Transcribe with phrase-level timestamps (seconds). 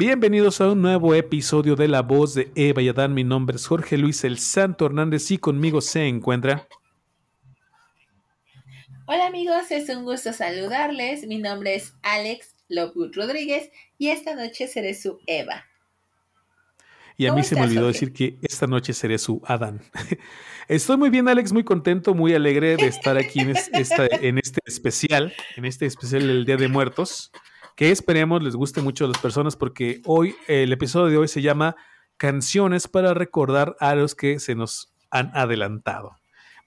[0.00, 3.14] Bienvenidos a un nuevo episodio de La Voz de Eva y Adán.
[3.14, 6.68] Mi nombre es Jorge Luis El Santo Hernández y conmigo se encuentra.
[9.06, 11.26] Hola amigos, es un gusto saludarles.
[11.26, 15.64] Mi nombre es Alex Lockwood Rodríguez y esta noche seré su Eva.
[17.16, 19.82] Y a mí se me olvidó decir que esta noche seré su Adán.
[20.68, 25.34] Estoy muy bien, Alex, muy contento, muy alegre de estar aquí en, en este especial,
[25.56, 27.32] en este especial del Día de Muertos
[27.78, 31.42] que esperemos les guste mucho a las personas porque hoy, el episodio de hoy se
[31.42, 31.76] llama
[32.16, 36.16] Canciones para recordar a los que se nos han adelantado.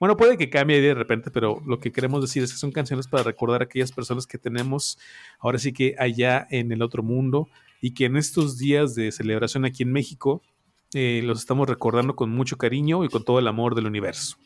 [0.00, 3.08] Bueno, puede que cambie de repente, pero lo que queremos decir es que son canciones
[3.08, 4.98] para recordar a aquellas personas que tenemos
[5.38, 7.46] ahora sí que allá en el otro mundo
[7.82, 10.40] y que en estos días de celebración aquí en México
[10.94, 14.38] eh, los estamos recordando con mucho cariño y con todo el amor del universo.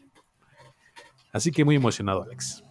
[1.33, 2.66] Así que muy emocionado, Alex.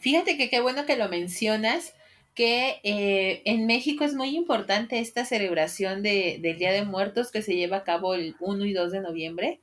[0.00, 1.94] Fíjate que qué bueno que lo mencionas,
[2.34, 7.42] que eh, en México es muy importante esta celebración de, del Día de Muertos que
[7.42, 9.60] se lleva a cabo el 1 y 2 de noviembre.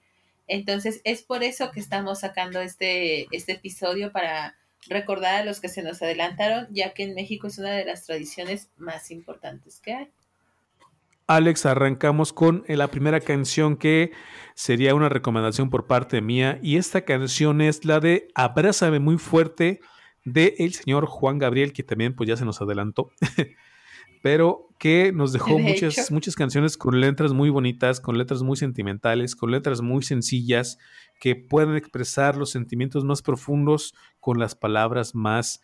[0.47, 4.56] Entonces es por eso que estamos sacando este, este episodio para
[4.88, 8.06] recordar a los que se nos adelantaron, ya que en México es una de las
[8.06, 10.08] tradiciones más importantes que hay.
[11.28, 14.11] Alex, arrancamos con la primera canción que
[14.53, 19.80] sería una recomendación por parte mía y esta canción es la de Abrázame muy fuerte
[20.25, 23.11] de el señor Juan Gabriel, que también pues ya se nos adelantó,
[24.21, 29.35] pero que nos dejó muchas, muchas canciones con letras muy bonitas, con letras muy sentimentales,
[29.35, 30.79] con letras muy sencillas,
[31.19, 35.61] que pueden expresar los sentimientos más profundos con las palabras más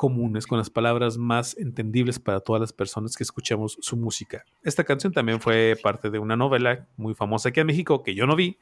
[0.00, 4.44] comunes, con las palabras más entendibles para todas las personas que escuchamos su música.
[4.62, 8.26] Esta canción también fue parte de una novela muy famosa aquí en México que yo
[8.26, 8.58] no vi,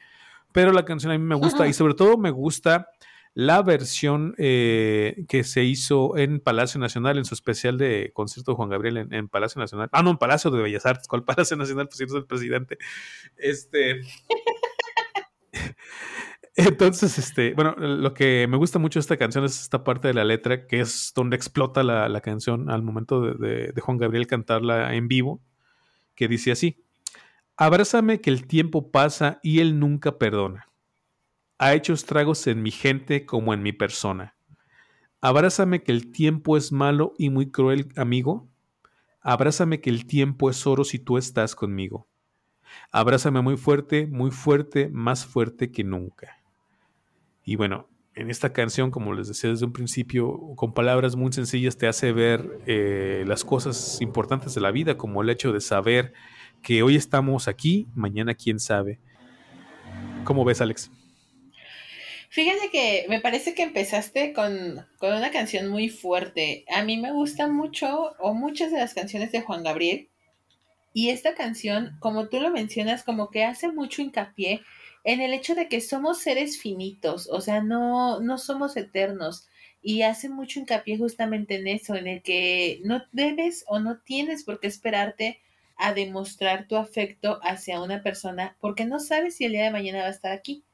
[0.52, 2.88] pero la canción a mí me gusta y sobre todo me gusta
[3.34, 8.56] la versión eh, que se hizo en Palacio Nacional, en su especial de concierto de
[8.56, 9.88] Juan Gabriel en, Palacio Nacional.
[9.92, 11.06] Ah, no, en Palacio de Bellas Artes.
[11.08, 11.88] ¿Cuál Palacio Nacional?
[11.88, 12.78] Pues es el presidente.
[13.36, 14.00] Este.
[16.56, 20.14] Entonces, este, bueno, lo que me gusta mucho de esta canción es esta parte de
[20.14, 24.94] la letra, que es donde explota la, canción al momento de, de Juan Gabriel cantarla
[24.94, 25.40] en vivo,
[26.16, 26.82] que dice así:
[27.56, 30.67] Abrázame que el tiempo pasa y él nunca perdona
[31.58, 34.36] ha hecho estragos en mi gente como en mi persona.
[35.20, 38.48] Abrázame que el tiempo es malo y muy cruel, amigo.
[39.20, 42.06] Abrázame que el tiempo es oro si tú estás conmigo.
[42.92, 46.40] Abrázame muy fuerte, muy fuerte, más fuerte que nunca.
[47.44, 51.76] Y bueno, en esta canción, como les decía desde un principio, con palabras muy sencillas
[51.76, 56.12] te hace ver eh, las cosas importantes de la vida, como el hecho de saber
[56.62, 59.00] que hoy estamos aquí, mañana quién sabe.
[60.24, 60.90] ¿Cómo ves, Alex?
[62.30, 66.64] Fíjate que me parece que empezaste con, una canción muy fuerte.
[66.68, 70.08] A mí me gustan mucho o muchas de las canciones de Juan Gabriel.
[70.92, 74.62] Y esta canción, como tú lo mencionas, como que hace mucho hincapié
[75.04, 79.48] en el hecho de que somos seres finitos, o sea, no, no somos eternos.
[79.80, 84.44] Y hace mucho hincapié justamente en eso, en el que no debes o no tienes
[84.44, 85.40] por qué esperarte
[85.78, 90.00] a demostrar tu afecto hacia una persona porque no sabes si el día de mañana
[90.00, 90.64] va a estar aquí.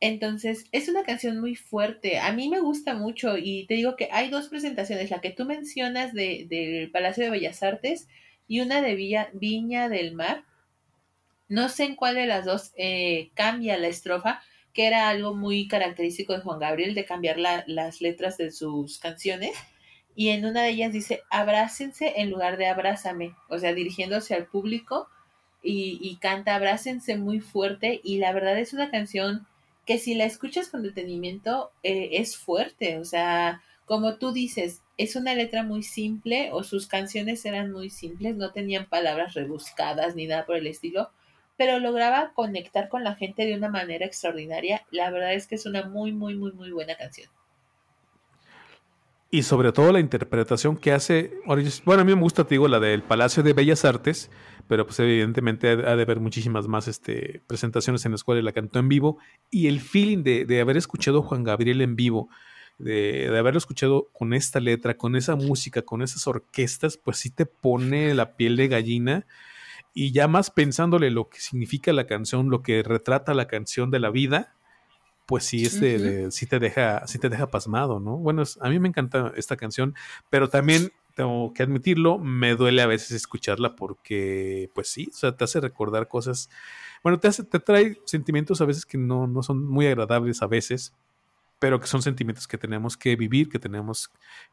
[0.00, 2.18] Entonces, es una canción muy fuerte.
[2.18, 5.44] A mí me gusta mucho y te digo que hay dos presentaciones, la que tú
[5.46, 8.06] mencionas de, del Palacio de Bellas Artes
[8.46, 10.44] y una de Villa, Viña del Mar.
[11.48, 14.42] No sé en cuál de las dos eh, cambia la estrofa,
[14.74, 19.52] que era algo muy característico de Juan Gabriel, de cambiar las letras de sus canciones.
[20.14, 24.46] Y en una de ellas dice, abrácense en lugar de abrázame, o sea, dirigiéndose al
[24.46, 25.08] público
[25.62, 28.00] y, y canta abrácense muy fuerte.
[28.04, 29.46] Y la verdad es una canción
[29.86, 35.14] que si la escuchas con detenimiento eh, es fuerte, o sea, como tú dices, es
[35.14, 40.26] una letra muy simple o sus canciones eran muy simples, no tenían palabras rebuscadas ni
[40.26, 41.10] nada por el estilo,
[41.56, 44.84] pero lograba conectar con la gente de una manera extraordinaria.
[44.90, 47.30] La verdad es que es una muy, muy, muy, muy buena canción.
[49.30, 51.32] Y sobre todo la interpretación que hace,
[51.84, 54.30] bueno, a mí me gusta, te la del Palacio de Bellas Artes,
[54.68, 58.78] pero pues evidentemente ha de haber muchísimas más este, presentaciones en las cuales la cantó
[58.78, 59.18] en vivo
[59.50, 62.28] y el feeling de, haber escuchado a Juan Gabriel en vivo,
[62.78, 67.46] de, haberlo escuchado con esta letra, con esa música, con esas orquestas, pues sí te
[67.46, 69.26] pone la piel de gallina.
[69.94, 73.98] Y ya más pensándole lo que significa la canción, lo que retrata la canción de
[73.98, 74.54] la vida,
[75.24, 78.18] pues sí, este, sí, te deja, sí te deja pasmado, ¿no?
[78.18, 79.94] Bueno, a mí me encanta esta canción,
[80.28, 85.34] pero también tengo que admitirlo, me duele a veces escucharla porque, pues sí, o sea,
[85.34, 86.50] te hace recordar cosas,
[87.02, 90.46] bueno, te, hace, te trae sentimientos a veces que no, no son muy agradables a
[90.46, 90.94] veces,
[91.58, 94.10] pero que son sentimientos que tenemos que vivir, que tenemos,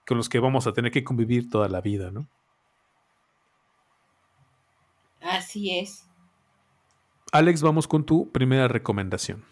[0.07, 2.29] con los que vamos a tener que convivir toda la vida, ¿no?
[5.19, 6.07] Así es.
[7.33, 9.43] Alex, vamos con tu primera recomendación.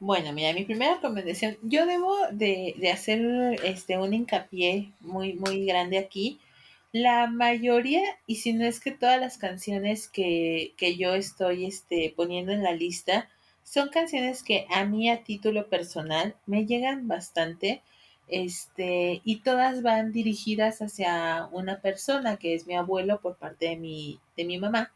[0.00, 3.20] Bueno, mira, mi primera recomendación, yo debo de, de, hacer
[3.64, 6.40] este un hincapié muy, muy grande aquí.
[6.90, 12.14] La mayoría, y si no es que todas las canciones que, que yo estoy este,
[12.16, 13.28] poniendo en la lista,
[13.62, 17.82] son canciones que a mí a título personal me llegan bastante
[18.28, 23.76] este, y todas van dirigidas hacia una persona que es mi abuelo por parte de
[23.76, 24.92] mi, de mi mamá.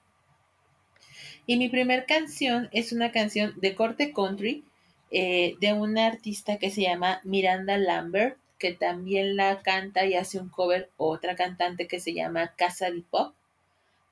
[1.46, 4.64] Y mi primer canción es una canción de corte country
[5.10, 10.38] eh, de una artista que se llama Miranda Lambert, que también la canta y hace
[10.38, 13.34] un cover otra cantante que se llama Casa de Pop.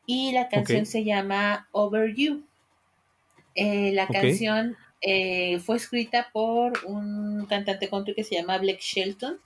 [0.06, 2.44] Y la canción se llama Over You.
[3.54, 9.38] Eh, la canción eh, fue escrita por un cantante country que se llama Blake Shelton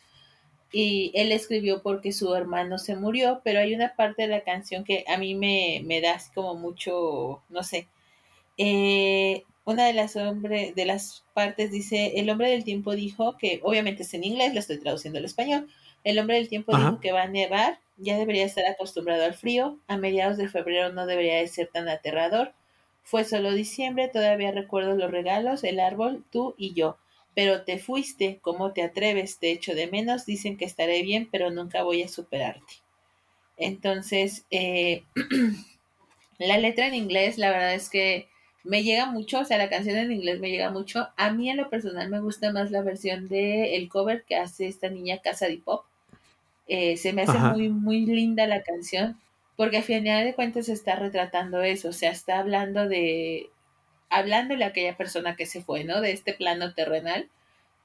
[0.73, 4.85] y él escribió porque su hermano se murió, pero hay una parte de la canción
[4.85, 7.89] que a mí me, me da como mucho, no sé.
[8.59, 13.61] Eh, una de las, hombre, de las partes dice, el hombre del tiempo dijo que,
[13.65, 15.69] obviamente es en inglés, lo estoy traduciendo al español,
[16.05, 19.81] el hombre del tiempo dijo que va a nevar, ya debería estar acostumbrado al frío,
[19.89, 22.55] a mediados de febrero no debería de ser tan aterrador,
[23.03, 26.97] fue solo diciembre, todavía recuerdo los regalos, el árbol, tú y yo.
[27.35, 29.39] Pero te fuiste, ¿cómo te atreves?
[29.39, 32.75] Te echo de menos, dicen que estaré bien, pero nunca voy a superarte.
[33.57, 35.05] Entonces, eh,
[36.39, 38.29] la letra en inglés, la verdad es que
[38.67, 41.09] me llega mucho, o sea, la canción en inglés me llega mucho.
[41.17, 44.67] A mí en lo personal me gusta más la versión de el cover que hace
[44.67, 45.85] esta niña Casa de Pop.
[46.69, 49.21] Eh, se me hace muy, muy linda la canción
[49.57, 53.49] porque al final de cuentas está retratando eso, o sea, está hablando de,
[54.11, 56.01] hablándole a aquella persona que se fue, ¿no?
[56.01, 57.29] De este plano terrenal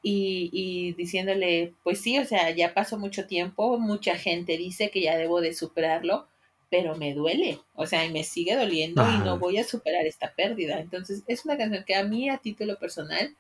[0.04, 5.02] y, y diciéndole, pues sí, o sea, ya pasó mucho tiempo, mucha gente dice que
[5.02, 6.28] ya debo de superarlo,
[6.72, 10.34] pero me duele, o sea, y me sigue doliendo y no voy a superar esta
[10.34, 10.80] pérdida.
[10.80, 13.36] Entonces, es una canción que a mí, a título personal,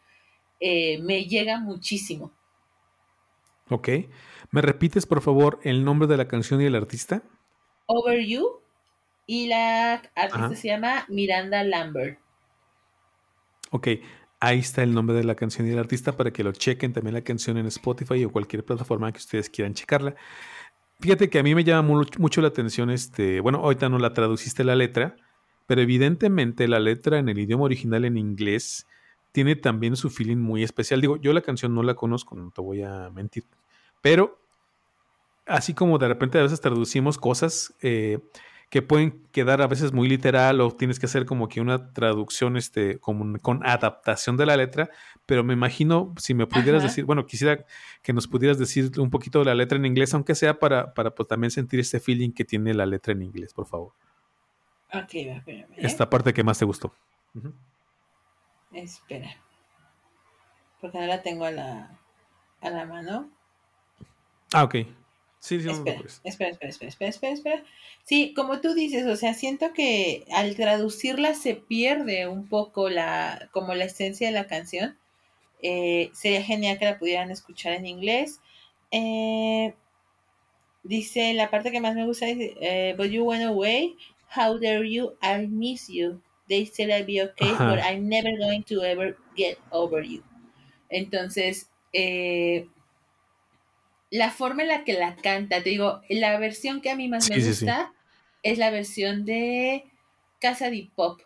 [0.60, 2.33] eh, me llega muchísimo.
[3.69, 3.88] Ok.
[4.51, 7.24] ¿Me repites, por favor, el nombre de la canción y el artista?
[7.86, 8.60] Over You
[9.25, 12.19] y la artista se llama Miranda Lambert.
[13.69, 13.88] Ok,
[14.42, 17.13] ahí está el nombre de la canción y el artista para que lo chequen también
[17.13, 20.16] la canción en Spotify o cualquier plataforma que ustedes quieran checarla.
[21.01, 24.63] Fíjate que a mí me llama mucho la atención este, bueno, ahorita no la traduciste
[24.63, 25.15] la letra,
[25.65, 28.88] pero evidentemente la letra en el idioma original en inglés
[29.31, 31.01] tiene también su feeling muy especial.
[31.01, 33.45] Digo, yo la canción no la conozco, no te voy a mentir,
[34.01, 34.39] pero
[35.48, 38.19] así como de repente a veces traducimos cosas eh,
[38.72, 42.56] que pueden quedar a veces muy literal o tienes que hacer como que una traducción
[42.56, 44.90] este, con, con adaptación de la letra,
[45.26, 47.66] pero me imagino si me pudieras decir, bueno, quisiera
[48.02, 51.13] que nos pudieras decir un poquito de la letra en inglés, aunque sea para, para
[51.13, 53.92] pues, también sentir este feeling que tiene la letra en inglés, por favor.
[54.94, 55.74] Ok, espérame.
[55.74, 55.75] ¿eh?
[55.75, 56.94] Esta parte que más te gustó.
[58.72, 59.36] Espera.
[60.80, 62.00] Porque no la tengo a la,
[62.62, 63.30] a la mano.
[64.54, 64.75] Ah, ok.
[65.41, 67.63] Sí, sí, espera, espera, espera, espera, espera, espera,
[68.03, 73.50] Sí, como tú dices, o sea, siento que al traducirla se pierde un poco la,
[73.51, 75.00] como la esencia de la canción.
[75.63, 78.39] Eh, sería genial que la pudieran escuchar en inglés.
[78.91, 79.74] Eh,
[80.83, 83.95] dice, la parte que más me gusta dice, eh, but you went away,
[84.38, 86.21] how dare you, I miss you.
[86.50, 90.21] They said I'd be okay, but I'm never going to ever get over you.
[90.89, 92.67] Entonces, eh,
[94.12, 97.30] la forma en la que la canta, te digo, la versión que a mí más
[97.30, 97.94] me gusta
[98.44, 99.86] es la versión de
[100.39, 101.22] Casa de Pop,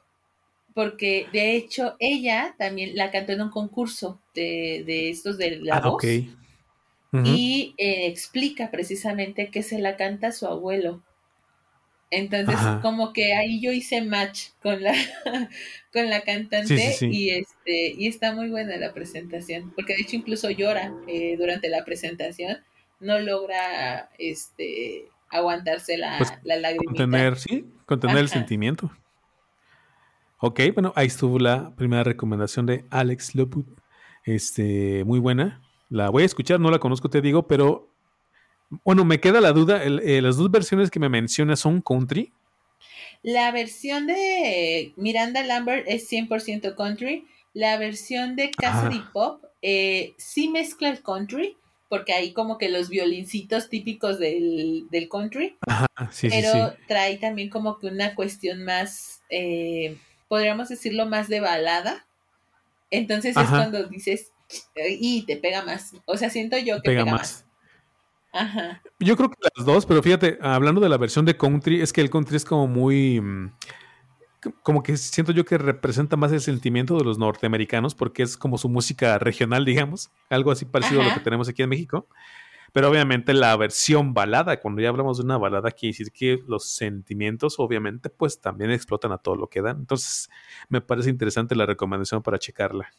[0.76, 5.90] porque de hecho ella también la cantó en un concurso de, estos de la ah,
[5.90, 6.04] voz
[7.24, 11.02] y eh, explica precisamente que se la canta su abuelo.
[12.12, 14.94] Entonces, como que ahí yo hice match con la,
[15.94, 20.52] con la cantante y este y está muy buena la presentación, porque de hecho incluso
[20.52, 22.58] llora eh, durante la presentación
[23.00, 26.84] no logra este aguantarse la, pues, la lágrima.
[26.86, 28.92] Contener, sí, contener el sentimiento.
[30.40, 33.66] Ok, bueno, ahí estuvo la primera recomendación de Alex Loput.
[34.26, 35.62] Este, muy buena.
[35.90, 37.90] La voy a escuchar, no la conozco, te digo, pero
[38.84, 39.84] bueno, me queda la duda.
[39.84, 42.34] Eh, las dos versiones que me mencionas son country.
[43.22, 47.28] La versión de Miranda Lambert es 100% country.
[47.54, 51.58] La versión de Cassidy Pop eh, sí mezcla el country,
[51.90, 55.58] porque hay como que los violincitos típicos del, country.
[56.22, 62.06] pero trae también como que una cuestión más, eh, podríamos decirlo, más de balada.
[62.92, 64.32] Entonces es cuando dices,
[65.00, 65.94] y te pega más.
[66.06, 67.46] O sea, siento yo que pega, más.
[68.32, 68.82] Ajá.
[69.00, 72.02] Yo creo que las dos, pero fíjate, hablando de la versión de country, es que
[72.02, 73.22] el country es como muy...
[73.22, 73.54] Mm,
[74.64, 78.58] como que siento yo que representa más el sentimiento de los norteamericanos porque es como
[78.58, 82.08] su música regional, digamos, algo así parecido a lo que tenemos aquí en México.
[82.74, 86.68] Pero obviamente la versión balada, cuando ya hablamos de una balada, quiere decir que los
[86.68, 89.78] sentimientos obviamente pues también explotan a todo lo que dan.
[89.78, 90.30] Entonces
[90.68, 92.92] me parece interesante la recomendación para checarla.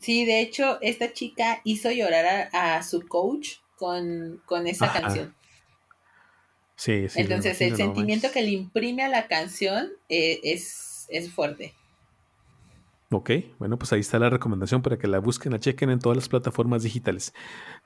[0.00, 5.34] Sí, de hecho, esta chica hizo llorar a, su coach con, esa canción.
[6.76, 7.20] Sí, sí.
[7.20, 11.74] Entonces, el sentimiento que le imprime a la canción eh, es, es fuerte.
[13.10, 16.16] Ok, bueno, pues ahí está la recomendación para que la busquen, la chequen en todas
[16.16, 17.32] las plataformas digitales.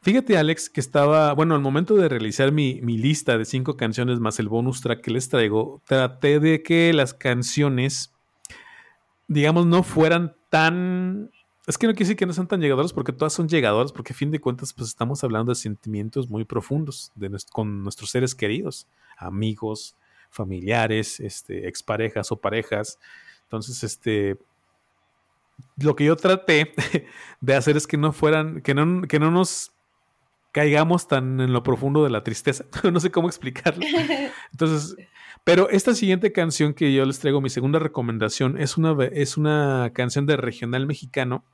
[0.00, 4.20] Fíjate, Alex, que estaba, bueno, al momento de realizar mi, mi, lista de cinco canciones
[4.20, 8.14] más el bonus track que les traigo, traté de que las canciones,
[9.26, 11.30] digamos, no fueran tan
[11.68, 14.14] es que no quiere decir que no sean tan llegadoras porque todas son llegadoras, porque
[14.14, 18.34] a fin de cuentas, pues estamos hablando de sentimientos muy profundos de con nuestros seres
[18.34, 19.94] queridos, amigos,
[20.30, 22.98] familiares, este, exparejas o parejas.
[23.42, 24.38] Entonces, este,
[25.76, 26.72] lo que yo traté
[27.42, 29.72] de hacer es que no fueran, que no, que no nos
[30.52, 32.64] caigamos tan en lo profundo de la tristeza.
[32.90, 33.84] no sé cómo explicarlo.
[34.52, 34.96] Entonces,
[35.44, 39.90] pero esta siguiente canción que yo les traigo, mi segunda recomendación, es una, es una
[39.92, 41.44] canción de regional mexicano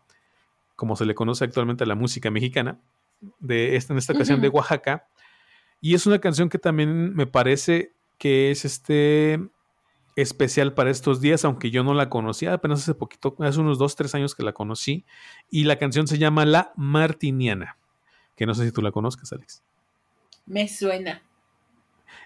[0.76, 2.80] como se le conoce actualmente a la música mexicana,
[3.38, 5.08] de esta, en esta ocasión de Oaxaca.
[5.80, 9.40] Y es una canción que también me parece que es este
[10.16, 13.96] especial para estos días, aunque yo no la conocía, apenas hace poquito, hace unos dos,
[13.96, 15.04] tres años que la conocí.
[15.50, 17.78] Y la canción se llama La Martiniana,
[18.36, 19.62] que no sé si tú la conozcas, Alex.
[20.46, 21.22] Me suena.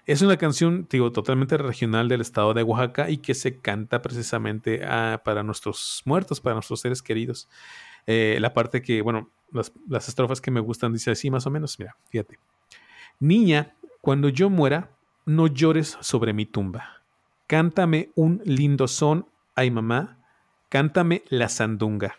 [0.05, 4.81] Es una canción, digo, totalmente regional del estado de Oaxaca y que se canta precisamente
[4.85, 7.47] ah, para nuestros muertos, para nuestros seres queridos.
[8.11, 9.71] Eh, la parte que, bueno, las,
[10.07, 12.39] estrofas que me gustan dice así más o menos, mira, fíjate.
[13.19, 14.89] Niña, cuando yo muera,
[15.27, 17.03] no llores sobre mi tumba.
[17.45, 20.17] Cántame un lindo son, ay mamá,
[20.69, 22.15] cántame la sandunga.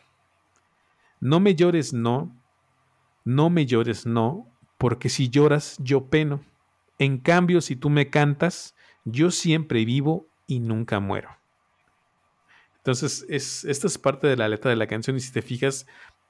[1.19, 2.37] No me llores, no,
[3.25, 4.47] no me llores, no,
[4.79, 6.45] porque si lloras, yo peno.
[7.01, 11.40] En cambio, si tú me cantas, yo siempre vivo y nunca muero.
[12.81, 15.87] Entonces, es, esta es parte de la letra de la canción y si te fijas,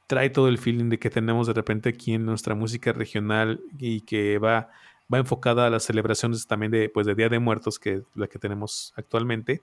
[0.07, 4.01] trae todo el feeling de que tenemos de repente aquí en nuestra música regional y
[4.01, 4.71] que va,
[5.13, 8.41] va enfocada a las celebraciones también de, pues, de Día de Muertos, que la que
[8.41, 9.63] tenemos actualmente,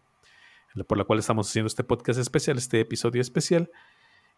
[0.88, 3.70] por la cual estamos haciendo este podcast especial, este episodio especial.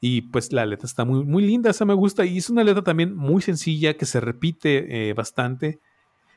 [0.02, 2.26] Y pues la letra está muy, muy linda, esa me gusta.
[2.26, 5.80] Y es una letra también muy sencilla, que se repite eh, bastante,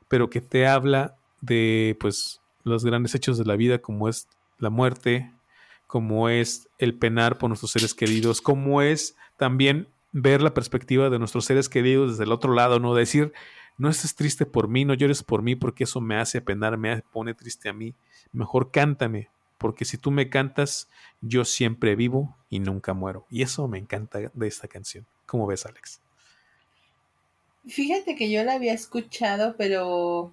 [0.08, 4.28] pero que te habla de pues los grandes hechos de la vida, como es
[4.58, 5.32] la muerte,
[5.92, 11.18] como es el penar por nuestros seres queridos, como es también ver la perspectiva de
[11.18, 13.34] nuestros seres queridos desde el otro lado, no decir,
[13.76, 17.02] no estés triste por mí, no llores por mí porque eso me hace penar, me
[17.12, 17.92] pone triste a mí.
[18.32, 20.88] Mejor cántame, porque si tú me cantas,
[21.20, 23.26] yo siempre vivo y nunca muero.
[23.28, 25.04] Y eso me encanta de esta canción.
[25.26, 26.00] ¿Cómo ves, Alex?
[27.66, 30.32] Fíjate que yo la había escuchado, pero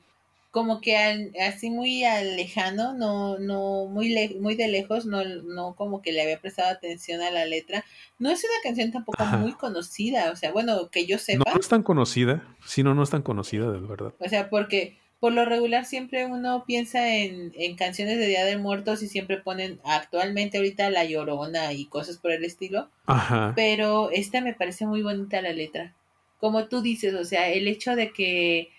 [0.52, 0.98] como que
[1.46, 2.02] así muy
[2.36, 7.22] lejano, no, no, muy, muy de lejos, no, no como que le había prestado atención
[7.22, 7.86] a la letra.
[8.18, 11.52] No es una canción tampoco muy conocida, o sea, bueno, que yo sepa.
[11.52, 14.14] No, es tan conocida, sí, no, no es tan conocida, de verdad.
[14.20, 18.58] O sea, porque por lo regular siempre uno piensa en, en canciones de Día de
[18.58, 22.90] Muertos y siempre ponen actualmente ahorita La Llorona y cosas por el estilo.
[23.06, 23.54] Ajá.
[23.56, 25.94] Pero esta me parece muy bonita la letra.
[26.40, 28.70] Como tú dices, o sea, el hecho de que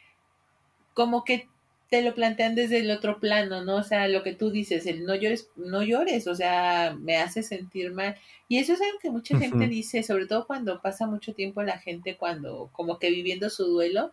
[0.94, 1.49] como que
[1.90, 3.76] te lo plantean desde el otro plano, ¿no?
[3.76, 7.42] O sea, lo que tú dices, el no llores, no llores, o sea, me hace
[7.42, 8.16] sentir mal.
[8.48, 11.78] Y eso es algo que mucha gente dice, sobre todo cuando pasa mucho tiempo la
[11.78, 14.12] gente, cuando como que viviendo su duelo,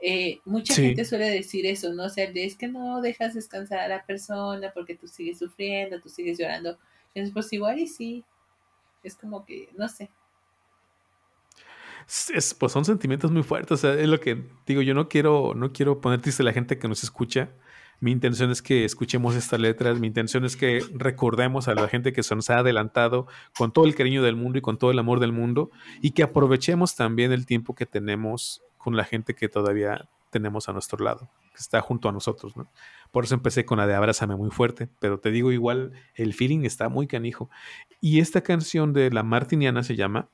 [0.00, 2.04] eh, mucha gente suele decir eso, ¿no?
[2.04, 6.08] O sea, es que no dejas descansar a la persona porque tú sigues sufriendo, tú
[6.08, 6.78] sigues llorando.
[7.14, 8.24] Entonces, pues igual y sí,
[9.02, 10.08] es como que, no sé,
[12.58, 13.72] pues son sentimientos muy fuertes.
[13.72, 16.52] O sea, es lo que digo, yo no quiero, no quiero poner triste a la
[16.52, 17.50] gente que nos escucha.
[18.00, 22.12] Mi intención es que escuchemos estas letras, mi intención es que recordemos a la gente
[22.12, 24.98] que se nos ha adelantado con todo el cariño del mundo y con todo el
[25.00, 29.48] amor del mundo y que aprovechemos también el tiempo que tenemos con la gente que
[29.48, 32.70] todavía tenemos a nuestro lado, que está junto a nosotros, ¿no?
[33.10, 36.64] Por eso empecé con la de Abrázame muy fuerte, pero te digo igual, el feeling
[36.64, 37.50] está muy canijo.
[38.00, 40.28] Y esta canción de La Martiniana se llama,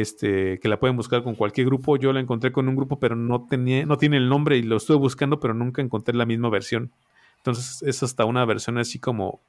[0.00, 1.96] este, que la pueden buscar con cualquier grupo.
[1.96, 4.76] Yo la encontré con un grupo, pero no, tenía, no tiene el nombre y lo
[4.76, 6.90] estuve buscando, pero nunca encontré la misma versión.
[7.36, 9.40] Entonces es hasta una versión así como,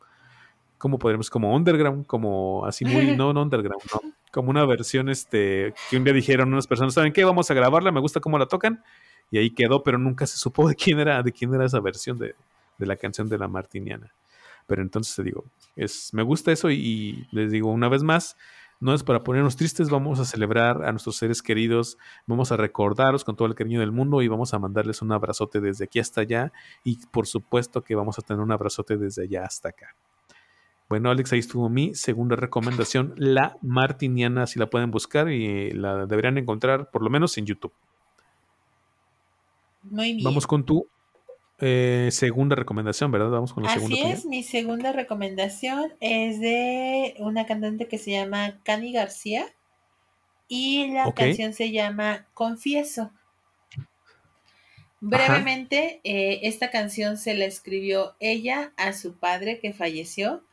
[0.77, 5.73] como podríamos, como underground, como así muy, no, no underground, no, como una versión este,
[5.89, 7.23] que un día dijeron unas personas, ¿saben qué?
[7.23, 8.83] Vamos a grabarla, me gusta cómo la tocan.
[9.31, 12.19] Y ahí quedó, pero nunca se supo de quién era, de quién era esa versión
[12.19, 12.35] de,
[12.77, 14.13] de la canción de la Martiniana.
[14.67, 18.35] Pero entonces te digo, es, me gusta eso y, les digo una vez más,
[18.79, 23.23] no es para ponernos tristes, vamos a celebrar a nuestros seres queridos, vamos a recordaros
[23.23, 26.21] con todo el cariño del mundo y vamos a mandarles un abrazote desde aquí hasta
[26.21, 26.51] allá
[26.83, 29.95] y por supuesto que vamos a tener un abrazote desde allá hasta acá.
[30.87, 36.05] Bueno, Alex, ahí estuvo mi segunda recomendación, La Martiniana, si la pueden buscar y la
[36.05, 37.73] deberían encontrar por lo menos en YouTube.
[39.81, 40.23] Muy bien.
[40.23, 40.87] Vamos con tu
[41.59, 43.29] eh, segunda recomendación, ¿verdad?
[43.29, 43.95] Vamos con la segunda.
[43.95, 49.45] Así es, mi segunda recomendación es de una cantante que se llama Cani García
[50.49, 53.11] y la canción se llama Confieso.
[54.99, 60.43] Brevemente, eh, esta canción se la escribió ella a su padre que falleció.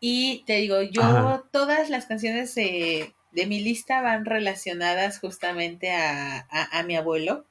[0.00, 6.82] Y te digo, yo todas las canciones de mi lista van relacionadas justamente a, a
[6.82, 7.44] mi abuelo.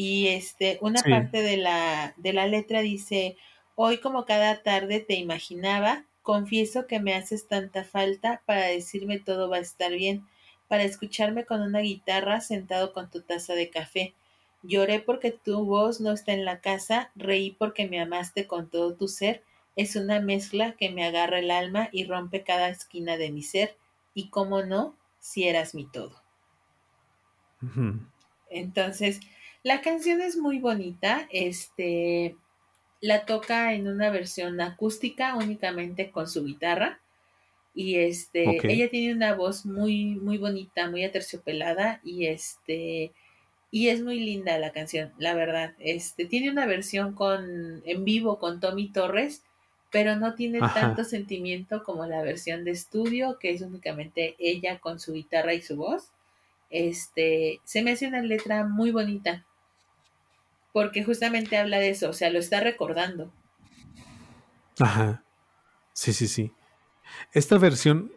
[0.00, 3.36] Y este, una parte de la, de la letra dice,
[3.74, 9.48] hoy como cada tarde te imaginaba, confieso que me haces tanta falta para decirme todo
[9.48, 10.24] va a estar bien,
[10.68, 14.14] para escucharme con una guitarra sentado con tu taza de café.
[14.62, 18.94] Lloré porque tu voz no está en la casa, reí porque me amaste con todo
[18.94, 19.42] tu ser,
[19.74, 23.76] es una mezcla que me agarra el alma y rompe cada esquina de mi ser,
[24.14, 26.22] y cómo no, si eras mi todo.
[28.48, 29.18] Entonces,
[29.62, 32.36] la canción es muy bonita, este,
[33.00, 37.00] la toca en una versión acústica únicamente con su guitarra
[37.74, 43.12] y este, ella tiene una voz muy, muy bonita, muy aterciopelada y este,
[43.70, 45.74] y es muy linda la canción, la verdad.
[45.78, 49.42] Este, tiene una versión con, en vivo con Tommy Torres,
[49.90, 54.98] pero no tiene tanto sentimiento como la versión de estudio, que es únicamente ella con
[54.98, 56.10] su guitarra y su voz.
[56.70, 59.44] Este, se me hace una letra muy bonita
[60.72, 63.32] porque justamente habla de eso, o sea, lo está recordando.
[64.78, 65.24] Ajá.
[65.92, 66.52] Sí, sí, sí.
[67.32, 68.12] Esta versión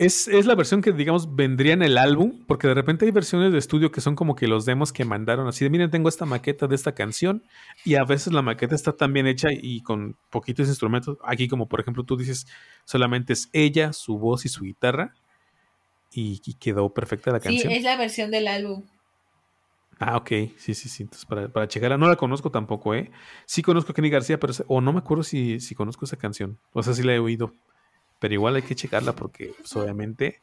[0.00, 3.58] es, la versión que, digamos, vendría en el álbum, porque de repente hay versiones de
[3.58, 6.66] estudio que son como que los demos que mandaron así de, miren, tengo esta maqueta
[6.66, 7.44] de esta canción,
[7.84, 11.18] y a veces la maqueta está tan bien hecha y con poquitos instrumentos.
[11.22, 12.46] Aquí, como por ejemplo, tú dices,
[12.86, 15.14] solamente es ella, su voz y su guitarra,
[16.12, 17.70] y, y quedó perfecta la canción.
[17.70, 18.84] Sí, es la versión del álbum.
[20.02, 21.02] Ah, ok, sí, sí, sí.
[21.02, 23.10] Entonces, para, para checarla, no la conozco tampoco, ¿eh?
[23.44, 26.58] Sí conozco a Kenny García, pero o no me acuerdo si, si conozco esa canción.
[26.72, 27.54] O sea, sí la he oído.
[28.18, 30.40] Pero igual hay que checarla porque, pues, obviamente,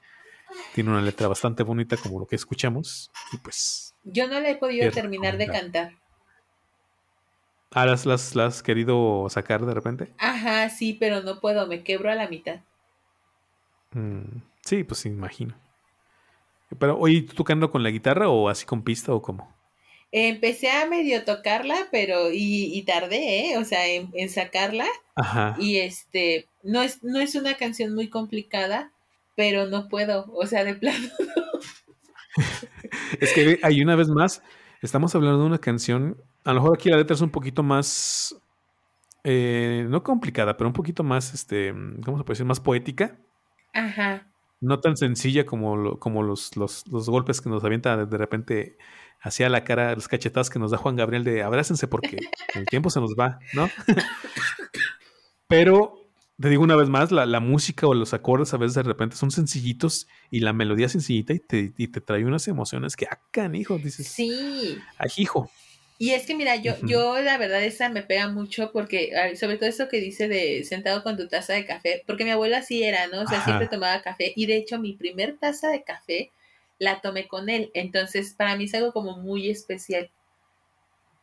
[0.76, 3.10] tiene una letra bastante bonita como lo que escuchamos.
[3.34, 3.96] Y pues.
[4.04, 5.94] Yo no la he podido terminar de cantar.
[7.72, 10.14] Ah, ¿las, las, las has querido sacar de repente?
[10.20, 12.62] Ajá, sí, pero no puedo, me quebro a la mitad.
[13.94, 15.56] Mm, sí, pues imagino.
[16.80, 19.56] Pero, oye, ¿tú tocando con la guitarra o así con pista o cómo?
[20.12, 23.58] Empecé a medio tocarla, pero y, tardé, ¿eh?
[23.58, 24.86] O sea, en, sacarla.
[25.16, 25.56] Ajá.
[25.60, 28.92] Y este, no es, no es una canción muy complicada,
[29.36, 31.08] pero no puedo, o sea, de plano.
[33.20, 34.42] es que hay una vez más,
[34.82, 38.38] estamos hablando de una canción, a lo mejor aquí la letra es un poquito más,
[39.24, 42.46] eh, no complicada, pero un poquito más, este, ¿cómo se puede decir?
[42.46, 43.18] Más poética.
[43.74, 44.28] Ajá
[44.60, 48.78] no tan sencilla como, como los, los, golpes que nos avienta de repente
[49.22, 52.18] hacia la cara, los cachetadas que nos da Juan Gabriel de abrácense porque
[52.56, 53.70] el tiempo se nos va, ¿no?
[55.48, 56.08] Pero
[56.40, 59.32] te digo una vez más, la, música o los acordes a veces de repente son
[59.32, 63.58] sencillitos y la melodía sencillita y te, y te trae unas emociones que acan, ah,
[63.58, 64.08] hijo, dices.
[64.08, 64.78] Sí.
[65.18, 65.50] hijo.
[66.00, 69.68] Y es que mira, yo, yo la verdad esa me pega mucho porque, sobre todo
[69.68, 73.08] eso que dice de sentado con tu taza de café, porque mi abuela sí era,
[73.08, 73.22] ¿no?
[73.22, 76.32] O sea, siempre tomaba café y de hecho mi primer taza de café
[76.78, 80.12] la tomé con él, entonces para mí es algo como muy especial.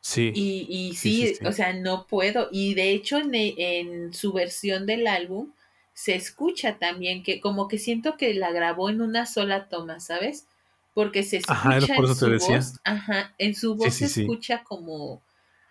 [0.01, 0.33] Sí.
[0.35, 2.49] Y, y sí, o sea, no puedo.
[2.51, 5.53] Y de hecho en, en su versión del álbum
[5.95, 10.47] se escucha también que como que siento que la grabó en una sola toma, ¿sabes?
[10.94, 15.22] Porque se escucha en su voz, ajá, en su voz se escucha como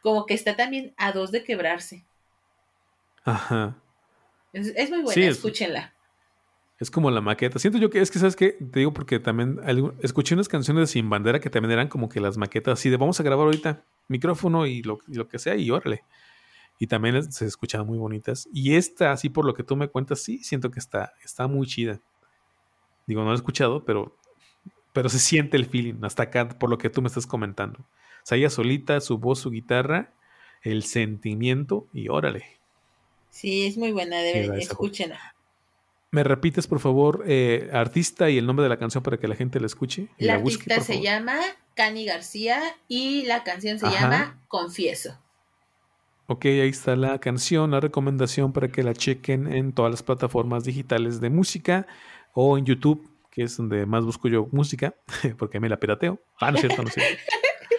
[0.01, 2.05] como que está también a dos de quebrarse.
[3.23, 3.77] Ajá.
[4.51, 5.93] Es, muy buena, escúchenla.
[6.77, 7.57] Es como la maqueta.
[7.57, 8.51] Siento yo que es que, ¿sabes qué?
[8.51, 9.59] Te digo porque también
[10.01, 12.97] escuché unas canciones de Sin Bandera que también eran como que las maquetas así de
[12.97, 16.03] vamos a grabar ahorita micrófono y lo, lo que sea y órale.
[16.79, 18.49] Y también se escuchaban muy bonitas.
[18.51, 21.65] Y esta, así por lo que tú me cuentas, sí, siento que está, está muy
[21.65, 22.01] chida.
[23.07, 24.17] Digo, no la he escuchado, pero,
[24.93, 27.79] pero se siente el feeling hasta acá por lo que tú me estás comentando.
[27.79, 30.13] O sea, ella solita, su voz, su guitarra,
[30.61, 32.45] el sentimiento y órale.
[33.29, 35.33] Sí, es muy buena, de escúchenla.
[36.11, 39.35] ¿Me repites, por favor, eh, artista y el nombre de la canción para que la
[39.35, 40.09] gente la escuche?
[40.19, 41.39] la, artista se llama
[41.73, 45.17] Cani García y la canción se llama Confieso.
[46.27, 50.63] Ok, ahí está la canción, la recomendación para que la chequen en todas las plataformas
[50.63, 51.87] digitales de música
[52.33, 54.93] o en YouTube, que es donde más busco yo música,
[55.39, 56.21] porque me la pirateo.
[56.39, 57.17] Ah, no es cierto, no es cierto.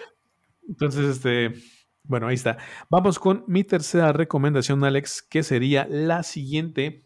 [0.67, 1.53] Entonces, este,
[2.03, 2.57] bueno, ahí está.
[2.89, 7.05] Vamos con mi tercera recomendación, Alex, que sería la siguiente.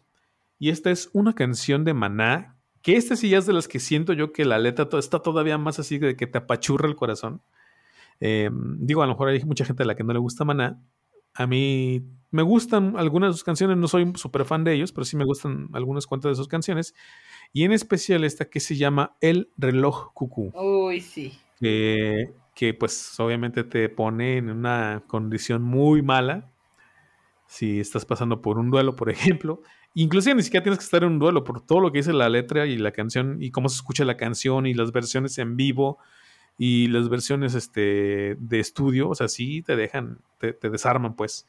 [0.58, 3.78] Y esta es una canción de Maná, que esta sí ya es de las que
[3.78, 7.42] siento yo que la letra está todavía más así de que te apachurra el corazón.
[8.18, 10.82] Em, digo, a lo mejor hay mucha gente a la que no le gusta Maná.
[11.34, 15.04] A mí me gustan algunas de sus canciones, no soy súper fan de ellos, pero
[15.04, 16.94] sí me gustan algunas cuantas de sus canciones.
[17.52, 20.52] Y en especial esta que se llama El reloj cucú.
[20.54, 21.38] Uy, sí.
[21.58, 26.50] Que, que pues obviamente te pone en una condición muy mala.
[27.46, 29.62] Si estás pasando por un duelo, por ejemplo,
[29.94, 32.28] Inclusive ni siquiera tienes que estar en un duelo por todo lo que dice la
[32.28, 35.98] letra y la canción y cómo se escucha la canción y las versiones en vivo
[36.56, 39.08] y las versiones este, de estudio.
[39.08, 41.48] O sea, sí te dejan, te, desarman, pues.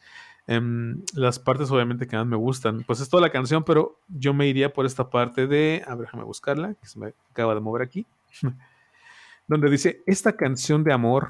[0.52, 4.34] Em, las partes obviamente que más me gustan, pues es toda la canción, pero yo
[4.34, 7.62] me iría por esta parte de, a ver, déjame buscarla, que se me acaba de
[7.62, 8.06] mover aquí,
[9.48, 11.30] donde dice, esta canción de amor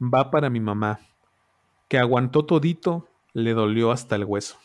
[0.00, 1.00] va para mi mamá,
[1.88, 4.56] que aguantó todito, le dolió hasta el hueso.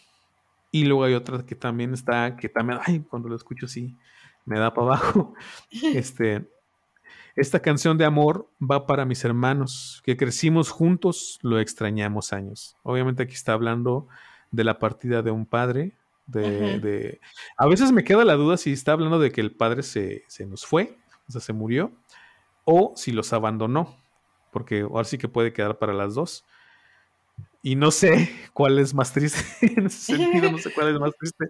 [0.70, 3.98] Y luego hay otra que también está, que también, ay, cuando lo escucho sí,
[4.46, 5.34] me da para abajo.
[5.96, 6.48] Este,
[7.36, 12.78] esta canción de amor va para mis hermanos, que crecimos juntos, lo extrañamos años.
[12.84, 14.08] Obviamente aquí está hablando
[14.52, 15.98] de la partida de un padre.
[16.28, 17.20] De,
[17.58, 20.46] A veces me queda la duda si está hablando de que el padre se, se
[20.46, 21.92] nos fue, o sea, se murió,
[22.64, 23.96] o si los abandonó,
[24.52, 26.46] porque ahora sí que puede quedar para las dos.
[27.62, 29.42] Y no sé cuál es más triste
[29.76, 31.46] en ese sentido, no sé cuál es más triste,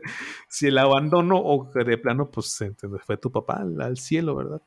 [0.47, 2.57] si el abandono o de plano, pues
[3.05, 4.61] fue tu papá al, cielo, ¿verdad?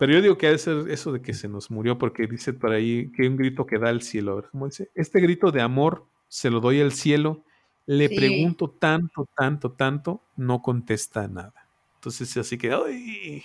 [0.00, 2.54] Pero yo digo que ha de ser eso de que se nos murió, porque dice
[2.54, 4.32] por ahí que hay un grito que da al cielo.
[4.32, 4.90] A ver, ¿cómo dice?
[4.94, 7.44] Este grito de amor se lo doy al cielo,
[7.84, 11.68] le pregunto tanto, tanto, tanto, no contesta nada.
[11.96, 13.44] Entonces, así que, ¡ay!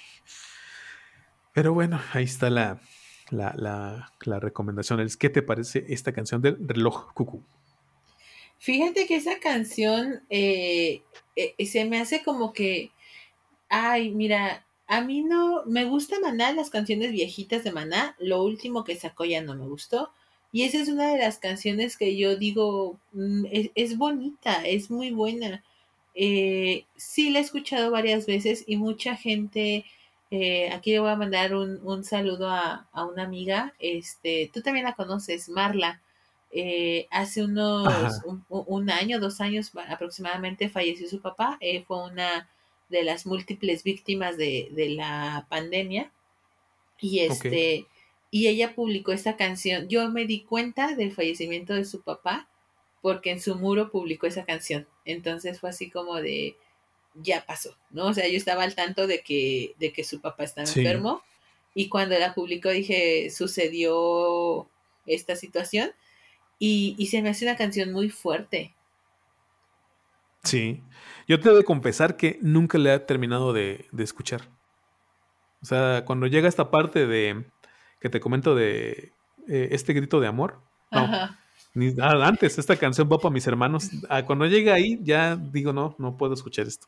[1.52, 2.80] Pero bueno, ahí está la,
[3.32, 7.44] la, la, la recomendación ¿qué te parece esta canción del reloj cucú?
[8.60, 11.04] Fíjate que esa canción eh,
[11.36, 12.92] eh, se me hace como que,
[13.68, 18.84] ay, mira, a mí no, me gusta Maná, las canciones viejitas de Maná, lo último
[18.84, 20.12] que sacó ya no me gustó.
[20.52, 23.46] Y esa es una de las canciones que yo digo, mm,
[23.76, 25.64] es, bonita, es muy buena.
[26.14, 29.86] Eh, sí la he escuchado varias veces y mucha gente
[30.32, 33.74] eh, aquí le voy a mandar un, saludo a, una amiga.
[33.80, 36.02] Este, tú también la conoces, Marla.
[36.52, 41.58] Eh, hace unos un, año, dos años aproximadamente falleció su papá.
[41.62, 42.50] Eh, fue una
[42.90, 46.12] de las múltiples víctimas de, la pandemia.
[47.00, 47.86] Y este,
[48.32, 49.88] y ella publicó esta canción.
[49.88, 52.48] Yo me di cuenta del fallecimiento de su papá
[53.02, 54.88] porque en su muro publicó esa canción.
[55.06, 56.56] Entonces fue así como de,
[57.14, 58.08] ya pasó, ¿no?
[58.08, 61.22] O sea, yo estaba al tanto de que, de que su papá estaba enfermo
[61.74, 64.68] y cuando la publicó dije, sucedió
[65.06, 65.92] esta situación
[66.58, 68.74] y, y, se me hace una canción muy fuerte.
[70.46, 70.84] Sí,
[71.28, 74.42] yo te he de confesar que nunca le he terminado de, de escuchar.
[75.62, 77.46] O sea, cuando llega esta parte de
[78.00, 79.12] que te comento de
[79.48, 81.10] eh, este grito de amor, no,
[81.74, 83.90] Ni, antes, esta canción va para mis hermanos.
[84.08, 86.88] Ah, cuando llega ahí, ya digo, no, no puedo escuchar esto.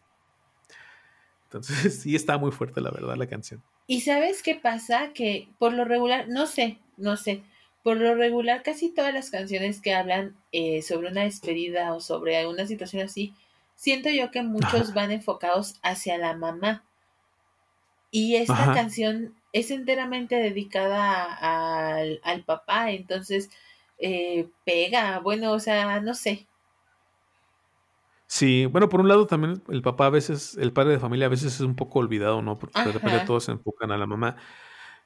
[1.45, 3.63] Entonces sí está muy fuerte, la verdad, la canción.
[3.87, 5.11] Y sabes qué pasa?
[5.13, 7.43] Que por lo regular, no sé, no sé,
[7.83, 12.37] por lo regular casi todas las canciones que hablan eh, sobre una despedida o sobre
[12.37, 13.33] alguna situación así,
[13.77, 16.83] siento yo que muchos van enfocados hacia la mamá.
[18.11, 21.23] Y esta canción es enteramente dedicada
[21.95, 23.49] al, al papá, entonces
[23.99, 26.47] eh, pega, bueno, o sea, no sé,
[28.29, 31.29] Sí, bueno, por un lado también el papá a veces, el padre de familia a
[31.29, 32.59] veces es un poco olvidado, ¿no?
[32.59, 34.35] Porque de repente todos se enfocan a la mamá.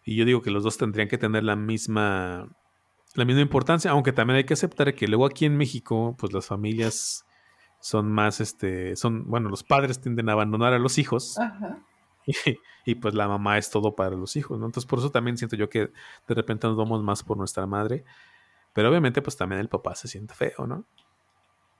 [0.03, 2.49] Y yo digo que los dos tendrían que tener la misma
[3.13, 6.47] la misma importancia, aunque también hay que aceptar que luego aquí en México, pues las
[6.47, 7.25] familias
[7.81, 11.37] son más, este, son, bueno, los padres tienden a abandonar a los hijos.
[12.85, 14.65] Y, pues la mamá es todo para los hijos, ¿no?
[14.67, 15.91] Entonces por eso también siento yo que
[16.27, 18.05] de repente nos vamos más por nuestra madre.
[18.73, 20.85] Pero obviamente pues también el papá se siente feo, ¿no?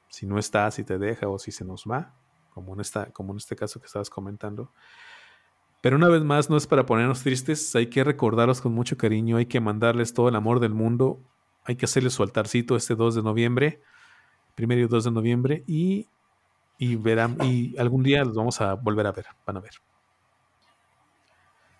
[0.10, 2.14] Si no está, si te deja o si se nos va,
[2.50, 4.74] como en, esta, como en este caso que estabas comentando.
[5.82, 9.38] Pero una vez más, no es para ponernos tristes, hay que recordarlos con mucho cariño,
[9.38, 11.20] hay que mandarles todo el amor del mundo,
[11.64, 13.82] hay que hacerles su altarcito este 2 de noviembre,
[14.56, 16.08] primero y 2 de noviembre, y,
[16.78, 19.74] y verán, y algún día los vamos a volver a ver, van a ver.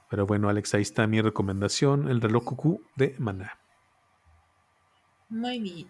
[0.10, 3.58] Pero bueno, Alex, ahí está mi recomendación, el reloj cucú de Maná.
[5.30, 5.88] Muy bien.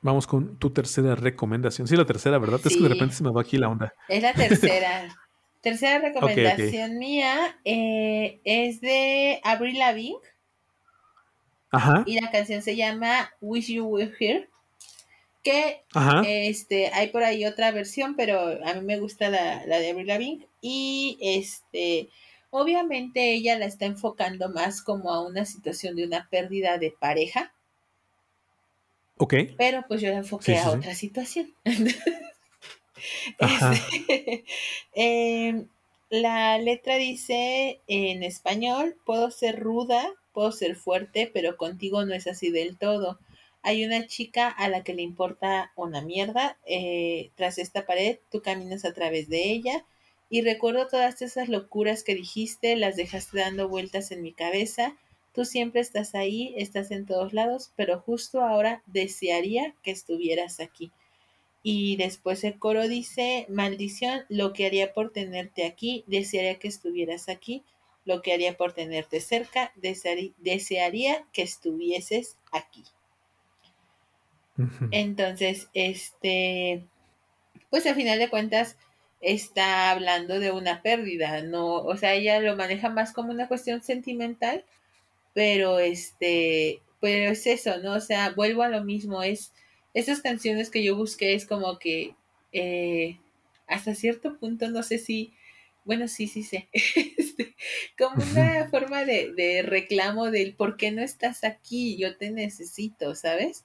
[0.00, 1.86] Vamos con tu tercera recomendación.
[1.86, 2.60] Sí, la tercera, ¿verdad?
[2.64, 3.92] Es que de repente se me va aquí la onda.
[4.08, 5.08] Es la tercera.
[5.62, 10.18] Tercera recomendación mía eh, es de Avril Lavigne.
[11.70, 12.02] Ajá.
[12.04, 14.50] Y la canción se llama Wish You Were Here.
[15.44, 15.82] Que
[16.48, 20.06] este hay por ahí otra versión, pero a mí me gusta la, la de Avril
[20.06, 20.48] Lavigne.
[20.60, 22.08] Y este,
[22.50, 27.52] obviamente ella la está enfocando más como a una situación de una pérdida de pareja.
[29.18, 29.34] Ok.
[29.56, 31.54] Pero pues yo la enfoqué a otra situación.
[33.38, 34.44] Este,
[34.94, 35.68] em,
[36.10, 42.26] la letra dice en español, puedo ser ruda, puedo ser fuerte, pero contigo no es
[42.26, 43.18] así del todo.
[43.66, 46.58] Hay una chica a la que le importa una mierda.
[46.66, 49.86] Eh, tras esta pared, tú caminas a través de ella.
[50.28, 54.98] Y recuerdo todas esas locuras que dijiste, las dejaste dando vueltas en mi cabeza.
[55.32, 60.92] Tú siempre estás ahí, estás en todos lados, pero justo ahora desearía que estuvieras aquí.
[61.62, 67.30] Y después el coro dice, maldición, lo que haría por tenerte aquí, desearía que estuvieras
[67.30, 67.64] aquí,
[68.04, 69.72] lo que haría por tenerte cerca,
[70.36, 72.84] desearía que estuvieses aquí.
[74.90, 76.84] Entonces, este,
[77.70, 78.76] pues a final de cuentas
[79.20, 83.82] está hablando de una pérdida, no, o sea, ella lo maneja más como una cuestión
[83.82, 84.64] sentimental,
[85.32, 87.94] pero este, pero es eso, ¿no?
[87.94, 89.52] O sea, vuelvo a lo mismo, es
[89.94, 92.14] esas canciones que yo busqué es como que
[92.52, 93.18] eh,
[93.66, 95.32] hasta cierto punto, no sé si,
[95.84, 97.54] bueno, sí, sí sé, este,
[97.98, 103.64] como una forma de, reclamo del por qué no estás aquí, yo te necesito, ¿sabes?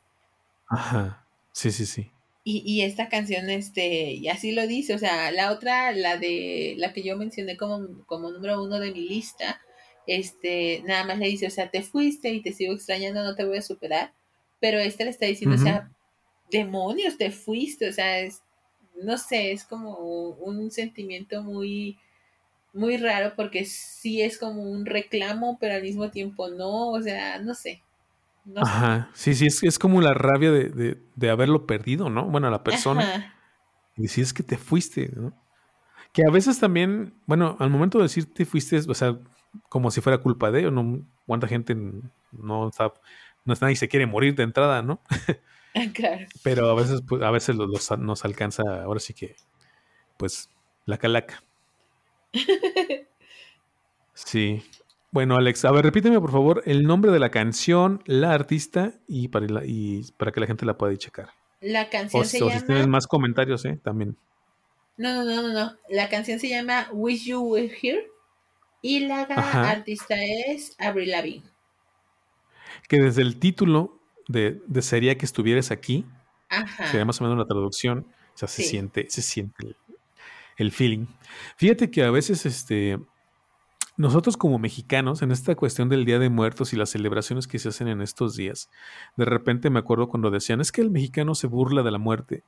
[0.69, 2.11] Ajá, sí, sí, sí.
[2.43, 6.75] Y, y, esta canción, este, y así lo dice, o sea, la otra, la de,
[6.77, 9.59] la que yo mencioné como, como número uno de mi lista,
[10.07, 13.45] este, nada más le dice, o sea, te fuiste y te sigo extrañando, no te
[13.45, 14.13] voy a superar,
[14.59, 15.91] pero esta le está diciendo, o sea,
[16.49, 18.41] demonios, te fuiste, o sea, es,
[18.95, 21.97] no sé, es como un sentimiento muy,
[22.73, 27.39] muy raro porque sí es como un reclamo, pero al mismo tiempo no, o sea,
[27.39, 27.81] no sé.
[28.55, 32.25] Ajá, sí, sí, es, es como la rabia de, de, haberlo perdido, ¿no?
[32.25, 33.35] Bueno, a la persona.
[33.95, 35.33] Y decir, es que te fuiste, ¿no?
[36.13, 39.19] Que a veces también, bueno, al momento de decir te fuiste, o sea,
[39.67, 41.05] como si fuera culpa de ellos, ¿no?
[41.27, 41.75] ¿Cuánta gente
[42.31, 42.93] no está,
[43.45, 45.01] no está, nadie se quiere morir de entrada, ¿no?
[45.93, 46.25] Claro.
[46.43, 49.35] Pero a veces, pues, a veces nos alcanza, ahora sí que,
[50.17, 50.49] pues,
[50.85, 51.43] la calaca.
[54.25, 54.61] Sí.
[55.11, 59.29] Bueno, Alex, a ver, repíteme por favor el nombre de la canción, la artista y
[59.29, 61.29] para, y para que la gente la pueda checar.
[61.61, 62.59] La canción se llama...
[62.59, 63.79] si tienes más comentarios, ¿eh?
[63.83, 64.17] También.
[64.97, 65.75] No, no, no, no, no.
[65.89, 68.07] La canción se llama Wish You Were Here
[68.81, 71.49] y la artista es Avril Lavigne.
[72.87, 76.05] Que desde el título de desearía que estuvieras aquí.
[76.89, 78.07] Sería más o menos la traducción.
[78.33, 79.75] O sea, se siente, se siente
[80.57, 81.07] el, feeling.
[81.57, 82.97] Fíjate que a veces, este,
[83.99, 87.67] nosotros como mexicanos, en esta cuestión del Día de Muertos y las celebraciones que se
[87.67, 88.69] hacen en estos días,
[89.17, 92.43] de repente me acuerdo cuando decían, es que el mexicano se burla de la muerte.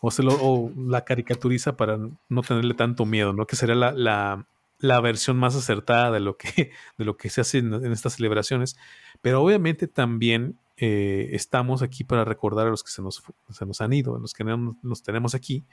[0.00, 3.44] O, se lo, la caricaturiza para no tenerle tanto miedo, ¿no?
[3.44, 4.46] Que sería la,
[4.78, 8.12] la, versión más acertada de lo que, de lo que se hace en, en estas
[8.12, 8.76] celebraciones.
[9.20, 13.80] Pero obviamente también eh, estamos aquí para recordar a los que se nos, se nos
[13.80, 15.64] han ido, a los que no, nos tenemos aquí.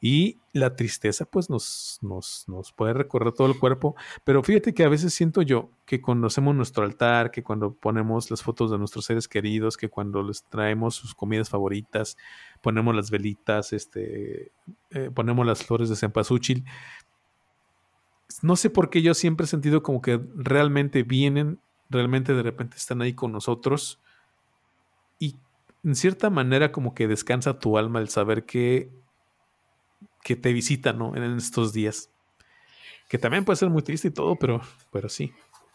[0.00, 3.96] Y la tristeza, pues, nos, nos, nos, puede recorrer todo el cuerpo.
[4.24, 8.30] Pero fíjate que a veces siento yo que cuando hacemos nuestro altar, que cuando ponemos
[8.30, 12.16] las fotos de nuestros seres queridos, que cuando les traemos sus comidas favoritas,
[12.60, 14.52] ponemos las velitas, este,
[14.90, 16.64] eh, ponemos las flores de cempasúchil,
[18.42, 22.76] no sé por qué yo siempre he sentido como que realmente vienen, realmente de repente
[22.76, 24.00] están ahí con nosotros
[25.86, 28.90] en cierta manera como que descansa tu alma el saber que,
[30.26, 31.14] que te visita, ¿no?
[31.14, 32.10] En estos días.
[33.08, 34.60] Que también puede ser muy triste y todo, pero,
[34.90, 35.32] pero sí.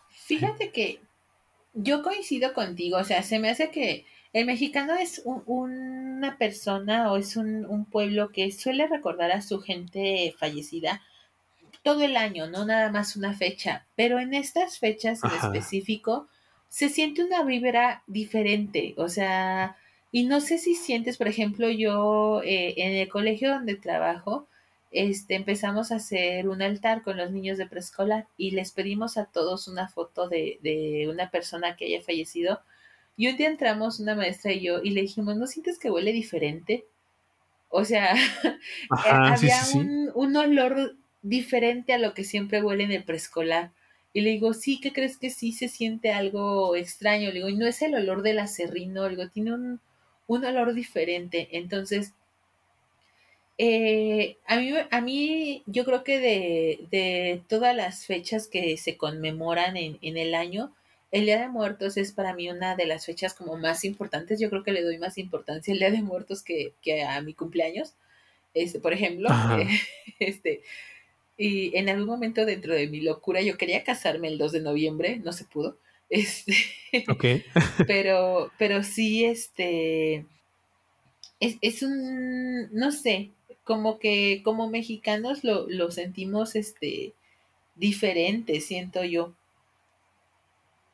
[0.10, 1.00] Fíjate que
[1.74, 7.16] yo coincido contigo, o sea, se me hace que el mexicano es una persona o
[7.16, 11.02] es un, pueblo que suele recordar a su gente fallecida
[11.82, 16.28] todo el año, no nada más una fecha, pero en estas fechas en específico
[16.68, 19.78] se siente una vibra diferente, o sea,
[20.12, 24.48] y no sé si sientes, por ejemplo, yo eh, en el colegio donde trabajo,
[24.92, 29.26] este, empezamos a hacer un altar con los niños de preescolar y les pedimos a
[29.26, 32.60] todos una foto de, de una persona que haya fallecido.
[33.16, 36.12] Y un día entramos, una maestra y yo, y le dijimos, ¿no sientes que huele
[36.12, 36.86] diferente?
[37.70, 38.14] O sea,
[38.90, 43.72] había Un, un, olor diferente a lo que siempre huele en el preescolar.
[44.12, 47.30] Y le digo, sí, ¿qué crees que sí se siente algo extraño?
[47.30, 49.80] Le digo, y no es el olor del acerrino, le digo, tiene un,
[50.32, 51.50] un olor diferente.
[51.52, 52.14] Entonces,
[53.58, 59.76] eh, a, mí, a mí, yo creo que de, todas las fechas que se conmemoran
[59.76, 60.74] en, el año,
[61.12, 64.40] el Día de Muertos es para mí una de las fechas como más importantes.
[64.40, 67.94] Yo creo que le doy más importancia al Día de Muertos que, a mi cumpleaños.
[68.54, 69.30] Este, por ejemplo,
[70.20, 70.62] este,
[71.38, 75.20] y en algún momento dentro de mi locura yo quería casarme el 2 de noviembre,
[75.24, 75.78] no se pudo.
[76.12, 76.54] Este,
[77.88, 80.26] pero, pero sí, este,
[81.40, 83.32] es, es un, no sé,
[83.64, 87.14] como que como mexicanos lo, lo sentimos este
[87.76, 89.34] diferente, siento yo.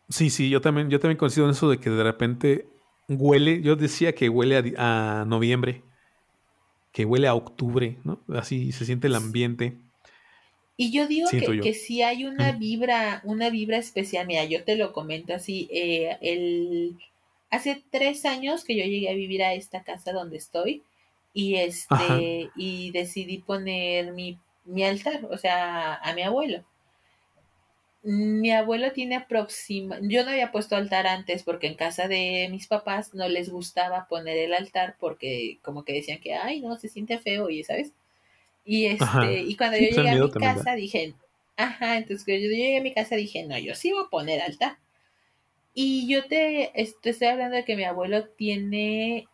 [0.09, 2.67] Sí, sí, yo también, yo también coincido en eso de que de repente
[3.09, 5.83] huele, yo decía que huele a, noviembre,
[6.91, 8.19] que huele a octubre, ¿no?
[8.29, 9.77] Así se siente el ambiente.
[10.79, 14.27] Y yo digo que, que sí hay una vibra, una vibra especial.
[14.27, 15.67] Mira, yo te lo comento así.
[15.71, 16.95] Eh, el,
[17.49, 20.83] hace tres años que yo llegué a vivir a esta casa donde estoy,
[21.33, 26.63] y este y decidí poner mi, mi altar, o sea, a mi abuelo.
[28.03, 32.67] Mi abuelo tiene aproxima, yo no había puesto altar antes porque en casa de mis
[32.67, 36.87] papás no les gustaba poner el altar porque como que decían que ay no se
[36.87, 37.91] siente feo y sabes
[38.67, 41.15] y este y cuando yo llegué a mi casa dije
[41.55, 44.41] ajá entonces cuando yo llegué a mi casa dije no yo sí voy a poner
[44.41, 44.77] altar
[45.79, 46.71] y yo te,
[47.03, 49.27] te estoy hablando de que mi abuelo tiene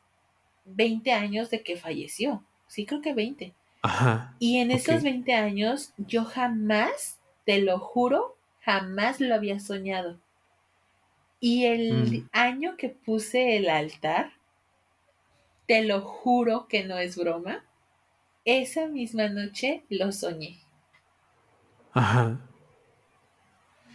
[0.65, 2.43] 20 años de que falleció.
[2.67, 3.54] Sí, creo que 20.
[3.82, 4.36] Ajá.
[4.39, 10.19] Y en esos 20 años yo jamás, te lo juro, jamás lo había soñado.
[11.39, 12.30] Y el mm.
[12.34, 14.34] año que puse el altar,
[15.65, 17.63] te lo juro que no es broma,
[18.45, 20.60] esa misma noche lo soñé.
[21.93, 22.39] Ajá.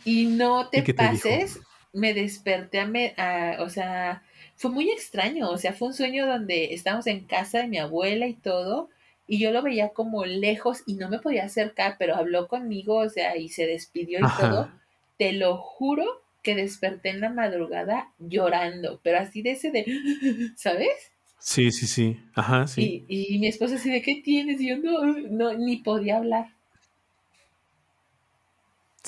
[0.05, 1.61] Y no te, pases,
[1.93, 4.23] me desperté a, a, o sea,
[4.57, 8.27] fue muy extraño, o sea, fue un sueño donde estábamos en casa de mi abuela
[8.27, 8.89] y todo,
[9.27, 13.09] y yo lo veía como lejos y no me podía acercar, pero habló conmigo, o
[13.11, 14.71] sea, y se despidió y todo.
[15.19, 19.85] Te lo juro que desperté en la madrugada llorando, pero así de ese de,
[20.57, 21.13] ¿sabes?
[21.39, 22.21] Sí, sí, sí.
[22.35, 23.05] Ajá, sí.
[23.09, 24.61] Y, y mi esposa así de, ¿qué tienes?
[24.61, 26.55] Y yo no, no, ni podía hablar.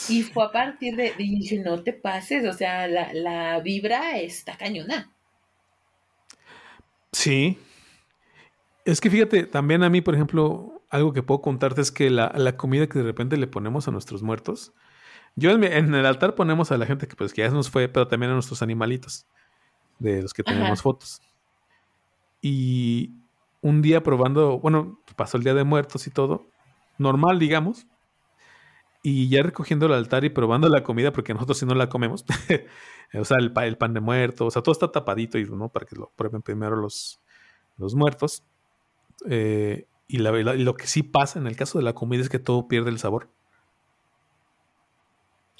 [0.09, 4.57] Y fue a partir de, dije, no te pases, o sea, la, la vibra está
[4.57, 5.12] cañona.
[7.12, 7.59] Sí.
[8.85, 12.57] Es que fíjate, también a mí, por ejemplo, algo que puedo contarte es que la,
[12.57, 14.73] comida que de repente le ponemos a nuestros muertos,
[15.37, 18.09] yo en, el altar ponemos a la gente que pues que ya nos fue, pero
[18.09, 19.27] también a nuestros animalitos,
[19.99, 21.21] de los que tenemos fotos.
[22.40, 23.14] Y
[23.61, 26.46] un día probando, bueno, pasó el día de muertos y todo,
[26.98, 27.87] normal, digamos,
[29.03, 32.24] y ya recogiendo el altar y probando la comida, porque nosotros si no la comemos,
[33.14, 35.68] o sea, el, pan de muerto, o sea, todo está tapadito y, ¿no?
[35.68, 37.20] para que lo prueben primero los,
[37.76, 38.44] los muertos.
[39.29, 42.68] Eh, y, lo que sí pasa en el caso de la comida es que todo
[42.68, 43.31] pierde el sabor.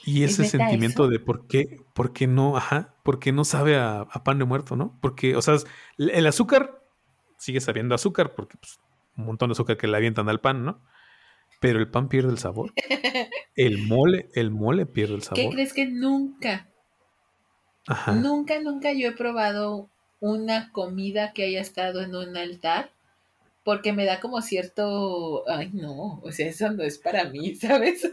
[0.05, 4.07] Y ese sentimiento de por qué, por qué no, ajá, por qué no sabe a,
[4.25, 4.99] pan de muerto, ¿no?
[5.01, 5.57] Porque, o sea,
[5.99, 6.83] el azúcar
[7.37, 8.81] sigue sabiendo azúcar, porque pues,
[9.17, 10.83] un montón de azúcar que le avientan al pan, ¿no?
[11.61, 12.73] Pero el pan pierde el sabor.
[13.57, 15.43] El mole, el mole pierde el sabor.
[15.43, 16.71] ¿Qué crees que nunca?
[18.15, 22.91] Nunca, nunca yo he probado una comida que haya estado en un altar
[23.65, 28.11] porque me da como cierto, ay no, o sea, eso no es para mí, ¿sabes?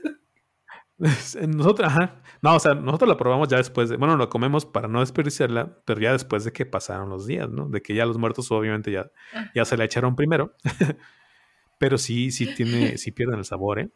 [1.47, 2.21] Nosotros, ajá.
[2.41, 5.77] No, o sea, nosotros la probamos ya después de, bueno, lo comemos para no desperdiciarla,
[5.85, 7.69] pero ya después de que pasaron los días, ¿no?
[7.69, 9.51] De que ya los muertos obviamente ya, ah.
[9.53, 10.53] ya se la echaron primero.
[11.79, 13.89] Pero sí, sí tiene, sí pierden el sabor, ¿eh?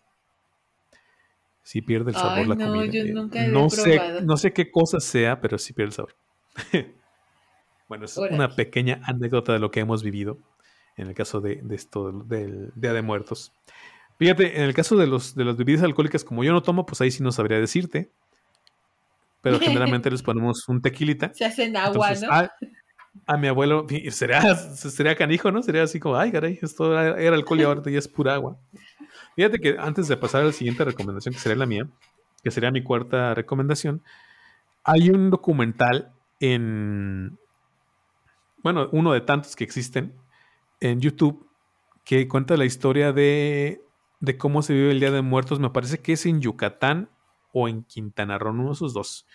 [1.64, 4.70] Sí pierde el sabor la no, Yo eh, nunca he no sé, no sé qué
[4.70, 6.16] cosa sea, pero sí pierde el sabor.
[7.88, 10.38] bueno, es una pequeña anécdota de lo que hemos vivido
[10.98, 13.54] en el caso de, esto del Día de Muertos.
[14.22, 17.02] Fíjate, en el caso de, los, de las bebidas alcohólicas, como yo no tomo, pues
[17.02, 18.12] ahí sí no sabría decirte.
[19.42, 21.34] pero generalmente les ponemos un tequilita.
[21.34, 22.30] Se hacen agua, ¿no?
[23.26, 25.64] A, mi abuelo, sería, sería canijo, ¿no?
[25.64, 28.60] Sería así como, ay, caray, esto era, alcohol y ahora ya es pura agua.
[29.36, 31.88] Fíjate que antes de pasar a la siguiente recomendación, que sería la mía,
[32.44, 34.04] que sería mi cuarta recomendación,
[34.84, 37.40] hay un documental en,
[38.62, 40.14] bueno, uno de tantos que existen
[40.80, 41.50] en YouTube
[42.04, 43.82] que cuenta la historia de,
[44.22, 45.60] de cómo se vive el Día de Muertos.
[45.60, 47.10] Me parece que es en Yucatán
[47.52, 49.28] o en Quintana Roo, uno de esos dos.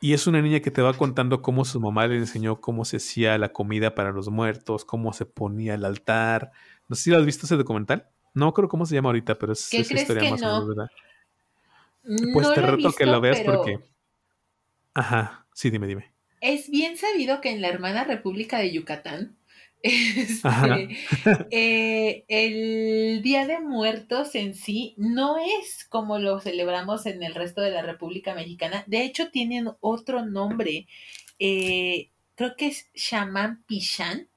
[0.00, 2.96] Y es una niña que te va contando cómo su mamá le enseñó cómo se
[2.96, 6.50] hacía la comida para los muertos, cómo se ponía el altar.
[6.88, 8.08] No sé si lo has visto ese documental.
[8.34, 10.90] No creo cómo se llama ahorita, pero es esa historia más o menos, ¿verdad?
[12.32, 13.80] Pues te reto que lo veas porque.
[14.94, 16.12] Ajá, sí, dime, dime.
[16.40, 19.37] Es bien sabido que en la hermana República de Yucatán
[19.82, 20.98] este,
[21.50, 27.60] eh, el Día de Muertos en sí no es como lo celebramos en el resto
[27.60, 28.84] de la República Mexicana.
[28.86, 30.88] De hecho, tienen otro nombre.
[31.38, 34.28] Eh, creo que es Shaman Pichán.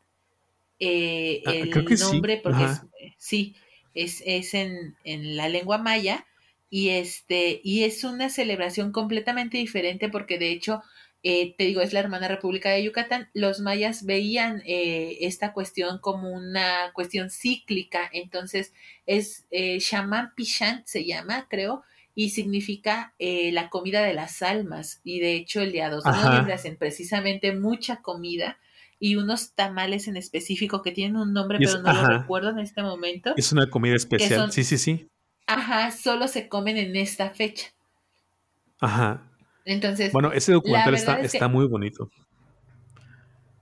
[0.79, 2.65] Eh, ah, el nombre, porque
[3.17, 3.55] sí,
[3.93, 6.25] es, es en, en, la lengua maya.
[6.69, 10.81] Y este, y es una celebración completamente diferente porque de hecho
[11.23, 15.99] eh, te digo, es la hermana República de Yucatán, los mayas veían eh, esta cuestión
[15.99, 18.73] como una cuestión cíclica, entonces
[19.05, 21.83] es eh, Shaman Pichán, se llama, creo,
[22.15, 26.11] y significa eh, la comida de las almas, y de hecho el día 2 de
[26.11, 28.57] noviembre hacen precisamente mucha comida
[28.99, 32.83] y unos tamales en específico que tienen un nombre, pero no lo recuerdo en este
[32.83, 33.33] momento.
[33.35, 35.07] Es una comida especial, sí, sí, sí.
[35.47, 37.73] Ajá, solo se comen en esta fecha.
[38.79, 39.30] Ajá,
[39.65, 40.11] entonces.
[40.11, 42.09] Bueno, ese documental está, está muy bonito.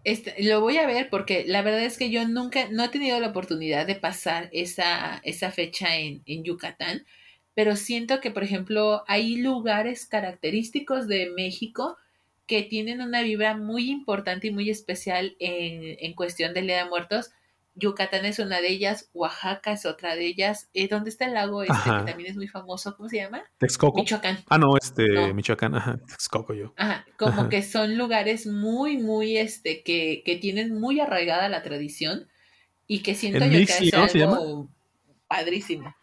[0.04, 3.20] Este, lo voy a ver porque la verdad es que yo nunca, no he tenido
[3.20, 7.06] la oportunidad de pasar esa, esa fecha en, en Yucatán,
[7.54, 11.98] pero siento que, por ejemplo, hay lugares característicos de México
[12.48, 16.90] que tienen una vibra muy importante y muy especial en, en cuestión del Día de
[16.90, 17.32] Muertos,
[17.80, 20.70] Yucatán es una de ellas, Oaxaca es otra de ellas.
[20.74, 22.96] Eh, ¿Dónde está el lago este que también es muy famoso?
[22.96, 23.44] ¿Cómo se llama?
[23.58, 24.00] Texcoco.
[24.00, 24.40] Michoacán.
[24.50, 26.74] Ah, no, este, Michoacán, ajá, Texcoco yo.
[26.78, 32.28] Ajá, como que son lugares muy, muy, este, que, que tienen muy arraigada la tradición
[32.88, 34.70] y que siento yo que es algo
[35.28, 35.96] padrísimo.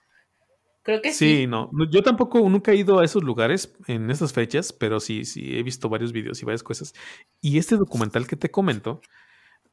[0.86, 1.38] Creo que sí.
[1.38, 1.68] Sí, no.
[1.90, 5.64] Yo tampoco nunca he ido a esos lugares en esas fechas, pero sí, sí he
[5.64, 6.94] visto varios videos y varias cosas.
[7.40, 9.00] Y este documental que te comento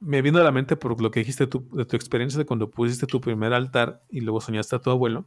[0.04, 2.70] me vino a la mente por lo que dijiste tú, de tu experiencia de cuando
[2.70, 5.26] pusiste tu primer altar y luego soñaste a tu abuelo,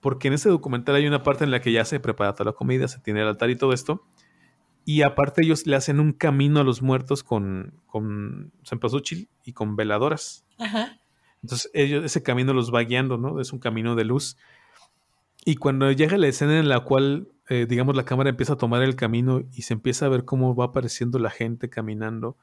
[0.00, 2.56] porque en ese documental hay una parte en la que ya se prepara toda la
[2.56, 4.02] comida, se tiene el altar y todo esto,
[4.86, 9.76] y aparte ellos le hacen un camino a los muertos con, con cempasúchil y con
[9.76, 10.46] veladoras.
[10.58, 10.98] Ajá.
[11.42, 13.40] Entonces ellos, ese camino los va guiando, ¿no?
[13.40, 14.36] Es un camino de luz.
[15.44, 18.82] Y cuando llega la escena en la cual, eh, digamos, la cámara empieza a tomar
[18.82, 22.36] el camino y se empieza a ver cómo va apareciendo la gente caminando,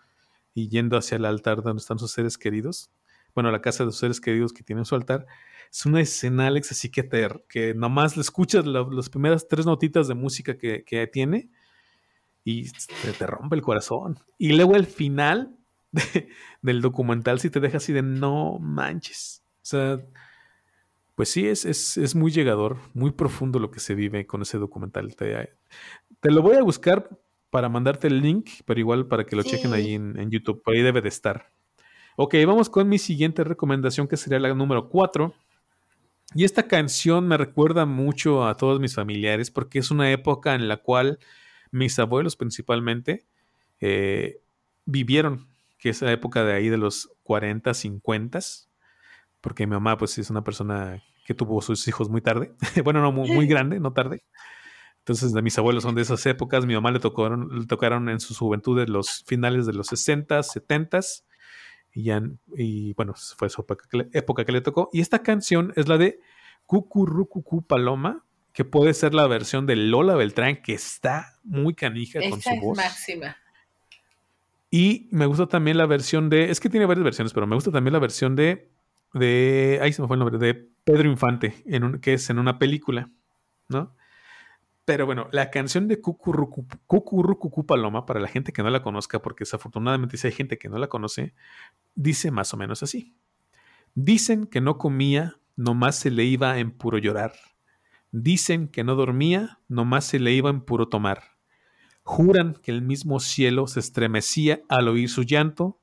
[0.58, 2.90] y yendo hacia el altar donde están sus seres queridos,
[3.36, 5.28] bueno, la casa de sus seres queridos que tienen su altar,
[5.72, 10.08] es una escena, Alex, así que, te, que nomás le escuchas las primeras tres notitas
[10.08, 11.52] de música que, tiene
[12.44, 14.18] y te, rompe el corazón.
[14.40, 15.56] Y luego el final
[16.64, 19.44] del documental si te deja así de no manches.
[19.62, 20.02] O sea,
[21.14, 25.16] pues sí, es, es, muy llegador, muy profundo lo que se vive con ese documental.
[25.16, 25.52] Te,
[26.20, 27.08] te, lo voy a buscar
[27.50, 30.62] para mandarte el link, pero igual para que lo chequen ahí en, YouTube.
[30.62, 31.52] Por ahí debe de estar.
[32.16, 35.34] Ok, vamos con mi siguiente recomendación, que sería la número 4.
[36.36, 40.68] Y esta canción me recuerda mucho a todos mis familiares porque es una época en
[40.68, 41.20] la cual
[41.72, 43.26] mis abuelos principalmente
[43.80, 44.42] eh,
[44.86, 48.40] vivieron, que es la época de ahí de los 40, 50,
[49.40, 53.12] porque mi mamá pues es una persona que tuvo sus hijos muy tarde, bueno, no
[53.12, 54.24] muy, muy grande, no tarde.
[55.08, 56.66] Entonces, de mis abuelos son de esas épocas.
[56.66, 60.44] Mi mamá le tocaron, le tocaron en su juventud de los finales de los 60,
[60.44, 61.00] 70
[61.94, 62.22] y ya,
[62.58, 64.90] y bueno, fue su época que, le, tocó.
[64.92, 66.20] Y esta canción es la de
[66.66, 72.42] Cucurrucucú Paloma, que puede ser la versión de Lola Beltrán, que está muy canija con
[72.42, 72.76] su voz.
[72.76, 73.38] máxima.
[74.70, 77.72] Y me gusta también la versión de, es que tiene varias versiones, pero me gusta
[77.72, 78.70] también la versión de,
[79.14, 80.54] de, ahí se me fue el nombre, de
[80.84, 83.10] Pedro Infante, en un, que es en una película,
[83.70, 83.96] ¿no?
[84.88, 89.42] Pero bueno, la canción de Cucurrucucú Paloma, para la gente que no la conozca, porque
[89.42, 91.34] desafortunadamente si hay gente que no la conoce,
[91.94, 93.14] dice más o menos así.
[93.96, 97.34] Dicen que no comía, nomás se le iba en puro llorar.
[98.14, 101.36] Dicen que no dormía, nomás se le iba en puro tomar.
[102.04, 105.82] Juran que el mismo cielo se estremecía al oír su llanto,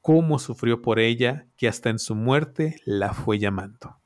[0.00, 3.99] cómo sufrió por ella, que hasta en su muerte la fue llamando.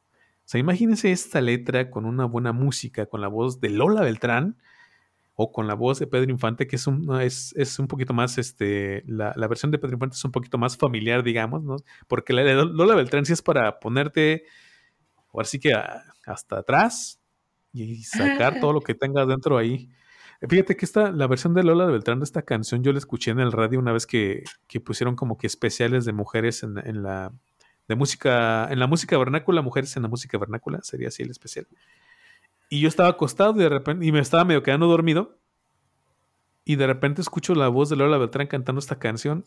[0.45, 4.59] O sea, imagínense esta letra con una buena música, con la voz de Lola Beltrán.
[5.37, 8.39] o con la voz de Pedro Infante, que es un, es, es un poquito más,
[8.39, 11.77] este, la, la, versión de Pedro Infante es un poquito más familiar, digamos, ¿no?
[12.07, 14.45] Porque la de Lola Beltrán sí es para ponerte,
[15.33, 15.73] ahora sí que
[16.27, 17.21] hasta atrás
[17.73, 19.91] y sacar todo lo que tengas dentro ahí.
[20.49, 23.41] Fíjate que esta, la versión de Lola Beltrán de esta canción yo la escuché en
[23.41, 27.33] el radio una vez que, que pusieron como que especiales de mujeres en, en, la
[27.89, 31.67] de música, en la música vernácula, mujeres en la música vernácula, sería así el especial.
[32.69, 35.39] Y yo estaba acostado y de repente, y me estaba medio quedando dormido.
[36.65, 39.45] Y de repente escucho la voz de Lola Beltrán cantando esta canción.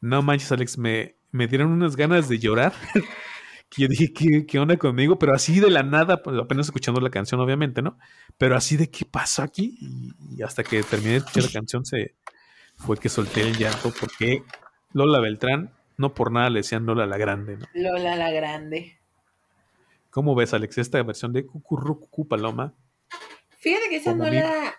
[0.00, 2.74] No manches, Alex, me, me dieron unas ganas de llorar.
[3.70, 5.18] que yo dije, ¿qué, ¿qué, onda conmigo?
[5.18, 7.98] Pero así de la nada, pues, apenas escuchando la canción, obviamente, ¿no?
[8.36, 9.78] Pero así de qué pasó aquí.
[9.80, 12.16] Y, y, hasta que terminé de escuchar la canción, se
[12.76, 14.42] fue que solté el llanto porque
[14.92, 17.66] Lola Beltrán, no por nada le decían Lola la Grande, ¿no?
[17.74, 18.98] Lola la Grande.
[20.08, 22.74] ¿Cómo ves, Alex, esta versión de Cucurrucucú Paloma?
[23.58, 24.36] Fíjate que esa no mi...
[24.36, 24.74] la.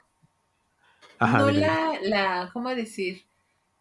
[1.20, 2.50] Ajá, no la, la.
[2.52, 3.22] ¿Cómo decir?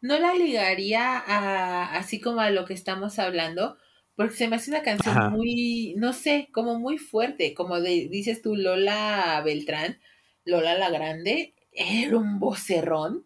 [0.03, 1.97] No la ligaría a.
[1.97, 3.79] Así como a lo que estamos hablando.
[4.17, 5.31] Porque se me hace una canción Ajá.
[5.31, 5.95] muy.
[5.97, 7.55] No sé, como muy fuerte.
[7.55, 9.99] Como de, dices tú, Lola Beltrán.
[10.45, 11.55] Lola la Grande.
[11.73, 13.25] Era un vocerrón.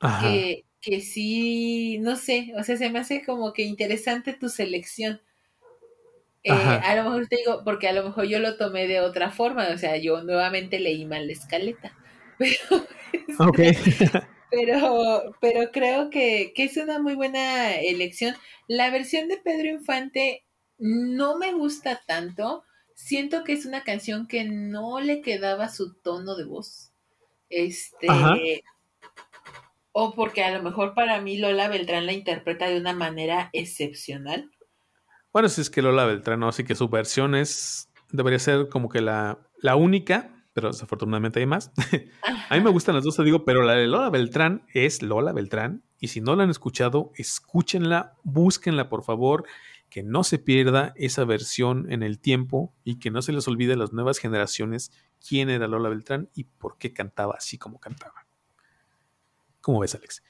[0.00, 0.26] Ajá.
[0.26, 1.98] Que, que sí.
[2.00, 2.52] No sé.
[2.58, 5.22] O sea, se me hace como que interesante tu selección.
[6.44, 9.30] Eh, a lo mejor te digo, porque a lo mejor yo lo tomé de otra
[9.30, 11.96] forma, o sea, yo nuevamente leí mal la escaleta,
[12.38, 12.86] pero,
[13.38, 13.72] okay.
[14.50, 18.34] pero, pero creo que, que, es una muy buena elección.
[18.66, 20.44] La versión de Pedro Infante
[20.78, 22.64] no me gusta tanto,
[22.96, 26.90] siento que es una canción que no le quedaba su tono de voz,
[27.50, 28.36] este, Ajá.
[29.92, 34.50] O porque a lo mejor para mí Lola Beltrán la interpreta de una manera excepcional.
[35.32, 36.48] Bueno, si es que Lola Beltrán, ¿no?
[36.48, 41.46] así que su versión es, debería ser como que la, la única, pero desafortunadamente hay
[41.46, 41.72] más.
[42.48, 45.32] a mí me gustan las dos, te digo, pero la de Lola Beltrán es Lola
[45.32, 45.82] Beltrán.
[45.98, 49.46] Y si no la han escuchado, escúchenla, búsquenla, por favor,
[49.88, 53.74] que no se pierda esa versión en el tiempo y que no se les olvide
[53.74, 54.90] a las nuevas generaciones
[55.26, 58.26] quién era Lola Beltrán y por qué cantaba así como cantaba.
[59.62, 60.22] ¿Cómo ves, Alex?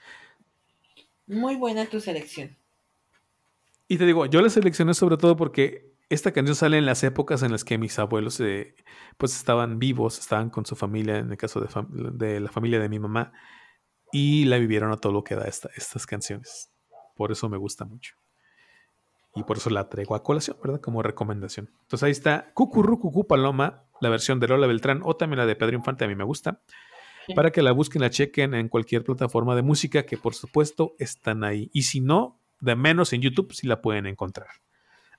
[1.27, 2.57] Muy buena tu selección.
[3.89, 7.43] Y te digo, yo la seleccioné sobre todo porque esta canción sale en las épocas
[7.43, 8.75] en las que mis abuelos eh,
[9.17, 12.79] pues estaban vivos, estaban con su familia, en el caso de, fam de, la familia
[12.79, 13.33] de mi mamá,
[14.13, 16.71] y la vivieron a todo lo que da esta, estas canciones.
[17.17, 18.15] Por eso me gusta mucho.
[19.35, 20.81] Y por eso la traigo a colación, ¿verdad?
[20.81, 21.71] Como recomendación.
[21.83, 25.57] Entonces ahí está Cucurru Cucú Paloma, la versión de Lola Beltrán o también la de
[25.57, 26.61] Pedro Infante, a mí me gusta.
[27.35, 31.45] Para que la busquen, la chequen en cualquier plataforma de música que por supuesto están
[31.45, 31.71] ahí.
[31.73, 34.49] Y si no, de menos en YouTube si la pueden encontrar.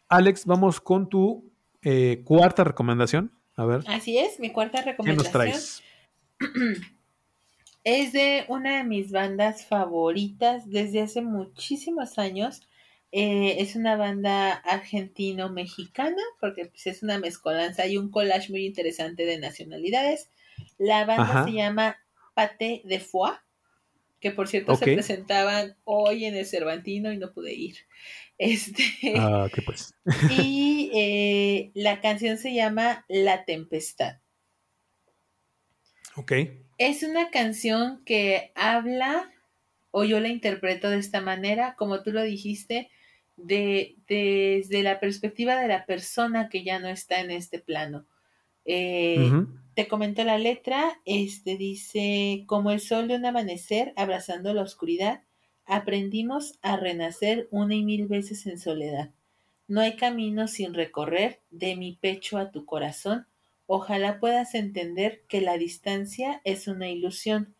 [0.09, 1.51] Alex, vamos con tu
[1.81, 3.31] eh, cuarta recomendación.
[3.55, 3.81] A ver.
[3.87, 5.17] Así es, mi cuarta recomendación.
[5.17, 5.83] ¿Qué nos traes?
[7.83, 12.61] Es de una de mis bandas favoritas desde hace muchísimos años.
[13.11, 19.25] Eh, es una banda argentino-mexicana, porque pues, es una mezcolanza y un collage muy interesante
[19.25, 20.29] de nacionalidades.
[20.77, 21.43] La banda Ajá.
[21.45, 21.97] se llama
[22.33, 23.33] Pate de Foie
[24.23, 27.75] que por cierto se presentaban hoy en el Cervantino y no pude ir.
[28.39, 28.83] Este,
[29.15, 29.93] Ah, ¿qué pues?
[30.31, 34.21] y eh, la canción se llama La Tempestad.
[36.15, 36.31] ok.
[36.79, 39.31] Es una canción que habla,
[39.91, 42.89] o yo la interpreto de esta manera, como tú lo dijiste,
[43.37, 48.07] de, desde la perspectiva de la persona que ya no está en este plano.
[48.65, 49.31] Eh,
[49.73, 55.23] te comento la letra, este dice, como el sol de un amanecer abrazando la oscuridad,
[55.65, 59.11] aprendimos a renacer una y mil veces en soledad.
[59.67, 63.27] No hay camino sin recorrer de mi pecho a tu corazón.
[63.65, 67.55] Ojalá puedas entender que la distancia es una ilusión.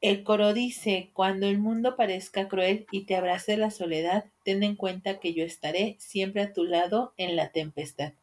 [0.00, 4.76] El coro dice, cuando el mundo parezca cruel y te abrace la soledad, ten en
[4.76, 8.14] cuenta que yo estaré siempre a tu lado en la tempestad.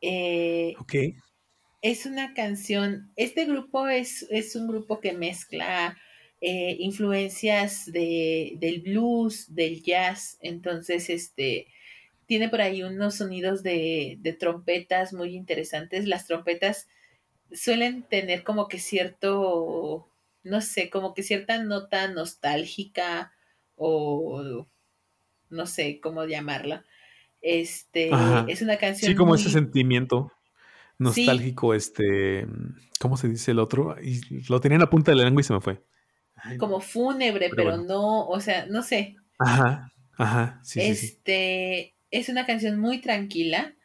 [0.00, 0.94] Eh, Ok.
[1.82, 5.96] es una canción, este grupo es, es un grupo que mezcla
[6.40, 11.68] eh, influencias de, del blues, del jazz, entonces este
[12.26, 16.06] tiene por ahí unos sonidos de, de trompetas muy interesantes.
[16.08, 16.88] Las trompetas
[17.52, 20.08] suelen tener como que cierto,
[20.44, 23.32] no sé, como que cierta nota nostálgica
[23.76, 24.66] o
[25.50, 26.84] no sé cómo llamarla.
[27.48, 28.44] Este Ajá.
[28.48, 32.44] es una canción Sí, como muy, ese sentimiento sí, nostálgico, este,
[32.98, 33.94] ¿cómo se dice el otro?
[34.02, 35.80] Y lo tenía en la punta de la lengua y se me fue.
[36.34, 37.84] Ay, como fúnebre, pero pero bueno.
[37.84, 39.14] no, o sea, no sé.
[39.38, 41.06] Ajá, ajá, sí, sí, sí.
[41.06, 43.76] Este es una canción muy tranquila.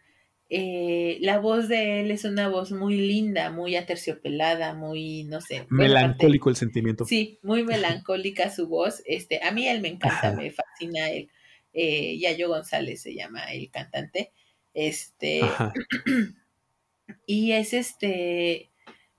[0.50, 5.68] Eh, la voz de él es una voz muy linda, muy aterciopelada, muy, no sé.
[5.70, 7.06] Melancólico el sentimiento.
[7.06, 9.04] Sí, muy melancólica su voz.
[9.06, 11.30] Este, a mí él me encanta, me fascina él.
[11.74, 14.32] Eh, Yayo González se llama el cantante.
[14.74, 15.42] Este.
[17.26, 18.72] y es este.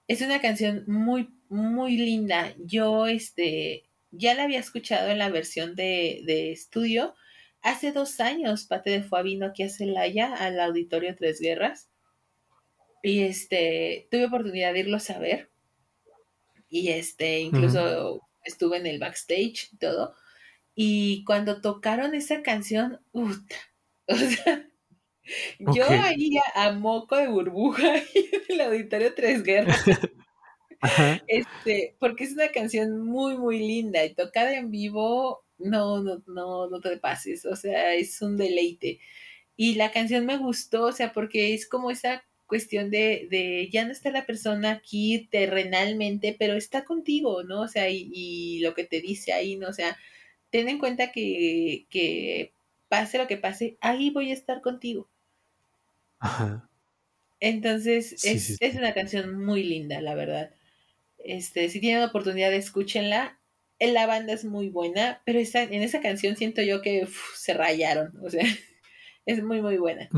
[0.08, 2.54] Es una canción muy, muy linda.
[2.58, 7.14] Yo, este, ya la había escuchado en la versión de, de estudio.
[7.62, 11.88] Hace dos años, Pate de Fua vino aquí a Celaya, al Auditorio Tres Guerras.
[13.02, 15.50] Y este, tuve oportunidad de irlo a ver.
[16.68, 20.14] Y este, incluso estuve en el backstage y todo.
[20.74, 24.68] Y cuando tocaron esa canción, o sea,
[25.58, 29.84] yo ahí a moco de burbuja en el Auditorio Tres Guerras.
[31.28, 36.68] Este, porque es una canción muy, muy linda y tocada en vivo, no, no, no,
[36.68, 38.98] no te pases, o sea, es un deleite.
[39.56, 43.84] Y la canción me gustó, o sea, porque es como esa cuestión de, de ya
[43.84, 47.62] no está la persona aquí terrenalmente, pero está contigo, ¿no?
[47.62, 49.68] O sea, y, y lo que te dice ahí, ¿no?
[49.68, 49.96] O sea,
[50.52, 52.52] ten en cuenta que, que
[52.88, 55.08] pase lo que pase, ahí voy a estar contigo.
[56.20, 56.68] Ajá.
[57.40, 60.54] Entonces, es, es, una canción muy linda, la verdad.
[61.18, 63.40] Este, si tienen oportunidad, escúchenla.
[63.80, 68.12] La banda es muy buena, pero en esa canción siento yo que se rayaron.
[68.22, 68.44] O sea,
[69.26, 70.08] es muy, muy buena.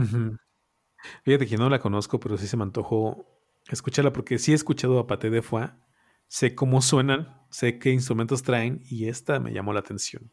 [1.24, 3.26] Fíjate que no la conozco, pero sí se me antojó
[3.70, 5.70] escucharla porque sí he escuchado a Pate de Foix,
[6.26, 10.32] sé cómo suenan, sé qué instrumentos traen y esta me llamó la atención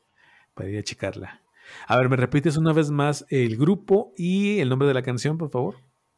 [0.55, 1.43] para ir a checarla.
[1.85, 5.37] A ver, ¿me repites una vez más el grupo y el nombre de la canción,
[5.37, 5.75] por favor?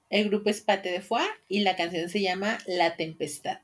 [0.09, 3.57] El grupo es Pate de Foix y la canción se llama La Tempestad.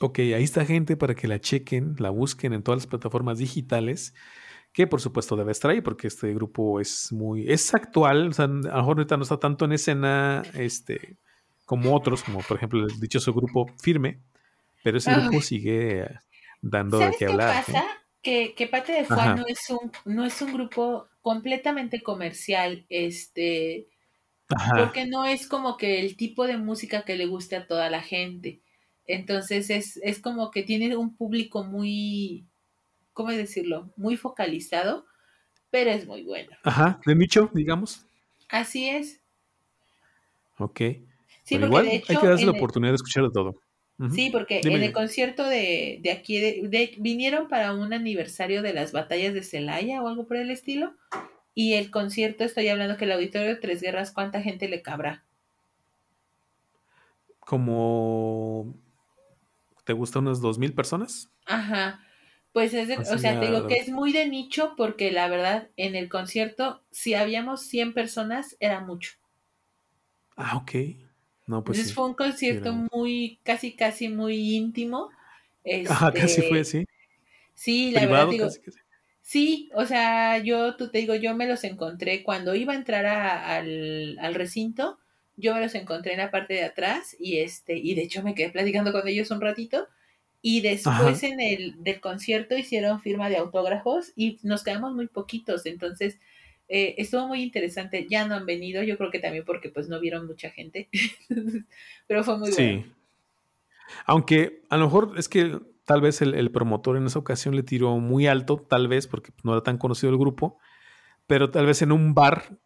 [0.00, 4.14] Ok, ahí está gente para que la chequen, la busquen en todas las plataformas digitales,
[4.72, 8.44] que por supuesto debe estar ahí porque este grupo es muy, es actual, o sea,
[8.44, 11.16] a lo mejor ahorita no está tanto en escena este,
[11.64, 14.20] como otros, como por ejemplo el dichoso grupo Firme,
[14.84, 16.06] pero ese grupo sigue
[16.60, 17.64] dando de qué hablar.
[17.64, 17.86] ¿Qué pasa?
[18.20, 23.88] Que, que Pate de Fuá no es, un, no es un grupo completamente comercial, este,
[24.76, 28.02] porque no es como que el tipo de música que le guste a toda la
[28.02, 28.60] gente.
[29.06, 32.44] Entonces es, es como que tiene un público muy,
[33.14, 33.90] ¿cómo decirlo?
[33.96, 35.06] Muy focalizado,
[35.70, 36.50] pero es muy bueno.
[36.62, 38.04] Ajá, de nicho, digamos.
[38.50, 39.22] Así es.
[40.58, 40.80] Ok.
[41.42, 43.24] Sí, pero igual hay que darse la oportunidad de escuchar
[44.12, 48.90] Sí, porque en el concierto de, de aquí, de, vinieron para un aniversario de las
[48.90, 50.94] batallas de Celaya o algo por el estilo.
[51.54, 55.24] Y el concierto, estoy hablando que el auditorio de Tres Guerras, ¿cuánta gente le cabrá?
[57.38, 58.74] Como
[59.84, 61.30] ¿Te gusta unas dos mil personas?
[61.46, 62.00] Ajá.
[62.52, 65.70] Pues es, de, o sea, te digo que es muy de nicho porque la verdad,
[65.76, 69.12] en el concierto, si habíamos 100 personas, era mucho.
[70.36, 70.72] Ah, ok.
[71.46, 75.10] No, pues Entonces fue un concierto muy, casi, casi muy íntimo.
[75.88, 76.86] Ajá, casi fue, este, sí.
[77.54, 78.48] Sí, la verdad digo,
[79.22, 83.06] Sí, o sea, yo, tú te digo, yo me los encontré cuando iba a entrar
[83.06, 84.98] al, al recinto
[85.36, 88.34] yo me los encontré en la parte de atrás y este, y de hecho me
[88.34, 89.88] quedé platicando con ellos un ratito.
[90.46, 95.64] Y después en el del concierto hicieron firma de autógrafos y nos quedamos muy poquitos.
[95.64, 96.18] Entonces,
[96.68, 98.06] eh, estuvo muy interesante.
[98.08, 100.88] Ya no han venido, yo creo que también porque pues no vieron mucha gente.
[102.06, 102.56] Pero fue muy bueno.
[102.56, 102.92] Sí.
[104.06, 107.62] Aunque a lo mejor es que tal vez el, el, promotor en esa ocasión le
[107.62, 110.58] tiró muy alto, tal vez porque no era tan conocido el grupo,
[111.26, 112.58] pero tal vez en un bar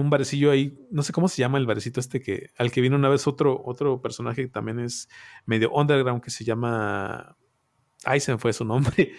[0.00, 2.96] un barecillo ahí, no sé cómo se llama el barecito este que al que vino
[2.96, 5.08] una vez otro otro personaje que también es
[5.46, 7.36] medio underground que se llama
[8.04, 9.12] Aizen fue su nombre.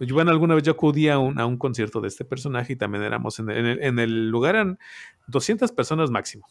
[0.00, 2.76] Yo, bueno, alguna vez yo acudí a un, a un concierto de este personaje y
[2.76, 4.78] también éramos en el, en el, lugar eran
[5.26, 6.46] 200 personas máximo.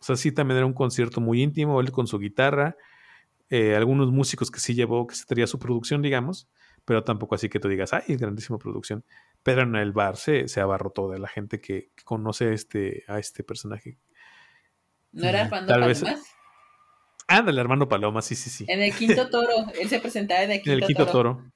[0.00, 2.76] O sea, sí, también era un concierto muy íntimo, él con su guitarra,
[3.50, 6.48] eh, algunos músicos que sí llevó, que se traía su producción, digamos,
[6.84, 9.04] pero tampoco así que tú digas, ay, grandísima producción.
[9.44, 13.20] Pero en el bar se, se abarrotó de la gente que, conoce a este, a
[13.20, 13.96] este personaje.
[15.12, 16.04] ¿No era Armando Palomas?
[17.28, 18.64] Ándale, Armando Paloma, sí, sí, sí.
[18.68, 21.52] En el Quinto Toro, él se presentaba en el Quinto, en el Quinto Toro.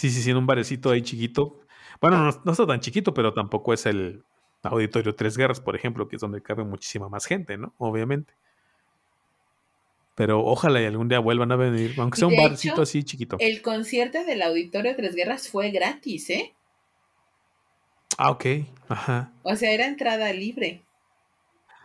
[0.00, 1.60] Sí, sí, sí, en un barecito ahí chiquito.
[2.00, 4.24] Bueno, no, no, está tan chiquito, pero tampoco es el
[4.62, 7.74] Auditorio Tres Guerras, por ejemplo, que es donde cabe muchísima más gente, ¿no?
[7.76, 8.32] Obviamente.
[10.14, 13.36] Pero ojalá y algún día vuelvan a venir, aunque sea un barcito así chiquito.
[13.40, 16.54] El concierto del Auditorio Tres Guerras fue gratis, ¿eh?
[18.16, 18.46] Ah, ok.
[18.88, 19.32] Ajá.
[19.42, 20.82] O sea, era entrada libre.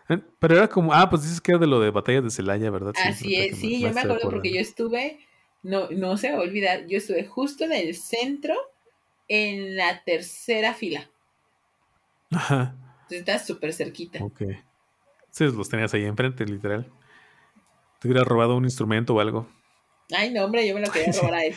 [0.07, 2.72] Eh, pero era como, ah, pues dices que era de lo de batallas de Celaya,
[2.72, 2.93] ¿verdad?
[3.03, 5.20] Así es, sí, yo me acuerdo porque yo estuve,
[5.66, 8.53] no, no se va a olvidar, yo estuve justo en el centro,
[9.28, 11.09] en la tercera fila.
[12.30, 12.76] Ajá.
[13.01, 14.24] Entonces estás súper cerquita.
[14.24, 14.43] Ok.
[15.32, 16.91] Sí, los tenías ahí enfrente, literal.
[17.99, 19.49] Te hubiera robado un instrumento o algo.
[20.16, 21.55] Ay, no, hombre, yo me lo quería robar a él.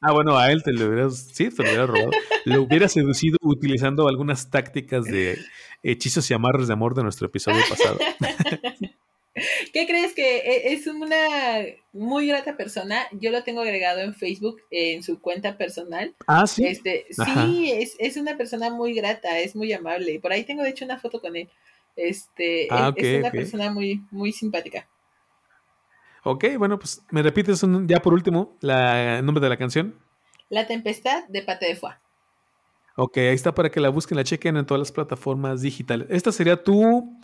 [0.00, 2.10] ah, bueno, a él te lo hubieras, sí, te lo hubiera robado.
[2.44, 5.38] Lo hubiera seducido utilizando algunas tácticas de
[5.84, 7.98] hechizos y amarres de amor de nuestro episodio pasado.
[9.34, 11.16] ¿Qué crees que e, es una
[11.92, 13.06] muy grata persona?
[13.12, 16.14] Yo lo tengo agregado en Facebook, en su cuenta personal.
[16.26, 16.66] Ah, sí.
[16.66, 20.20] Este, sí, es, es, una persona muy grata, es muy amable.
[20.20, 21.48] Por ahí tengo de hecho una foto con él.
[21.96, 24.86] Este, ah, es una persona muy, muy simpática.
[26.24, 29.98] Ok, bueno, pues me repites ya por último la, el nombre de la canción.
[30.48, 31.94] La Tempestad de Pate de Foie.
[32.96, 36.06] Ok, ahí está para que la busquen, la chequen en todas las plataformas digitales.
[36.10, 37.18] Esta sería tu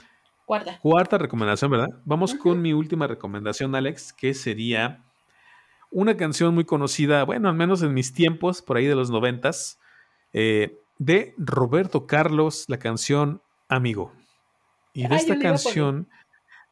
[0.48, 1.90] cuarta, cuarta recomendación, ¿verdad?
[2.06, 5.04] Vamos con mi última recomendación, Alex, que sería
[5.90, 9.78] una canción muy conocida, bueno, al menos en mis tiempos, por ahí de los noventas,
[10.32, 14.12] eh, de Roberto Carlos, la canción Amigo.
[14.94, 16.08] Y de esta canción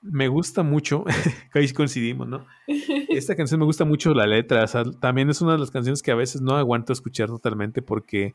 [0.01, 1.05] me gusta mucho,
[1.53, 2.47] ahí coincidimos, ¿no?
[3.11, 4.65] Esta canción me gusta mucho la letra,
[5.01, 8.35] también es una de las canciones que a veces no aguanto escuchar totalmente porque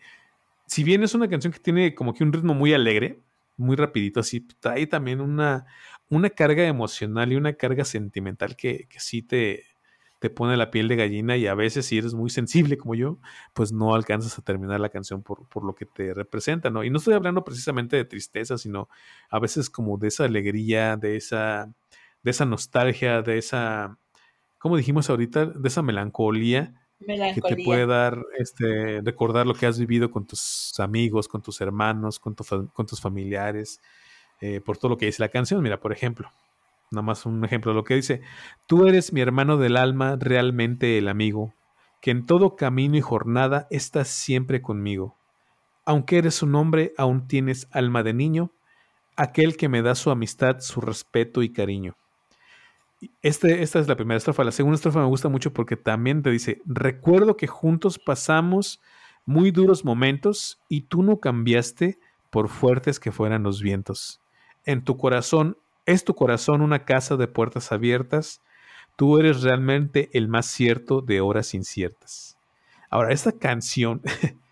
[0.68, 3.20] si bien es una canción que tiene como que un ritmo muy alegre,
[3.62, 5.66] muy rapidito, así trae también una,
[6.09, 9.66] una carga emocional y una carga sentimental que, que sí te,
[10.22, 13.18] te pone la piel de gallina y a veces si eres muy sensible como yo,
[13.53, 16.84] pues no alcanzas a terminar la canción por, por, lo que te representa, ¿no?
[16.84, 18.88] Y no estoy hablando precisamente de tristeza, sino
[19.32, 21.74] a veces como de esa alegría, de esa,
[22.22, 23.97] de esa nostalgia, de esa,
[24.59, 29.80] como dijimos ahorita, de esa melancolía, que te puede dar, este, recordar lo que has
[29.80, 32.36] vivido con tus amigos, con tus hermanos, con,
[32.74, 33.82] con tus familiares,
[34.39, 35.62] eh, por todo lo que dice la canción.
[35.62, 36.32] Mira, por ejemplo,
[36.91, 38.22] Nada más un ejemplo de lo que dice.
[38.68, 41.54] Tú eres mi hermano del alma, realmente el amigo,
[42.02, 45.16] que en todo camino y jornada estás siempre conmigo.
[45.86, 48.52] Aunque eres un hombre, aún tienes alma de niño,
[49.16, 51.95] aquel que me da su amistad, su respeto y cariño.
[53.22, 54.43] Este, esta es la primera estrofa.
[54.43, 58.82] La segunda estrofa me gusta mucho porque también te dice, recuerdo que juntos pasamos
[59.26, 61.99] muy duros momentos y tú no cambiaste
[62.30, 64.22] por fuertes que fueran los vientos.
[64.66, 68.41] En tu corazón ¿Es tu corazón una casa de puertas abiertas?
[68.95, 72.38] Tú eres realmente el más cierto de horas inciertas.
[72.89, 74.02] Ahora, esta canción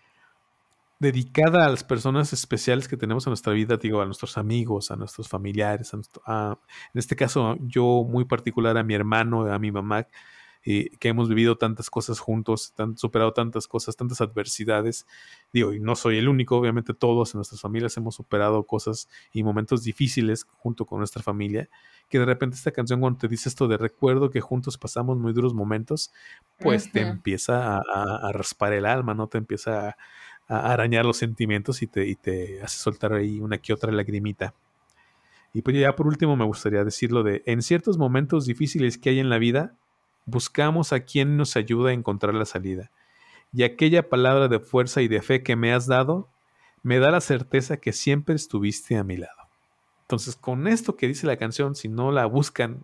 [1.00, 4.96] dedicada a las personas especiales que tenemos en nuestra vida, digo, a nuestros amigos, a
[4.96, 6.02] nuestros familiares, en
[6.94, 10.06] este caso yo muy particular a mi hermano, a mi mamá,
[10.62, 15.06] que hemos vivido tantas cosas juntos, superado tantas cosas, tantas adversidades.
[15.52, 19.42] Digo, y no soy el único, obviamente todos en nuestras familias hemos superado cosas y
[19.42, 21.70] momentos difíciles junto con nuestra familia,
[22.10, 25.32] que de repente esta canción cuando te dice esto de recuerdo que juntos pasamos muy
[25.32, 26.12] duros momentos,
[26.58, 29.28] pues te empieza a, raspar el alma, ¿no?
[29.28, 29.96] Te empieza a,
[30.50, 34.54] arañar los sentimientos y te, y te hace soltar ahí una que otra lagrimita.
[35.52, 39.20] Y pues ya por último me gustaría decirlo de, en ciertos momentos difíciles que hay
[39.20, 39.74] en la vida,
[40.26, 42.90] buscamos a quien nos ayuda a encontrar la salida.
[43.52, 46.28] Y aquella palabra de fuerza y de fe que me has dado
[46.82, 49.48] me da la certeza que siempre estuviste a mi lado.
[50.02, 52.82] Entonces, con esto que dice la canción, si no la buscan,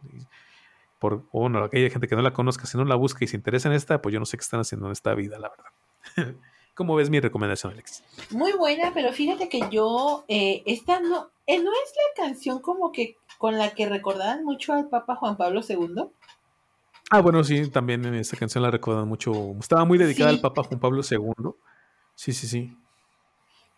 [0.98, 3.68] por, bueno, aquella gente que no la conozca, si no la busca y se interesa
[3.68, 6.34] en esta, pues yo no sé qué están haciendo en esta vida, la verdad.
[6.76, 8.04] ¿Cómo ves mi recomendación, Alex?
[8.32, 12.92] Muy buena, pero fíjate que yo, eh, esta no, eh, no es la canción como
[12.92, 16.10] que con la que recordaban mucho al Papa Juan Pablo II.
[17.10, 19.56] Ah, bueno, sí, también en esta canción la recuerdan mucho.
[19.58, 21.50] Estaba muy dedicada al Papa Juan Pablo II.
[22.14, 22.76] Sí, sí, sí.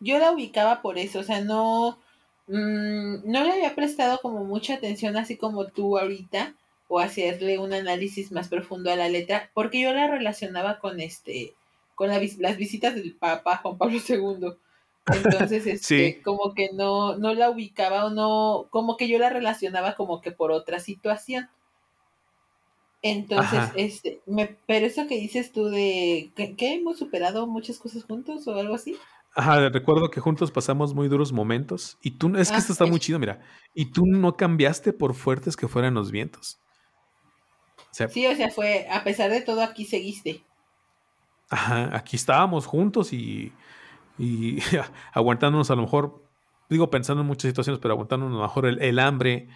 [0.01, 2.01] Yo la ubicaba por eso, o sea, no,
[2.49, 6.57] mm, no le había prestado como mucha atención así como tú ahorita,
[6.89, 11.55] o hacerle un análisis más profundo a la letra, porque yo la relacionaba con este,
[11.99, 14.53] con las visitas del Papa Juan Pablo II.
[15.13, 19.97] Entonces, este, como que no, no la ubicaba o no, como que yo la relacionaba
[19.97, 21.49] como que por otra situación.
[23.03, 28.47] Entonces, este, me, pero eso que dices tú de que, hemos superado muchas cosas juntos
[28.47, 28.97] o algo así.
[29.35, 33.01] Ajá, recuerdo que juntos pasamos muy duros momentos y tú, es que esto está muy
[33.01, 33.41] chido, mira,
[33.75, 36.61] y tú no cambiaste por fuertes que fueran los vientos.
[37.91, 40.45] sí, o sea, fue, a pesar de todo, aquí seguiste.
[41.51, 43.53] Ajá, aquí estábamos juntos y,
[44.19, 44.59] y
[45.13, 46.23] aguantándonos a lo mejor,
[46.69, 49.49] digo, pensando en muchas situaciones, pero aguantándonos a lo mejor el hambre,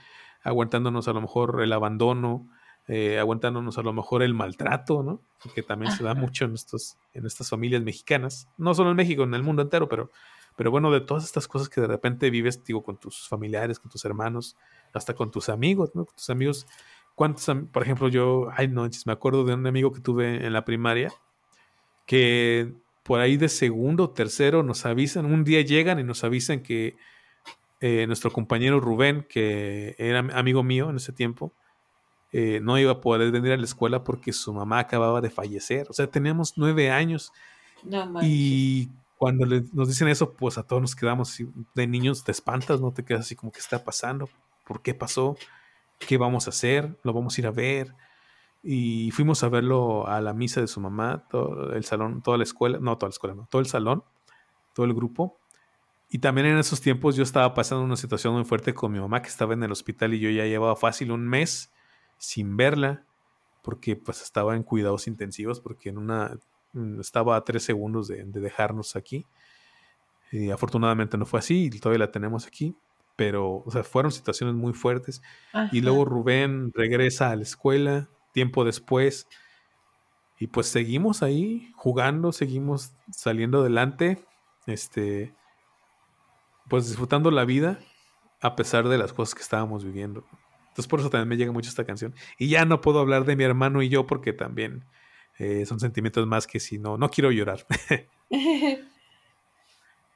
[0.42, 2.48] aguantándonos a lo mejor el abandono,
[2.88, 5.22] eh, aguantándonos a lo mejor el maltrato, ¿no?
[5.54, 9.22] Que también se da mucho en, estos, en estas familias mexicanas, no solo en México,
[9.22, 10.10] en el mundo entero, pero,
[10.56, 13.90] pero bueno, de todas estas cosas que de repente vives, digo, con tus familiares, con
[13.90, 14.56] tus hermanos,
[14.92, 16.06] hasta con tus amigos, ¿no?
[16.06, 16.66] Con tus amigos.
[17.14, 20.64] ¿Cuántos, por ejemplo, yo, ay, no, me acuerdo de un amigo que tuve en la
[20.64, 21.12] primaria,
[22.06, 22.72] que
[23.02, 26.96] por ahí de segundo o tercero nos avisan, un día llegan y nos avisan que
[27.80, 31.52] eh, nuestro compañero Rubén, que era amigo mío en ese tiempo,
[32.32, 35.86] eh, no iba a poder venir a la escuela porque su mamá acababa de fallecer.
[35.90, 37.32] O sea, teníamos nueve años.
[38.22, 38.88] y
[39.18, 41.38] cuando nos dicen eso, pues a todos nos quedamos
[41.74, 44.28] de niños, te espantas, no te quedas así como, ¿qué está pasando?
[44.66, 45.36] ¿Por qué pasó?
[45.98, 46.96] ¿Qué vamos a hacer?
[47.02, 47.94] ¿Lo vamos a ir a ver?
[48.62, 52.44] Y fuimos a verlo a la misa de su mamá, todo el salón, toda la
[52.44, 54.04] escuela, no toda la escuela, no, todo el salón,
[54.72, 55.38] todo el grupo.
[56.08, 59.22] Y también en esos tiempos yo estaba pasando una situación muy fuerte con mi mamá
[59.22, 61.72] que estaba en el hospital y yo ya llevaba fácil un mes
[62.18, 63.04] sin verla
[63.62, 66.36] porque pues estaba en cuidados intensivos porque en una
[66.72, 69.26] mm, estaba a tres segundos de, dejarnos aquí.
[70.30, 72.76] Y afortunadamente no fue así y todavía la tenemos aquí
[73.14, 75.22] pero o sea, fueron situaciones muy fuertes.
[75.70, 79.28] Y luego Rubén regresa a la escuela tiempo después
[80.38, 84.24] y pues seguimos ahí jugando seguimos saliendo adelante
[84.66, 85.34] este
[86.68, 87.78] pues disfrutando la vida
[88.40, 90.24] a pesar de las cosas que estábamos viviendo
[90.72, 92.14] entonces por eso también me llega mucho esta canción.
[92.38, 94.86] Y ya no puedo hablar de mi hermano y yo porque también
[95.38, 97.66] eh, son sentimientos más que si no, no quiero llorar.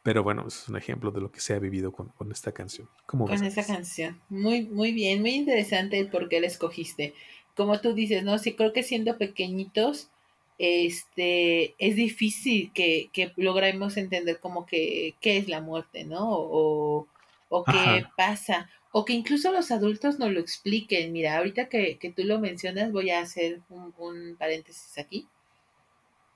[0.02, 2.88] Pero bueno, es un ejemplo de lo que se ha vivido con, esta canción.
[3.04, 4.18] con esta canción.
[4.30, 7.12] Muy, muy bien, muy interesante el por qué la escogiste.
[7.56, 8.38] Como tú dices, ¿no?
[8.38, 10.10] Sí, creo que siendo pequeñitos,
[10.58, 16.28] este, es difícil que, que logremos entender como que qué es la muerte, ¿no?
[16.28, 17.06] O,
[17.48, 21.12] o qué pasa o que incluso los adultos nos lo expliquen.
[21.12, 25.28] Mira, ahorita que, tú lo mencionas, voy a hacer un, paréntesis aquí.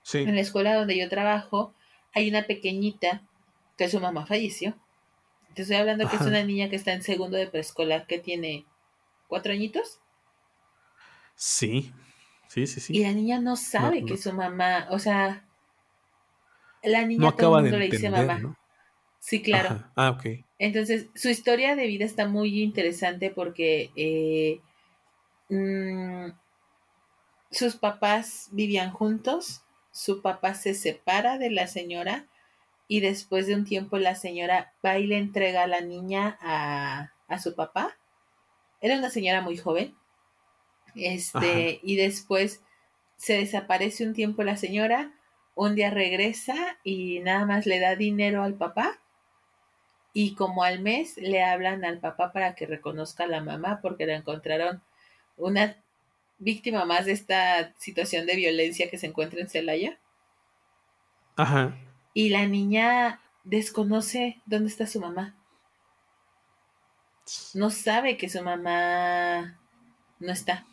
[0.02, 0.18] Sí.
[0.18, 1.72] En la escuela donde yo trabajo
[2.12, 3.22] hay una pequeñita
[3.78, 4.76] que su mamá falleció.
[5.54, 8.66] Te estoy hablando que es una niña que está en segundo de preescolar, que tiene
[9.26, 9.99] cuatro añitos.
[11.42, 11.90] Sí,
[12.48, 12.96] sí, sí, sí.
[12.98, 15.46] Y la niña no sabe que su mamá, o sea,
[16.82, 18.58] la niña no todo el mundo le dice mamá.
[19.20, 19.90] Sí, claro.
[19.96, 20.24] Ah, ok.
[20.58, 24.60] Entonces, su historia de vida está muy interesante porque eh,
[25.48, 26.32] mm,
[27.50, 29.62] sus papás vivían juntos,
[29.92, 32.26] su papá se separa de la señora
[32.88, 37.12] y después de un tiempo la señora va y le entrega a la niña a,
[37.28, 37.98] a su papá.
[38.80, 39.96] Era una señora muy joven.
[40.94, 42.62] Este, y después
[43.16, 45.12] se desaparece un tiempo la señora,
[45.54, 48.98] un día regresa y nada más le da dinero al papá
[50.12, 54.06] y como al mes le hablan al papá para que reconozca a la mamá porque
[54.06, 54.82] la encontraron
[55.36, 55.76] una
[56.38, 59.98] víctima más de esta situación de violencia que se encuentra en Celaya.
[61.36, 61.76] Ajá.
[62.14, 65.36] Y la niña desconoce dónde está su mamá.
[67.54, 69.58] No sabe que su mamá
[70.18, 70.66] no está.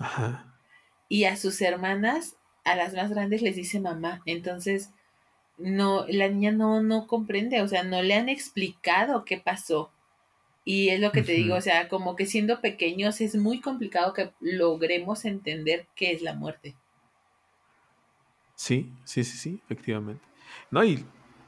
[0.00, 0.52] Ajá.
[1.08, 4.22] Y a sus hermanas, a las más grandes les dice mamá.
[4.26, 4.90] Entonces,
[5.58, 9.92] no, la niña no, no comprende, o sea, no le han explicado qué pasó.
[10.64, 14.12] Y es lo que te digo, o sea, como que siendo pequeños es muy complicado
[14.12, 16.74] que logremos entender qué es la muerte.
[18.54, 20.22] Sí, sí, sí, sí, efectivamente.
[20.70, 21.04] No, y,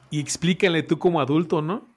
[0.09, 1.87] y explícale tú como adulto, ¿no?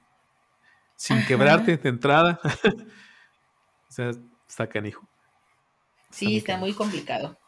[0.95, 2.39] Sin quebrarte de entrada.
[3.89, 4.11] o sea,
[4.47, 5.07] está canijo.
[6.17, 7.39] Sí, está muy complicado.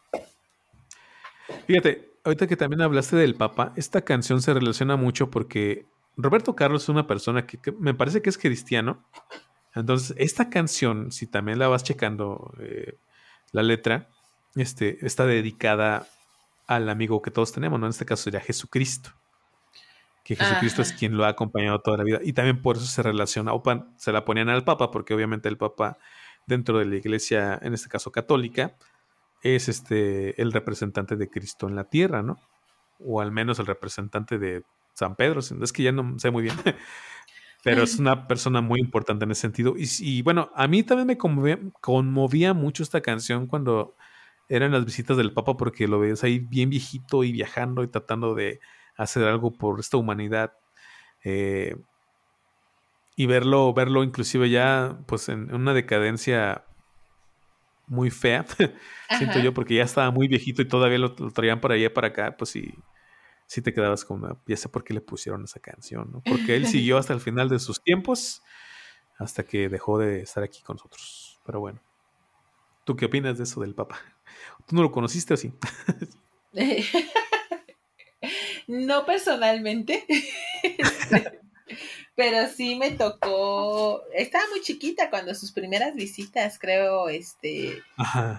[1.67, 6.83] Fíjate, ahorita que también hablaste del Papa, esta canción se relaciona mucho porque Roberto Carlos
[6.83, 9.05] es una persona que, me parece que es cristiano.
[9.75, 12.99] Entonces, esta canción, si también la vas checando eh,
[13.53, 14.09] la letra,
[14.55, 16.07] este, está dedicada
[16.67, 17.87] al amigo que todos tenemos, ¿no?
[17.87, 19.11] En este caso sería Jesucristo.
[20.25, 22.19] Que Jesucristo es quien lo ha acompañado toda la vida.
[22.23, 23.63] Y también por eso se relaciona, o
[23.97, 25.97] se la ponían al Papa, porque obviamente el Papa,
[26.49, 28.77] dentro de la iglesia, en este caso católica,
[29.43, 32.41] es este el representante de Cristo en la tierra, ¿no?
[32.99, 36.57] O al menos el representante de San Pedro, es que ya no sé muy bien,
[37.63, 39.75] pero es una persona muy importante en ese sentido.
[39.77, 43.95] Y, bueno, a mí también me conmovía, mucho esta canción cuando
[44.49, 48.35] eran las visitas del Papa porque lo ves ahí bien viejito y viajando y tratando
[48.35, 48.61] de
[48.97, 50.55] hacer algo por esta humanidad.
[51.23, 51.77] Eh,
[53.19, 56.65] y verlo, verlo inclusive ya pues en una decadencia
[57.89, 58.47] muy fea,
[59.19, 62.37] siento yo, porque ya estaba muy viejito y todavía lo, traían para allá para acá,
[62.37, 62.73] pues sí,
[63.49, 66.23] sí te quedabas con una pieza por qué le pusieron esa canción, ¿no?
[66.23, 68.41] Porque él siguió hasta el final de sus tiempos,
[69.19, 71.41] hasta que dejó de estar aquí con nosotros.
[71.45, 71.83] Pero bueno,
[72.85, 73.99] ¿tú qué opinas de eso del Papa?
[74.69, 75.53] ¿Tú no lo conociste o sí?
[78.69, 80.07] no personalmente.
[82.19, 87.81] Pero sí me tocó, estaba muy chiquita cuando sus primeras visitas, creo, este,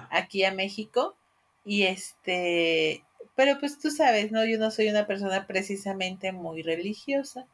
[0.09, 1.15] aquí a México,
[1.63, 3.05] y este,
[3.37, 4.43] pero pues tú sabes, ¿no?
[4.43, 7.47] Yo no soy una persona precisamente muy religiosa,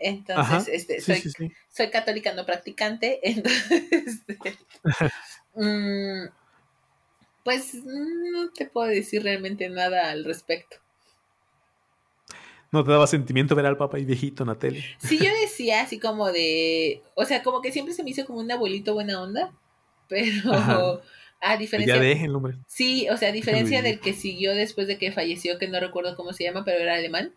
[0.00, 1.22] Entonces, este, soy,
[1.70, 4.58] soy católica no practicante, entonces, este,
[5.54, 6.28] mm,
[7.44, 10.78] pues no te puedo decir realmente nada al respecto.
[12.72, 14.82] ¿No te daba sentimiento ver al papá y viejito en la tele?
[14.98, 18.40] Sí, yo decía así como de, o sea, como que siempre se me hizo como
[18.40, 19.52] un abuelito buena onda,
[20.08, 21.02] pero
[21.40, 21.96] a diferencia...
[21.96, 22.56] Ya dejen, hombre.
[22.66, 26.16] Sí, o sea, a diferencia del que siguió después de que falleció, que no recuerdo
[26.16, 27.32] cómo se llama, pero era alemán.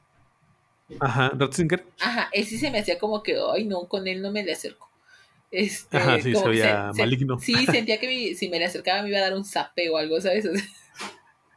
[1.01, 1.83] Ajá, Ratzinger.
[1.99, 4.53] Ajá, ese sí se me hacía como que, ay, no, con él no me le
[4.53, 4.89] acerco.
[5.51, 7.39] Este, Ajá, sí, se veía maligno.
[7.39, 10.19] sí, sentía que si me le acercaba me iba a dar un zape o algo,
[10.21, 10.47] ¿sabes?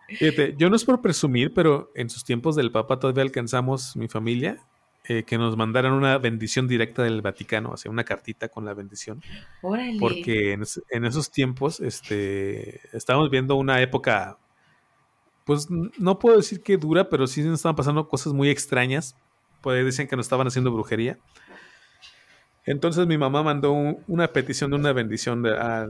[0.09, 4.09] Fíjate, yo no es por presumir, pero en sus tiempos del Papa todavía alcanzamos, mi
[4.09, 4.59] familia,
[5.05, 8.75] eh, que nos mandaran una bendición directa del Vaticano, o sea, una cartita con la
[8.75, 9.23] bendición.
[9.63, 9.99] Órale.
[10.01, 14.39] Porque en, esos tiempos este, estábamos viendo una época,
[15.45, 19.15] pues no puedo decir que dura, pero sí nos estaban pasando cosas muy extrañas.
[19.61, 21.19] Pues decían que nos estaban haciendo brujería.
[22.65, 25.89] Entonces mi mamá mandó una petición de una bendición de, a,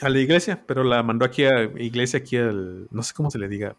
[0.00, 3.38] a la iglesia, pero la mandó aquí a iglesia, aquí al, no sé cómo se
[3.38, 3.76] le diga,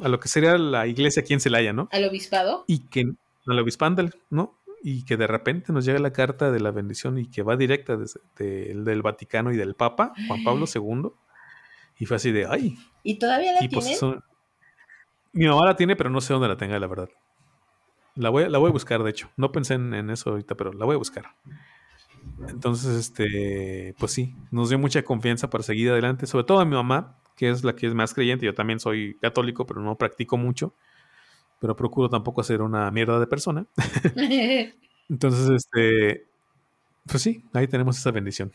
[0.00, 1.88] a lo que sería la iglesia aquí en Celaya, ¿no?
[1.92, 2.64] Al obispado.
[2.66, 3.12] Y que,
[3.46, 4.58] al obispado, ¿no?
[4.82, 7.96] Y que de repente nos llega la carta de la bendición y que va directa
[7.96, 11.10] desde del Vaticano y del Papa, Juan Pablo II.
[11.98, 12.76] Y fue así de, ay.
[13.04, 14.18] ¿Y todavía la pues tiene?
[15.32, 17.08] mi mamá la tiene, pero no sé dónde la tenga, la verdad.
[18.16, 19.30] La voy, la voy a buscar, de hecho.
[19.36, 21.26] No pensé en, en eso ahorita, pero la voy a buscar.
[22.48, 26.74] Entonces, este, pues sí, nos dio mucha confianza para seguir adelante, sobre todo a mi
[26.74, 28.46] mamá, que es la que es más creyente.
[28.46, 30.74] Yo también soy católico, pero no practico mucho.
[31.60, 33.66] Pero procuro tampoco ser una mierda de persona.
[35.08, 36.26] Entonces, este,
[37.06, 38.52] pues sí, ahí tenemos esa bendición.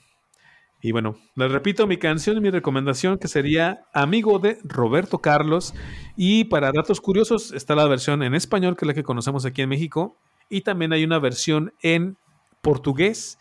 [0.82, 5.74] Y bueno, les repito mi canción y mi recomendación que sería Amigo de Roberto Carlos.
[6.16, 9.64] Y para datos curiosos está la versión en español, que es la que conocemos aquí
[9.64, 10.18] en México.
[10.50, 12.18] Y también hay una versión en
[12.62, 13.40] portugués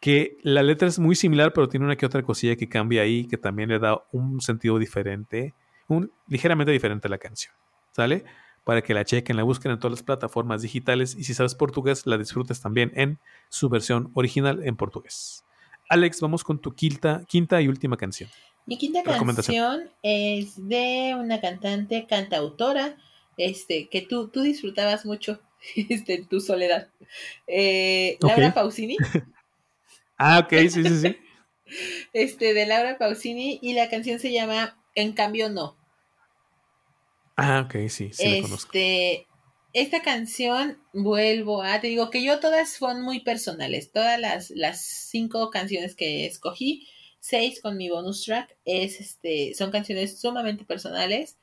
[0.00, 3.26] que la letra es muy similar, pero tiene una que otra cosilla que cambia ahí,
[3.26, 5.54] que también le da un sentido diferente,
[5.88, 7.54] un ligeramente diferente a la canción.
[7.92, 8.24] ¿Sale?
[8.64, 12.06] Para que la chequen, la busquen en todas las plataformas digitales y si sabes portugués,
[12.06, 13.18] la disfrutes también en
[13.48, 15.44] su versión original en portugués.
[15.88, 18.28] Alex, vamos con tu quinta, quinta y última canción.
[18.66, 22.96] Mi quinta canción es de una cantante, cantautora,
[23.36, 25.40] este, que tú, tú disfrutabas mucho
[25.76, 26.88] este, en tu soledad.
[27.46, 28.96] Eh, Laura Pausini.
[30.18, 31.16] Ah, ok, sí, sí, sí.
[32.12, 35.76] Este, de Laura Pausini, y la canción se llama En cambio no.
[37.36, 38.72] Ah, ok, sí, sí este, conozco.
[39.72, 44.80] Esta canción, vuelvo a, te digo que yo todas son muy personales, todas las, las
[44.80, 46.88] cinco canciones que escogí,
[47.20, 51.36] seis con mi bonus track, es este, son canciones sumamente personales.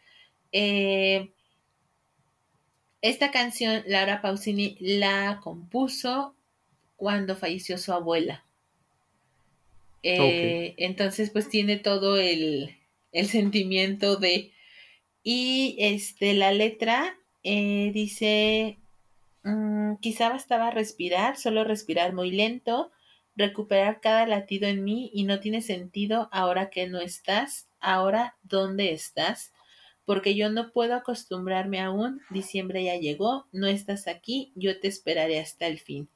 [0.51, 1.31] Eh,
[3.01, 6.35] esta canción, Laura Pausini la compuso
[6.95, 8.45] cuando falleció su abuela.
[10.03, 12.77] Eh, entonces, pues tiene todo el,
[13.25, 14.51] sentimiento de...
[15.23, 18.77] Y este, la letra eh, dice,
[19.43, 22.91] mm, quizá bastaba respirar, solo respirar muy lento,
[23.35, 28.91] recuperar cada latido en mí y no tiene sentido ahora que no estás, ahora dónde
[28.91, 29.53] estás,
[30.05, 35.39] porque yo no puedo acostumbrarme aún, diciembre ya llegó, no estás aquí, yo te esperaré
[35.39, 36.09] hasta el fin.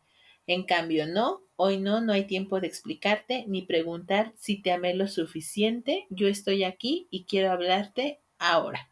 [0.45, 4.93] En cambio, no, hoy no, no hay tiempo de explicarte ni preguntar si te amé
[4.93, 6.08] lo suficiente.
[6.10, 8.89] Yo estoy aquí y quiero hablarte ahora.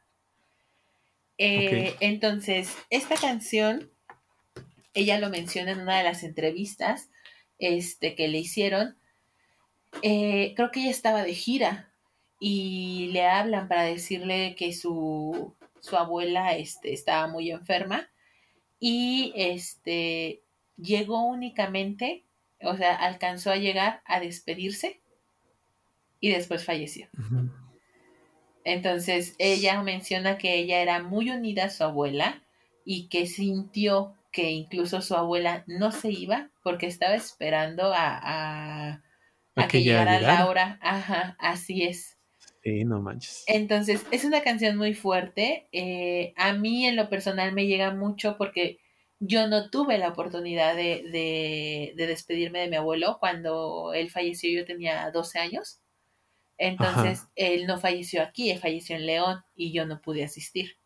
[1.38, 3.90] Eh, entonces, esta canción,
[4.94, 7.10] ella lo menciona en una de las entrevistas
[7.60, 8.98] este, que le hicieron.
[10.02, 11.94] Eh, creo que ella estaba de gira
[12.40, 18.10] y le hablan para decirle que su, su abuela este, estaba muy enferma
[18.80, 20.42] y este
[20.78, 22.25] llegó únicamente,
[22.66, 25.02] o sea, alcanzó a llegar a despedirse
[26.20, 27.08] y después falleció.
[28.64, 32.42] Entonces, ella menciona que ella era muy unida a su abuela
[32.84, 39.02] y que sintió que incluso su abuela no se iba porque estaba esperando a,
[39.56, 40.80] a, que, llegara Laura.
[40.82, 42.18] Ajá, así es.
[42.64, 43.44] Sí, no manches.
[43.48, 45.68] Entonces, es una canción muy fuerte.
[45.72, 48.80] Eh, a mí en lo personal me llega mucho porque
[49.20, 55.10] yo no tuve la oportunidad de, despedirme de mi abuelo cuando él falleció, yo tenía
[55.12, 55.80] 12 años.
[56.58, 60.78] Entonces, él no falleció aquí, él falleció en León y yo no pude asistir.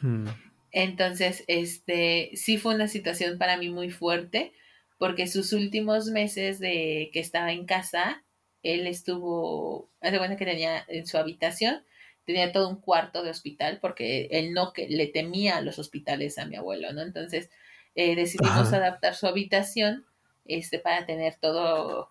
[0.00, 0.28] Hmm.
[0.70, 4.52] Entonces, este, sí fue una situación para mí muy fuerte
[4.98, 8.24] porque sus últimos meses de que estaba en casa,
[8.62, 11.84] él estuvo, hace cuenta que tenía en su habitación,
[12.24, 16.38] tenía todo un cuarto de hospital porque él no que le temía a los hospitales
[16.38, 17.02] a mi abuelo, ¿no?
[17.02, 17.50] Entonces,
[17.94, 20.04] eh, decidimos adaptar su habitación
[20.44, 22.10] este, para tener todo,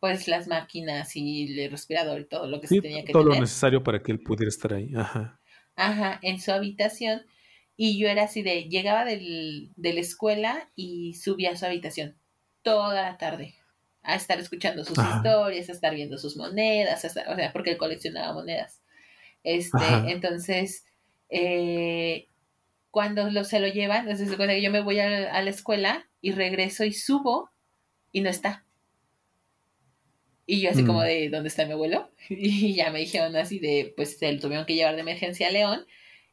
[0.00, 3.32] pues las máquinas y el respirador y todo lo que se tenía que todo tener.
[3.32, 4.90] Todo lo necesario para que él pudiera estar ahí.
[4.96, 5.40] Ajá.
[5.76, 7.22] Ajá, en su habitación.
[7.76, 12.16] Y yo era así de, llegaba del, de la escuela y subía a su habitación
[12.62, 13.54] toda la tarde
[14.02, 18.32] a estar escuchando sus historias, a estar viendo sus monedas, o sea, porque él coleccionaba
[18.32, 18.77] monedas.
[19.42, 20.84] Este, entonces,
[21.30, 22.26] eh,
[22.90, 26.84] cuando lo, se lo llevan, entonces cuando yo me voy a, la escuela y regreso
[26.84, 27.50] y subo
[28.12, 28.64] y no está.
[30.46, 31.04] Y yo así como mm.
[31.04, 32.10] de, ¿dónde está mi abuelo?
[32.28, 35.50] Y ya me dijeron así de, pues se lo tuvieron que llevar de emergencia a
[35.50, 35.86] León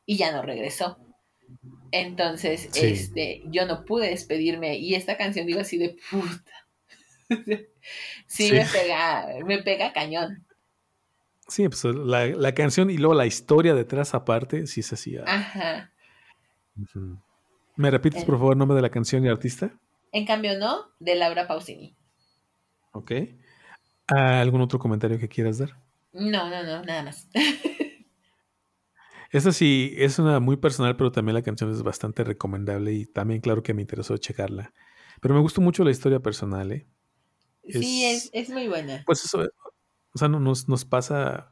[0.05, 0.97] y ya no regresó.
[1.91, 6.65] Entonces, este, yo no pude despedirme y esta canción digo así de puta
[8.27, 10.44] sí, Me, pega, me pega cañón.
[11.47, 15.17] Sí, pues la, canción y luego la historia detrás aparte, sí es así.
[15.17, 15.23] Ah.
[15.27, 15.91] Ajá.
[17.75, 19.71] ¿Me repites, por favor, el nombre de la canción y artista?
[20.11, 21.95] En cambio, no, de Laura Pausini.
[22.93, 23.11] Ok.
[24.07, 25.77] ¿Algún otro comentario que quieras dar?
[26.13, 27.27] No, no, no, nada más.
[29.31, 33.41] Esta sí es una muy personal, pero también la canción es bastante recomendable y también
[33.41, 34.73] claro que me interesó checarla.
[35.19, 36.87] Pero me gustó mucho la historia personal, ¿eh?
[37.67, 39.03] sí, es, es, muy buena.
[39.05, 39.43] Pues eso,
[40.15, 41.51] o sea, nos, nos pasa.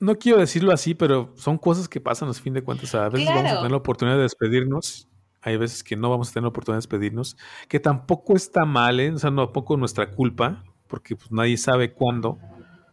[0.00, 2.94] No quiero decirlo así, pero son cosas que pasan a fin de cuentas.
[2.96, 5.08] a veces vamos a tener la oportunidad de despedirnos.
[5.40, 7.36] Hay veces que no vamos a tener la oportunidad de despedirnos.
[7.68, 9.12] Que tampoco está mal, ¿eh?
[9.12, 12.38] O sea, no tampoco nuestra culpa, porque pues, nadie sabe cuándo.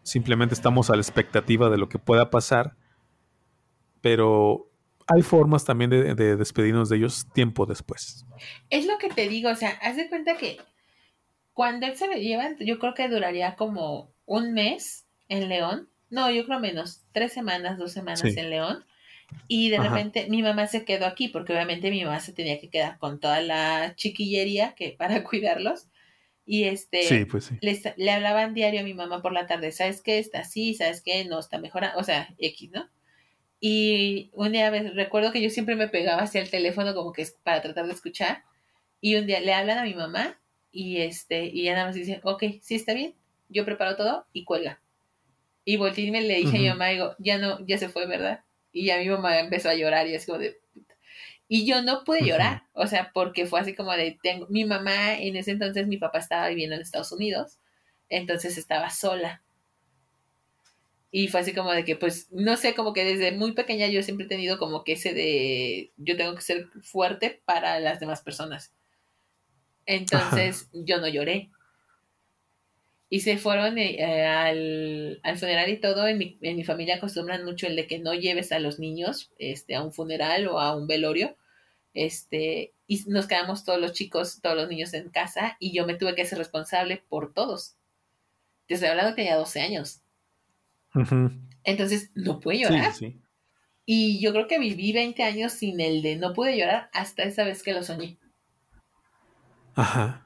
[0.04, 2.76] Simplemente estamos a la expectativa de lo que pueda pasar.
[4.02, 4.70] Pero
[5.08, 8.26] hay formas también de, de, despedirnos de ellos tiempo después.
[8.70, 10.60] Es lo que te digo, o sea, haz de cuenta que
[11.56, 15.90] cuando él se lo lleva, yo creo que duraría como un mes en León.
[16.10, 18.86] No, yo creo menos, tres semanas, dos semanas en León.
[19.48, 22.70] Y de repente mi mamá se quedó aquí, porque obviamente mi mamá se tenía que
[22.70, 25.88] quedar con toda la chiquillería que para cuidarlos.
[26.46, 27.52] Y este, pues
[27.96, 30.20] le hablaban diario a mi mamá por la tarde, ¿sabes qué?
[30.20, 31.24] Está así, ¿sabes qué?
[31.24, 32.90] No está mejorando, o sea, X, ¿no?
[33.62, 37.32] Y un día recuerdo que yo siempre me pegaba hacia el teléfono como que es
[37.44, 38.44] para tratar de escuchar.
[39.00, 40.38] Y un día le hablan a mi mamá
[40.76, 43.16] y este, y ya nada más dice, ok, sí está bien,
[43.48, 44.82] yo preparo todo y cuelga.
[45.64, 48.06] Y volteé y me le dije a mi mamá, digo, ya no, ya se fue,
[48.06, 48.42] ¿verdad?
[48.74, 50.60] Y ya mi mamá empezó a llorar y así como de
[51.48, 55.16] y yo no pude llorar, o sea, porque fue así como de, tengo, mi mamá
[55.18, 57.60] en ese entonces, mi papá estaba viviendo en Estados Unidos,
[58.10, 59.44] entonces estaba sola.
[61.12, 64.04] Y fue así como de que, pues, no sé, como que desde muy pequeña yo
[64.04, 68.22] siempre he tenido como que ese de, yo tengo que ser fuerte para las demás
[68.22, 68.74] personas.
[69.86, 71.52] Entonces yo no lloré.
[73.10, 76.08] Y se fueron eh, al, funeral y todo.
[76.08, 79.32] En mi, en mi, familia acostumbran mucho el de que no lleves a los niños
[79.38, 81.38] este, a un funeral o a un velorio.
[81.94, 85.96] Este, y nos quedamos todos los chicos, todos los niños en casa y yo me
[85.96, 87.76] tuve que hacer responsable por todos.
[88.68, 90.02] Te estoy hablando que tenía 12 años.
[91.64, 92.94] Entonces, no pude llorar.
[93.86, 97.44] Y yo creo que viví 20 años sin el de no pude llorar hasta esa
[97.44, 98.18] vez que lo soñé.
[99.76, 100.26] Ajá.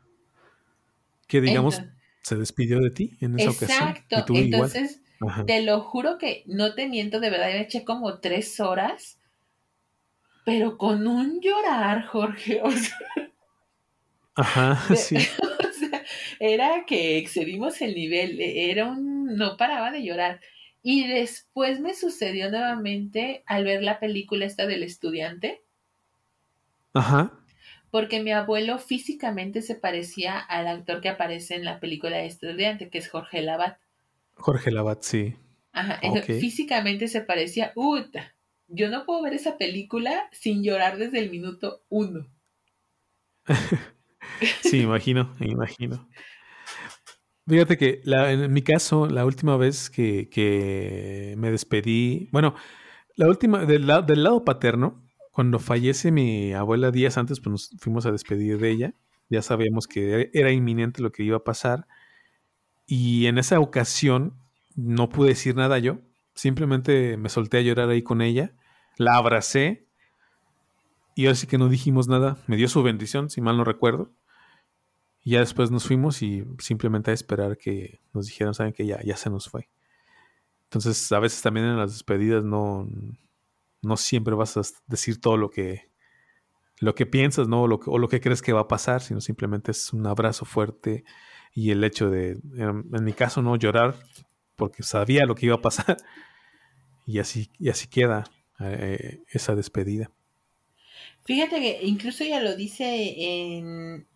[1.27, 1.81] Que digamos,
[2.21, 3.89] se despidió de ti en esa ocasión.
[3.89, 4.35] Exacto.
[4.35, 5.01] Entonces,
[5.45, 9.19] te lo juro que no te miento, de verdad, me eché como tres horas,
[10.45, 12.61] pero con un llorar, Jorge.
[12.63, 12.97] O sea,
[14.35, 15.17] Ajá, sí.
[15.69, 16.03] O sea,
[16.39, 20.39] era que excedimos el nivel, e, era un, no paraba de llorar.
[20.81, 25.61] Y después me sucedió nuevamente al ver la película esta del estudiante.
[26.93, 27.39] Ajá
[27.91, 32.89] porque mi abuelo físicamente se parecía al actor que aparece en la película de Estudiante,
[32.89, 33.77] que es Jorge Labat.
[34.35, 35.35] Jorge Labat, sí.
[35.71, 37.71] Ajá, físicamente se parecía.
[37.75, 38.35] Uta,
[38.67, 42.27] yo no puedo ver esa película sin llorar desde el minuto uno.
[44.61, 46.07] sí, imagino, imagino.
[47.47, 52.53] Fíjate que en mi caso, la última vez que, me despedí, bueno,
[53.15, 55.08] la última, del, del lado paterno,
[55.39, 58.93] cuando fallece mi abuela días antes, pues nos fuimos a despedir de ella.
[59.29, 61.87] Ya sabíamos que era inminente lo que iba a pasar.
[62.85, 64.33] Y en esa ocasión
[64.75, 65.99] no pude decir nada yo.
[66.33, 68.51] Simplemente me solté a llorar ahí con ella.
[68.97, 69.87] La abracé.
[71.15, 72.37] Y ahora sí que no dijimos nada.
[72.47, 74.11] Me dio su bendición, si mal no recuerdo.
[75.23, 79.01] Y ya después nos fuimos y simplemente a esperar que nos dijeran, saben que ya,
[79.03, 79.69] ya se nos fue.
[80.65, 82.89] Entonces, a veces también en las despedidas no,
[83.81, 85.89] no siempre vas a decir todo lo que,
[86.79, 87.63] lo que piensas, ¿no?
[87.63, 90.45] O lo o lo que crees que va a pasar, sino simplemente es un abrazo
[90.45, 91.03] fuerte
[91.53, 93.95] y el hecho de, en, mi caso, no llorar
[94.55, 95.97] porque sabía lo que iba a pasar
[97.05, 98.23] y así, y así queda
[98.59, 100.11] eh, esa despedida.
[101.25, 104.07] Fíjate que incluso ella lo dice en,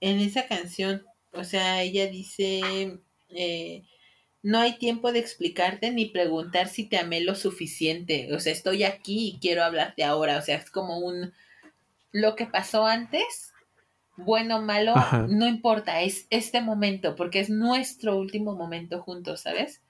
[0.00, 1.04] en esa canción.
[1.32, 2.98] O sea, ella dice,
[3.28, 3.84] eh,
[4.42, 8.34] no hay tiempo de explicarte ni preguntar si te amé lo suficiente.
[8.34, 10.38] O sea, estoy aquí y quiero hablarte ahora.
[10.38, 11.32] O sea, es como un...
[12.12, 13.52] Lo que pasó antes,
[14.16, 14.94] bueno o malo,
[15.28, 19.80] no importa, es este momento, porque es nuestro último momento juntos, ¿sabes?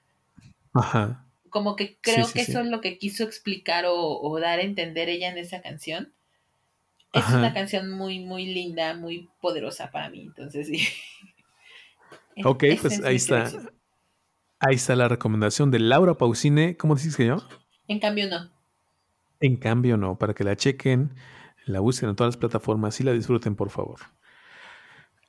[0.73, 1.25] Ajá.
[1.49, 5.29] Como que creo que eso es lo que quiso explicar o, dar a entender ella
[5.29, 6.13] en esa canción.
[7.11, 10.87] Es una canción muy, muy linda, muy poderosa para mí, entonces sí.
[12.45, 13.51] Ok, pues ahí está.
[14.63, 16.77] Ahí está la recomendación de Laura Pausine.
[16.77, 17.37] ¿Cómo dices que yo?
[17.87, 18.51] En cambio, no.
[19.39, 20.19] En cambio, no.
[20.19, 21.15] Para que la chequen,
[21.65, 23.99] la busquen en todas las plataformas y la disfruten, por favor.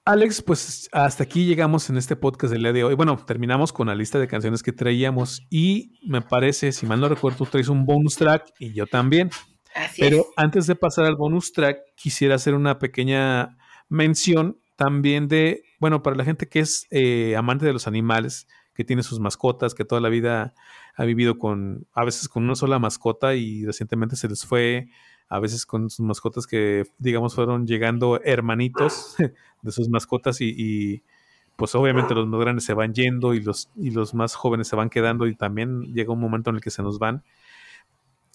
[0.04, 2.94] Alex, pues hasta aquí llegamos en este podcast del día de hoy.
[2.94, 7.08] Bueno, terminamos con la lista de canciones que traíamos y me parece, si mal no
[7.08, 9.30] recuerdo, tú traes un bonus track y yo también.
[9.74, 13.56] Así Pero antes de pasar al bonus track, quisiera hacer una pequeña
[13.88, 18.84] mención también de, bueno, para la gente que es eh, amante de los animales, que
[18.84, 20.54] tiene sus mascotas, que toda la vida
[20.96, 24.88] ha vivido con, a veces con una sola mascota y recientemente se les fue,
[25.28, 29.16] a veces con sus mascotas que, digamos, fueron llegando hermanitos
[29.62, 31.02] de sus mascotas y,
[31.56, 34.76] pues obviamente los más grandes se van yendo y los, y los más jóvenes se
[34.76, 37.22] van quedando y también llega un momento en el que se nos van.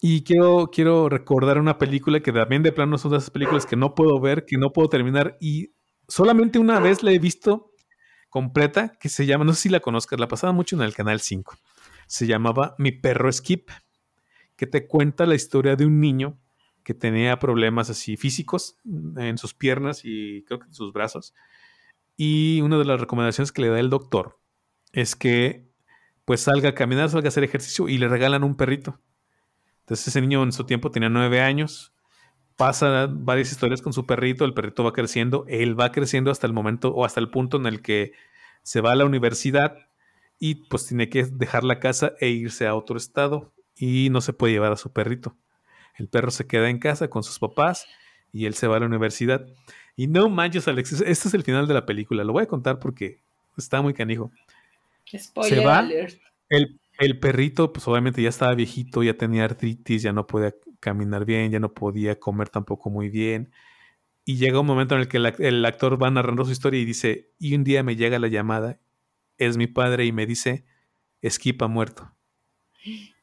[0.00, 3.76] Y quiero, quiero recordar una película que también de plano son de esas películas que
[3.76, 5.72] no puedo ver, que no puedo terminar y
[6.06, 7.72] solamente una vez la he visto
[8.28, 11.20] completa que se llama, no sé si la conozcas, la pasaba mucho en el canal
[11.20, 11.56] 5.
[12.06, 13.70] Se llamaba Mi perro Skip,
[14.56, 16.38] que te cuenta la historia de un niño
[16.82, 18.78] que tenía problemas así físicos
[19.16, 21.34] en sus piernas y creo que en sus brazos.
[22.16, 24.40] Y una de las recomendaciones que le da el doctor
[24.92, 25.68] es que
[26.24, 29.00] pues salga a caminar, salga a hacer ejercicio y le regalan un perrito.
[29.80, 31.94] Entonces ese niño en su tiempo tenía nueve años,
[32.58, 36.52] pasa varias historias con su perrito, el perrito va creciendo, él va creciendo hasta el
[36.52, 38.12] momento o hasta el punto en el que
[38.64, 39.78] se va a la universidad
[40.40, 44.32] y pues tiene que dejar la casa e irse a otro estado y no se
[44.32, 45.36] puede llevar a su perrito.
[45.94, 47.86] El perro se queda en casa con sus papás
[48.32, 49.46] y él se va a la universidad.
[49.94, 52.24] Y no manches, Alex, este es el final de la película.
[52.24, 53.20] Lo voy a contar porque
[53.56, 54.32] está muy canijo.
[55.16, 55.88] Spoiler se va,
[56.48, 61.24] El, el perrito, pues obviamente ya estaba viejito, ya tenía artritis, ya no podía caminar
[61.24, 63.52] bien, ya no podía comer tampoco muy bien.
[64.24, 67.32] Y llega un momento en el que el, actor va narrando su historia y dice,
[67.38, 68.78] y un día me llega la llamada,
[69.38, 70.66] es mi padre y me dice,
[71.22, 72.12] Esquipa muerto.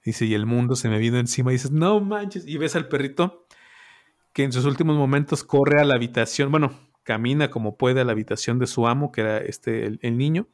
[0.03, 2.45] Dice, y el mundo se me vino encima y dices, no manches.
[2.48, 3.48] Y ves al perrito
[4.34, 8.11] que en sus últimos momentos corre a la habitación, bueno, camina como puede a la
[8.11, 10.48] habitación de su amo, que era este, el, niño,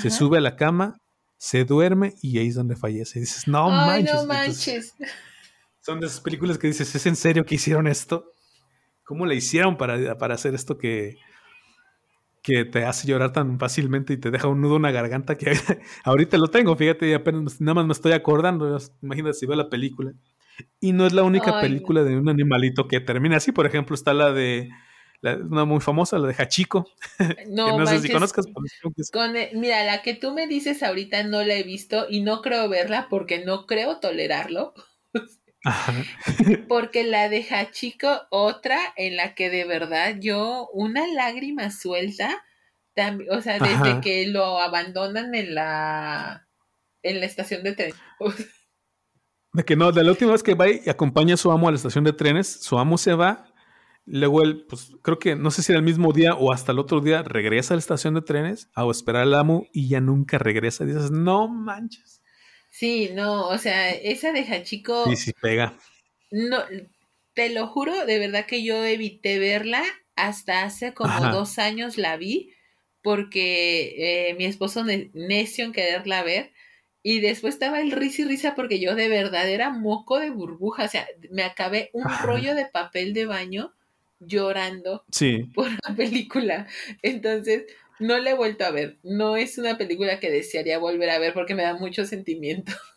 [0.00, 1.00] se sube a la cama,
[1.38, 3.18] se duerme y ahí es donde fallece.
[3.18, 4.14] Y dices, no manches.
[4.14, 4.94] No manches.
[5.82, 8.32] Son de esas películas que dices, ¿es en serio que hicieron esto?
[9.04, 11.16] ¿Cómo le hicieron para, para hacer esto que,
[12.42, 15.52] que te hace llorar tan fácilmente y te deja un nudo en la garganta que
[16.04, 19.68] ahorita lo tengo, fíjate, y apenas nada más me estoy acordando, imagínate si veo la
[19.68, 20.12] película.
[20.80, 24.12] Y no es la única película de un animalito que termina así, por ejemplo, está
[24.12, 24.68] la de
[25.22, 26.88] una muy famosa, la de Hachiko.
[27.48, 28.46] No, no sé si conozcas.
[28.46, 32.68] Eh, mira, la que tú me dices ahorita no la he visto y no creo
[32.68, 34.74] verla porque no creo tolerarlo.
[36.68, 42.42] Porque la de Hachiko, otra en la que de verdad yo, una lágrima suelta,
[43.30, 46.48] o sea, desde que lo abandonan en la,
[47.02, 47.92] en la estación de tren.
[49.52, 51.70] de que no, de la última vez que va y acompaña a su amo a
[51.70, 53.52] la estación de trenes, su amo se va,
[54.04, 56.78] luego él, pues creo que no sé si era el mismo día o hasta el
[56.78, 60.38] otro día, regresa a la estación de trenes a esperar al amo y ya nunca
[60.38, 60.84] regresa.
[60.84, 62.21] Y dices, no manches.
[62.72, 65.04] Sí, no, o sea, esa de Hachiko.
[65.10, 65.78] Sí, sí, pega.
[66.30, 66.56] No,
[67.34, 69.82] te lo juro, de verdad que yo evité verla
[70.16, 72.54] hasta hace como dos años la vi,
[73.02, 76.52] porque eh, mi esposo necio en quererla ver.
[77.02, 80.84] Y después estaba el risa y risa porque yo de verdad era moco de burbuja.
[80.84, 83.74] O sea, me acabé un rollo de papel de baño
[84.18, 85.04] llorando
[85.54, 86.66] por la película.
[87.02, 87.66] Entonces,
[87.98, 88.98] no la he vuelto a ver.
[89.02, 92.72] No es una película que desearía volver a ver porque me da mucho sentimiento.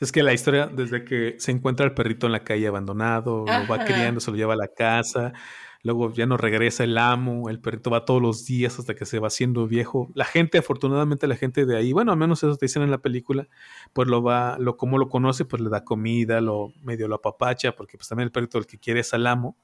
[0.00, 3.68] Es que la historia, desde que se encuentra el perrito en la calle abandonado, lo
[3.68, 5.34] va criando, se lo lleva a la casa,
[5.82, 9.18] luego ya no regresa el amo, el perrito va todos los días hasta que se
[9.18, 10.10] va haciendo viejo.
[10.14, 13.02] La gente, afortunadamente, la gente de ahí, bueno, al menos eso te dicen en la
[13.02, 13.46] película,
[13.92, 17.72] pues lo va, lo como lo conoce, pues le da comida, lo medio lo apapacha,
[17.72, 19.58] porque pues también el perrito el que quiere es al amo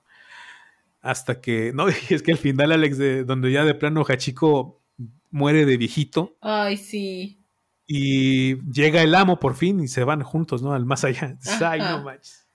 [1.10, 4.82] hasta que, no, es que al final, Alex, de, donde ya de plano Hachiko
[5.30, 6.36] muere de viejito.
[6.40, 7.40] Ay, sí.
[7.86, 10.72] Y llega el amo por fin y se van juntos, ¿no?
[10.72, 11.36] Al más allá.
[11.64, 12.46] Ay, no manches.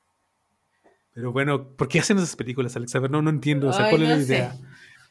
[1.14, 2.96] Pero bueno, ¿por qué hacen esas películas, Alex?
[2.96, 3.70] A ver, no, no entiendo.
[3.70, 4.24] O sea, Ay, ¿cuál es la sé.
[4.24, 4.56] idea?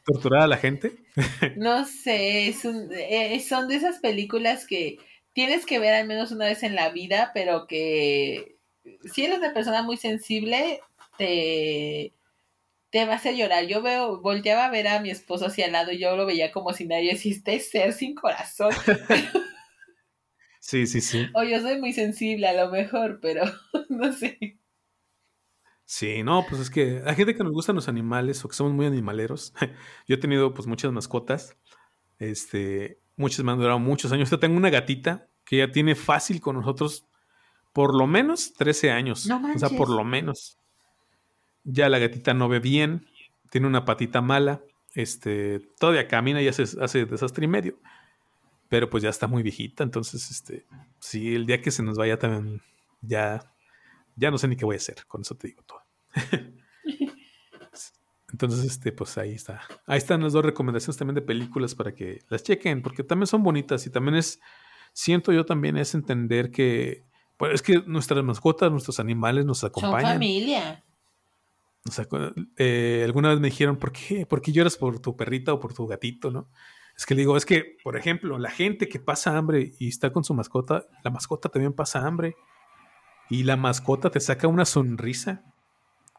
[0.05, 0.95] ¿Torturar a la gente?
[1.57, 4.97] No sé, es un- eh, son de esas películas que
[5.33, 8.57] tienes que ver al menos una vez en la vida, pero que
[9.13, 10.79] si eres una persona muy sensible,
[11.17, 12.13] te,
[12.91, 13.65] te va a llorar.
[13.65, 16.51] Yo veo, volteaba a ver a mi esposo hacia al lado y yo lo veía
[16.51, 18.71] como si nadie existe ser sin corazón.
[20.63, 21.27] Sí, sí, sí.
[21.33, 23.43] O yo soy muy sensible a lo mejor, pero
[23.89, 24.59] no sé.
[25.85, 28.71] Sí, no, pues es que hay gente que nos gustan los animales o que somos
[28.71, 29.53] muy animaleros.
[30.07, 31.57] Yo he tenido pues muchas mascotas.
[32.19, 34.29] Este, muchas me han durado muchos años.
[34.29, 37.07] Yo tengo una gatita que ya tiene fácil con nosotros
[37.73, 39.25] por lo menos 13 años.
[39.25, 40.60] No o sea, por lo menos.
[41.63, 43.07] Ya la gatita no ve bien,
[43.49, 44.61] tiene una patita mala,
[44.93, 47.79] este, todavía camina y hace, hace desastre y medio.
[48.69, 50.65] Pero pues ya está muy viejita, entonces, este,
[50.99, 52.61] sí, el día que se nos vaya también,
[53.01, 53.53] ya,
[54.15, 55.81] ya no sé ni qué voy a hacer, con eso te digo todo.
[58.31, 59.61] Entonces, este, pues ahí está.
[59.85, 63.43] Ahí están las dos recomendaciones también de películas para que las chequen, porque también son
[63.43, 64.39] bonitas y también es,
[64.93, 67.03] siento yo también es entender que,
[67.35, 70.13] pues es que nuestras mascotas, nuestros animales nos Son acompañan.
[70.13, 70.83] familia.
[71.87, 72.07] O sea,
[72.57, 74.25] eh, alguna vez me dijeron, ¿por qué?
[74.25, 76.49] ¿Por qué lloras por tu perrita o por tu gatito, no?
[76.95, 80.11] Es que le digo, es que, por ejemplo, la gente que pasa hambre y está
[80.11, 82.35] con su mascota, la mascota también pasa hambre.
[83.29, 85.43] Y la mascota te saca una sonrisa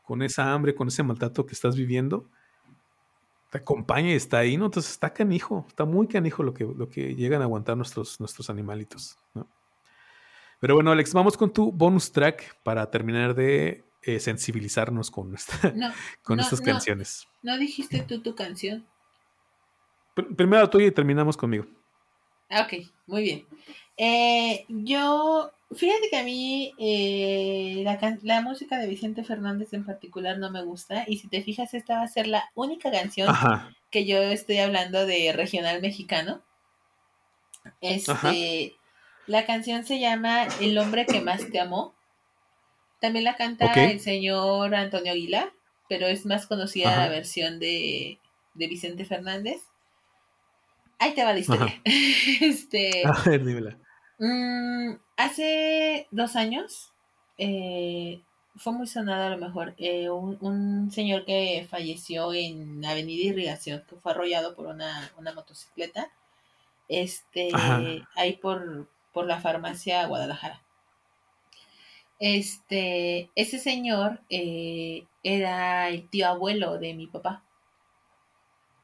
[0.03, 2.29] con esa hambre, con ese maltrato que estás viviendo.
[3.51, 4.65] Te acompaña y está ahí, ¿no?
[4.65, 8.49] Entonces está canijo, está muy canijo lo que, lo que llegan a aguantar nuestros, nuestros
[8.49, 9.19] animalitos.
[10.59, 15.71] Pero bueno, Alex, vamos con tu bonus track para terminar de eh, sensibilizarnos con, esta-
[15.75, 15.93] No,
[16.23, 17.27] con no, estas no, canciones.
[17.43, 18.87] ¿No dijiste tú tu canción?
[20.15, 21.67] Pr- Primero tuya y terminamos conmigo.
[22.51, 23.47] Ah, ok, muy bien.
[23.97, 30.39] Eh, yo, fíjate que a mí eh, la, la música de Vicente Fernández en particular
[30.39, 33.75] no me gusta y si te fijas esta va a ser la única canción Ajá.
[33.91, 36.43] que yo estoy hablando de regional mexicano.
[37.81, 38.33] Este, Ajá.
[39.27, 41.95] la canción se llama El hombre que más te amó.
[43.03, 45.53] También la canta el señor Antonio Aguilar,
[45.89, 47.01] pero es más conocida Ajá.
[47.01, 48.21] la versión de,
[48.55, 49.61] de Vicente Fernández.
[51.01, 51.83] Ahí te va la historia.
[52.41, 53.77] este, A ver, dímela.
[54.21, 56.93] Mm, hace dos años
[57.39, 58.23] eh,
[58.55, 63.83] fue muy sonado a lo mejor eh, un, un señor que falleció en Avenida Irrigación,
[63.91, 66.09] que fue arrollado por una, una motocicleta,
[66.87, 67.83] este, Ajá.
[68.15, 70.63] ahí por, por la farmacia Guadalajara.
[72.25, 77.43] Este, ese señor eh, era el tío abuelo de mi papá.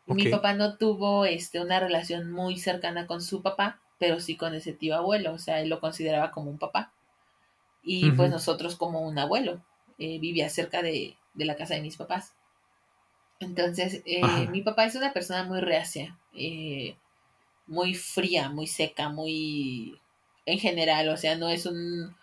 [0.07, 4.57] Mi papá no tuvo este, una relación muy cercana con su papá, pero sí con
[4.57, 6.93] ese tío abuelo, o sea, él lo consideraba como un papá.
[7.85, 9.63] Y pues nosotros como un abuelo.
[9.99, 12.35] Eh, vivía cerca de, de la casa de mis papás.
[13.39, 16.97] Entonces, eh, mi papá es una persona muy reacia, eh,
[17.69, 20.01] muy fría, muy seca, muy
[20.45, 22.17] en general, o sea, no es un,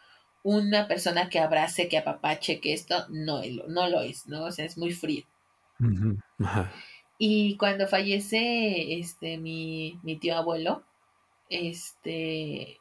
[0.46, 4.44] una persona que abrace, que apapache, que esto, no, no lo es, ¿no?
[4.46, 5.24] O sea, es muy frío.
[7.18, 10.84] Y cuando fallece este mi, mi tío abuelo,
[11.50, 12.80] este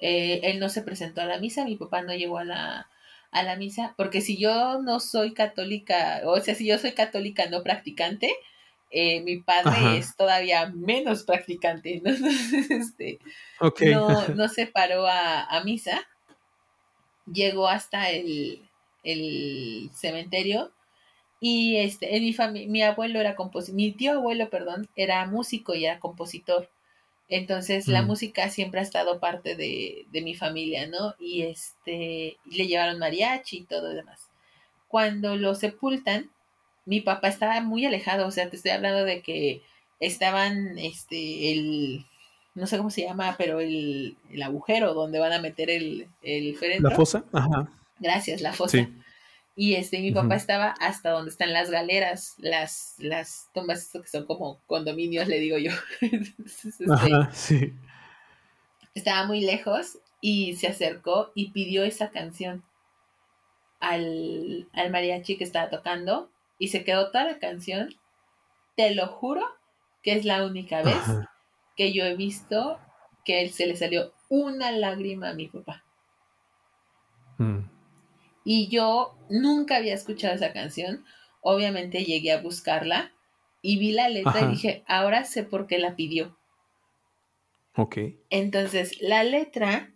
[0.00, 2.90] eh, él no se presentó a la misa, mi papá no llegó a la,
[3.30, 7.48] a la misa, porque si yo no soy católica, o sea, si yo soy católica
[7.48, 8.34] no practicante,
[8.90, 9.96] eh, mi padre Ajá.
[9.96, 12.10] es todavía menos practicante, ¿no?
[12.12, 13.20] Entonces, este,
[13.92, 16.04] no, no se paró a, a misa,
[17.32, 18.68] llegó hasta el,
[19.04, 20.72] el cementerio
[21.40, 25.84] y este, en mi, mi abuelo era compositor, mi tío abuelo, perdón, era músico y
[25.86, 26.70] era compositor.
[27.28, 28.06] Entonces la Mm.
[28.06, 31.14] música siempre ha estado parte de, de mi familia, ¿no?
[31.20, 34.30] Y este, le llevaron mariachi y todo lo demás.
[34.88, 36.30] Cuando lo sepultan,
[36.86, 39.62] mi papá estaba muy alejado, o sea, te estoy hablando de que
[40.00, 42.06] estaban, este, el,
[42.58, 46.56] no sé cómo se llama, pero el, el agujero donde van a meter el, el
[46.56, 46.90] féretro.
[46.90, 47.24] ¿La fosa?
[47.32, 47.70] Ajá.
[47.98, 48.78] Gracias, la fosa.
[48.78, 48.88] Sí.
[49.56, 54.24] Y este, mi papá estaba hasta donde están las galeras, las, las tumbas que son
[54.24, 55.72] como condominios, le digo yo.
[56.00, 57.72] Entonces, este, Ajá, sí.
[58.94, 62.62] estaba muy lejos y se acercó y pidió esa canción
[63.80, 67.94] al, al mariachi que estaba tocando y se quedó toda la canción.
[68.76, 69.42] Te lo juro
[70.02, 71.32] que es la única vez Ajá.
[71.78, 72.80] Que yo he visto
[73.24, 75.84] que él se le salió una lágrima a mi papá.
[77.38, 77.70] Mm.
[78.44, 81.04] Y yo nunca había escuchado esa canción.
[81.40, 83.12] Obviamente llegué a buscarla
[83.62, 84.46] y vi la letra Ajá.
[84.46, 86.36] y dije, ahora sé por qué la pidió.
[87.76, 87.98] Ok.
[88.28, 89.94] Entonces, la letra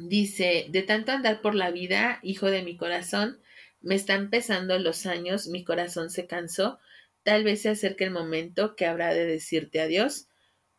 [0.00, 3.40] dice, de tanto andar por la vida, hijo de mi corazón,
[3.80, 6.80] Me están pesando los años, mi corazón se cansó.
[7.22, 10.26] Tal vez se acerque el momento que habrá de decirte adiós.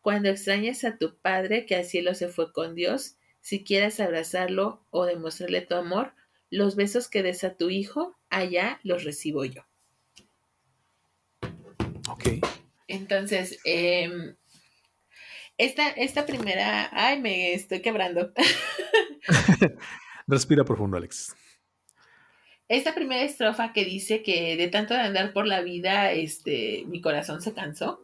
[0.08, 4.82] Cuando extrañes a tu padre que al cielo se fue con Dios, si quieres abrazarlo
[4.88, 6.14] o demostrarle tu amor,
[6.48, 9.66] los besos que des a tu hijo, allá los recibo yo.
[12.08, 12.24] Ok.
[12.86, 14.34] Entonces, em,
[15.58, 18.32] esta, esta primera, ay, me estoy quebrando.
[20.26, 21.36] Respira profundo, Alex.
[22.66, 27.02] Esta primera estrofa que dice que de tanto de andar por la vida, este, mi
[27.02, 28.00] corazón se cansó.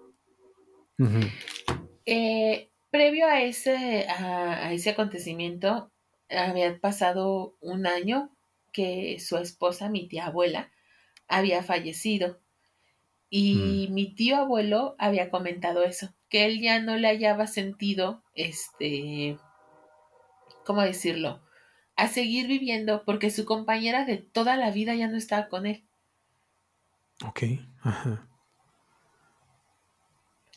[2.07, 5.91] Eh, previo a ese, a, ese acontecimiento,
[6.31, 8.31] había pasado un año
[8.73, 10.71] que su esposa, mi tía abuela,
[11.29, 12.41] había fallecido.
[13.31, 13.95] Y mm.
[13.95, 19.39] mi tío abuelo había comentado eso, que él ya no le hallaba sentido, este,
[20.65, 21.43] ¿cómo decirlo?
[21.97, 25.85] A seguir viviendo porque su compañera de toda la vida ya no estaba con él.
[27.25, 27.43] Ok,
[27.83, 28.29] ajá.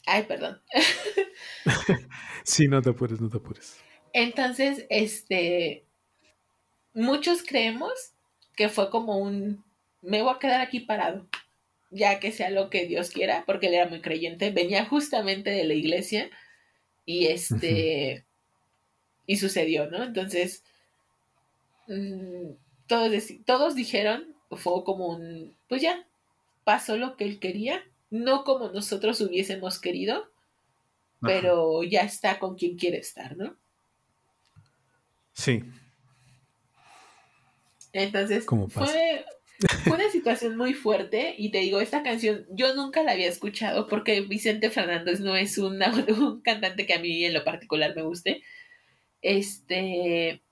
[0.08, 0.62] Ay, perdón.
[2.46, 3.78] sí, no te apures, no te apures.
[4.14, 5.86] Entonces, este,
[6.94, 7.92] muchos creemos
[8.56, 9.66] que fue como un,
[10.02, 11.28] me voy a quedar aquí parado,
[11.92, 15.66] ya que sea lo que Dios quiera, porque él era muy creyente, venía justamente de
[15.66, 16.30] la iglesia
[17.06, 18.26] y este,
[19.26, 20.06] y sucedió, ¿no?
[20.06, 20.64] Entonces,
[21.88, 22.52] mm,
[22.88, 23.12] todos,
[23.46, 26.08] todos dijeron, fue como un, pues ya,
[26.64, 30.30] pasó lo que él quería no como nosotros hubiésemos querido,
[31.22, 33.56] pero ya está con quien quiere estar, ¿no?
[35.34, 35.64] Sí.
[37.94, 39.26] Entonces, fue,
[39.88, 44.22] una situación muy fuerte y te digo, esta canción yo nunca la había escuchado porque
[44.22, 48.44] Vicente Fernández no es un cantante que a mí en lo particular me guste.
[49.22, 50.44] Este,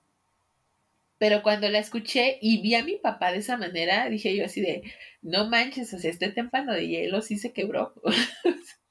[1.18, 4.60] pero cuando la escuché y vi a mi papá de esa manera, dije yo así
[4.60, 4.82] de,
[5.22, 7.94] no manches, o sea, este témpano de hielo sí se quebró.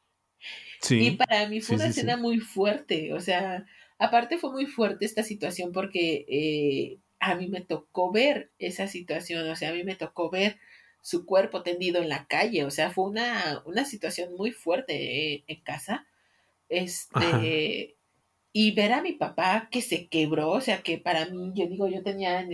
[0.81, 3.65] Sí, y para mí fue una escena muy fuerte, o sea,
[3.97, 9.49] aparte fue muy fuerte esta situación porque eh, a mí me tocó ver esa situación,
[9.49, 10.59] o sea, a mí me tocó ver
[11.01, 15.43] su cuerpo tendido en la calle, o sea, fue una, una situación muy fuerte eh,
[15.47, 16.07] en casa.
[16.69, 17.94] Este,
[18.57, 21.89] y ver a mi papá que se quebró, o sea, que para mí, yo digo,
[21.89, 22.47] yo tenía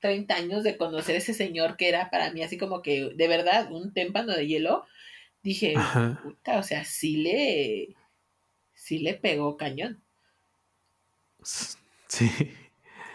[0.00, 3.28] 30 años de conocer a ese señor que era para mí así como que, de
[3.28, 4.84] verdad, un témpano de hielo.
[5.44, 5.74] Dije,
[6.24, 7.94] puta, o sea, sí le,
[8.74, 10.02] sí le pegó cañón.
[12.08, 12.28] Sí.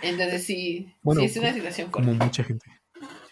[0.01, 2.67] Entonces sí, sí es una situación como mucha gente.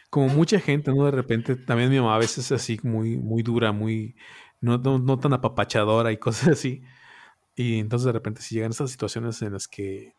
[0.09, 1.05] Como mucha gente, ¿no?
[1.05, 4.17] De repente, también mi mamá a veces es así muy, muy dura, muy,
[4.59, 6.83] no, no, no tan apapachadora y cosas así.
[7.55, 10.15] Y entonces de repente si llegan esas situaciones en las que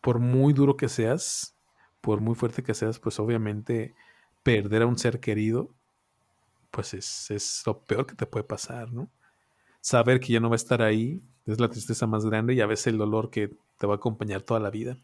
[0.00, 1.54] por muy duro que seas,
[2.00, 3.94] por muy fuerte que seas, pues obviamente
[4.42, 5.70] perder a un ser querido,
[6.70, 9.08] pues es, es lo peor que te puede pasar, ¿no?
[9.80, 12.66] Saber que ya no va a estar ahí es la tristeza más grande y a
[12.66, 14.96] veces el dolor que te va a acompañar toda la vida.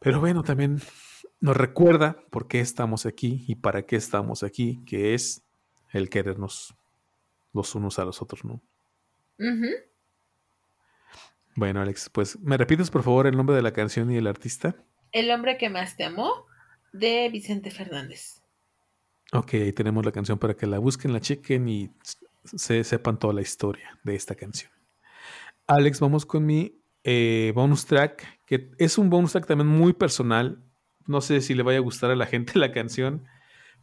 [0.00, 0.80] Pero bueno, también
[1.40, 5.42] nos recuerda por qué estamos aquí y para qué estamos aquí, que es
[5.92, 6.74] el querernos
[7.52, 8.60] los unos a los otros, ¿no?
[11.56, 14.74] Bueno, Alex, pues ¿me repites por favor el nombre de la canción y el artista?
[15.12, 16.46] El hombre que más te amó,
[16.92, 18.42] de Vicente Fernández.
[19.32, 21.90] Ok, ahí tenemos la canción para que la busquen, la chequen y
[22.44, 24.70] se sepan toda la historia de esta canción.
[25.66, 30.62] Alex, vamos con mi eh, bonus track, que es un bonus track también muy personal.
[31.06, 33.24] No sé si le vaya a gustar a la gente la canción,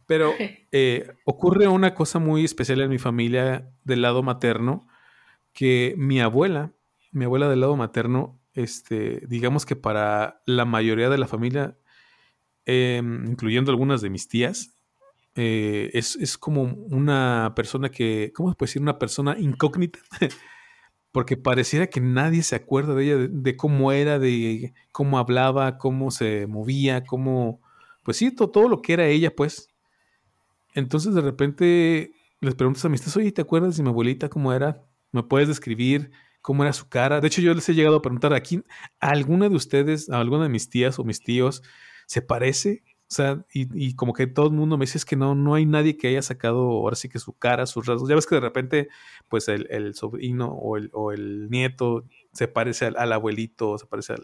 [0.06, 0.32] pero
[0.72, 4.86] eh, ocurre una cosa muy especial en mi familia del lado materno,
[5.52, 6.72] que mi abuela
[7.12, 11.76] mi abuela del lado materno, este, digamos que para la mayoría de la familia,
[12.66, 14.76] em, incluyendo algunas de mis tías,
[15.34, 18.82] eh, es, como una persona que, ¿cómo se puede decir?
[18.82, 19.98] Una persona incógnita,
[21.12, 26.10] porque pareciera que nadie se acuerda de ella, de, cómo era, de cómo hablaba, cómo
[26.10, 27.60] se movía, cómo,
[28.02, 29.68] pues sí, todo, todo, lo que era ella, pues.
[30.74, 34.52] Entonces de repente les preguntas a mis tías, oye, ¿te acuerdas de mi abuelita cómo
[34.52, 34.84] era?
[35.12, 36.10] ¿Me puedes describir?
[36.42, 37.20] Cómo era su cara.
[37.20, 38.62] De hecho, yo les he llegado a preguntar aquí,
[39.00, 41.62] ¿a alguna de ustedes, a alguna de mis tías o mis tíos,
[42.06, 42.82] se parece?
[43.12, 45.66] O sea, y, como que todo el mundo me dice es que no, no hay
[45.66, 48.08] nadie que haya sacado ahora sí que su cara, sus rasgos.
[48.08, 48.88] Ya ves que de repente,
[49.28, 54.14] pues el, sobrino o el, o el, nieto se parece al, abuelito, se parece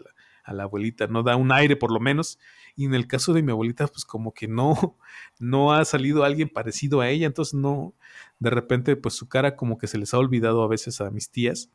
[0.43, 2.39] a la, abuelita, no da un aire por lo menos.
[2.75, 4.97] Y en el caso de mi abuelita, pues como que no,
[5.39, 7.93] no ha salido alguien parecido a ella, entonces no,
[8.39, 11.29] de repente, pues su cara como que se les ha olvidado a veces a mis
[11.29, 11.69] tías.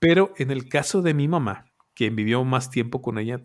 [0.00, 3.42] Pero en el caso de mi mamá, quien vivió más tiempo con ella,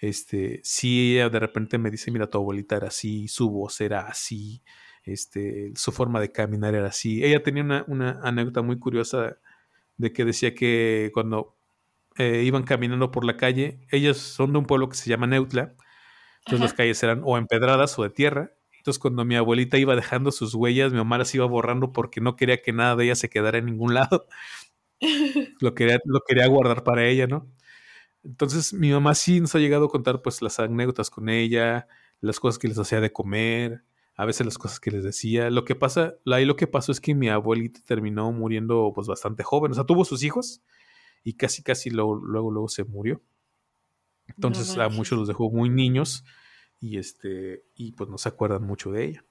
[0.00, 4.02] Este, si ella de repente me dice, mira, tu abuelita era así, su voz era
[4.08, 4.62] así,
[5.04, 7.24] este, su forma de caminar era así.
[7.24, 9.38] Ella tenía una, una anécdota muy curiosa
[9.98, 11.56] de que decía que cuando
[12.18, 15.74] eh, iban caminando por la calle, ellos son de un pueblo que se llama Neutla,
[16.46, 18.52] entonces las calles eran o empedradas o de tierra.
[18.78, 22.36] Entonces cuando mi abuelita iba dejando sus huellas, mi mamá las iba borrando porque no
[22.36, 24.26] quería que nada de ella se quedara en ningún lado.
[25.60, 27.48] lo, quería, lo quería guardar para ella, ¿no?
[28.22, 31.88] Entonces mi mamá sí nos ha llegado a contar pues las anécdotas con ella,
[32.20, 33.82] las cosas que les hacía de comer,
[34.16, 35.48] a veces las cosas que les decía.
[35.50, 39.42] Lo que pasa, ahí lo que pasó es que mi abuelita terminó muriendo pues bastante
[39.42, 40.60] joven, o sea, tuvo sus hijos
[41.24, 43.22] y casi casi luego luego, luego se murió.
[44.28, 46.24] Entonces a muchos los dejó muy niños
[46.78, 49.24] y este y pues no se acuerdan mucho de ella.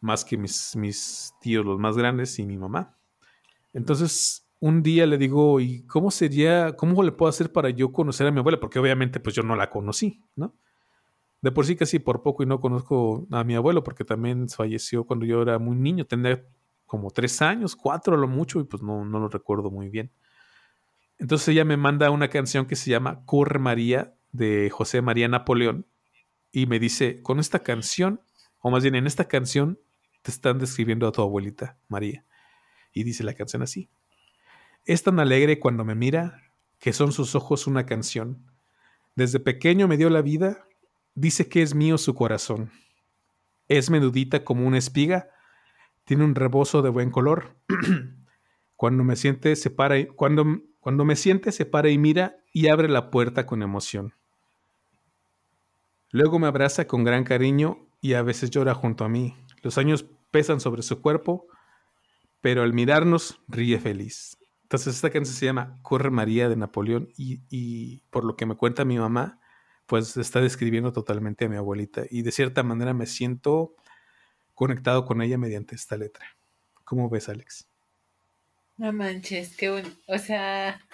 [0.00, 2.96] Más que mis, mis tíos los más grandes y mi mamá.
[3.72, 8.26] Entonces un día le digo, ¿y cómo sería, cómo le puedo hacer para yo conocer
[8.26, 8.58] a mi abuela?
[8.58, 10.54] Porque obviamente pues yo no la conocí, ¿no?
[11.42, 15.04] De por sí casi por poco y no conozco a mi abuelo porque también falleció
[15.04, 16.42] cuando yo era muy niño, tenía
[16.86, 20.10] como tres años, cuatro a lo mucho y pues no, no lo recuerdo muy bien.
[21.18, 25.86] Entonces ella me manda una canción que se llama Corre María de José María Napoleón
[26.52, 28.20] y me dice, con esta canción,
[28.60, 29.78] o más bien en esta canción,
[30.22, 32.24] te están describiendo a tu abuelita María.
[32.92, 33.90] Y dice la canción así.
[34.86, 36.44] Es tan alegre cuando me mira
[36.78, 38.46] que son sus ojos una canción.
[39.16, 40.64] Desde pequeño me dio la vida,
[41.16, 42.70] dice que es mío su corazón.
[43.66, 45.28] Es menudita como una espiga,
[46.04, 47.56] tiene un rebozo de buen color.
[48.76, 50.44] cuando me siente, se para y, cuando,
[50.78, 54.14] cuando me siente, se para y mira y abre la puerta con emoción.
[56.12, 59.34] Luego me abraza con gran cariño y a veces llora junto a mí.
[59.62, 61.48] Los años pesan sobre su cuerpo,
[62.40, 64.35] pero al mirarnos ríe feliz.
[64.66, 68.84] Entonces esta canción se llama Corre María de Napoleón y, por lo que me cuenta
[68.84, 69.38] mi mamá,
[69.86, 73.76] pues está describiendo totalmente a mi abuelita y de cierta manera me siento
[74.54, 76.26] conectado con ella mediante esta letra.
[76.82, 77.68] ¿Cómo ves, Alex?
[78.76, 79.88] No manches, qué bueno.
[80.08, 80.84] O sea,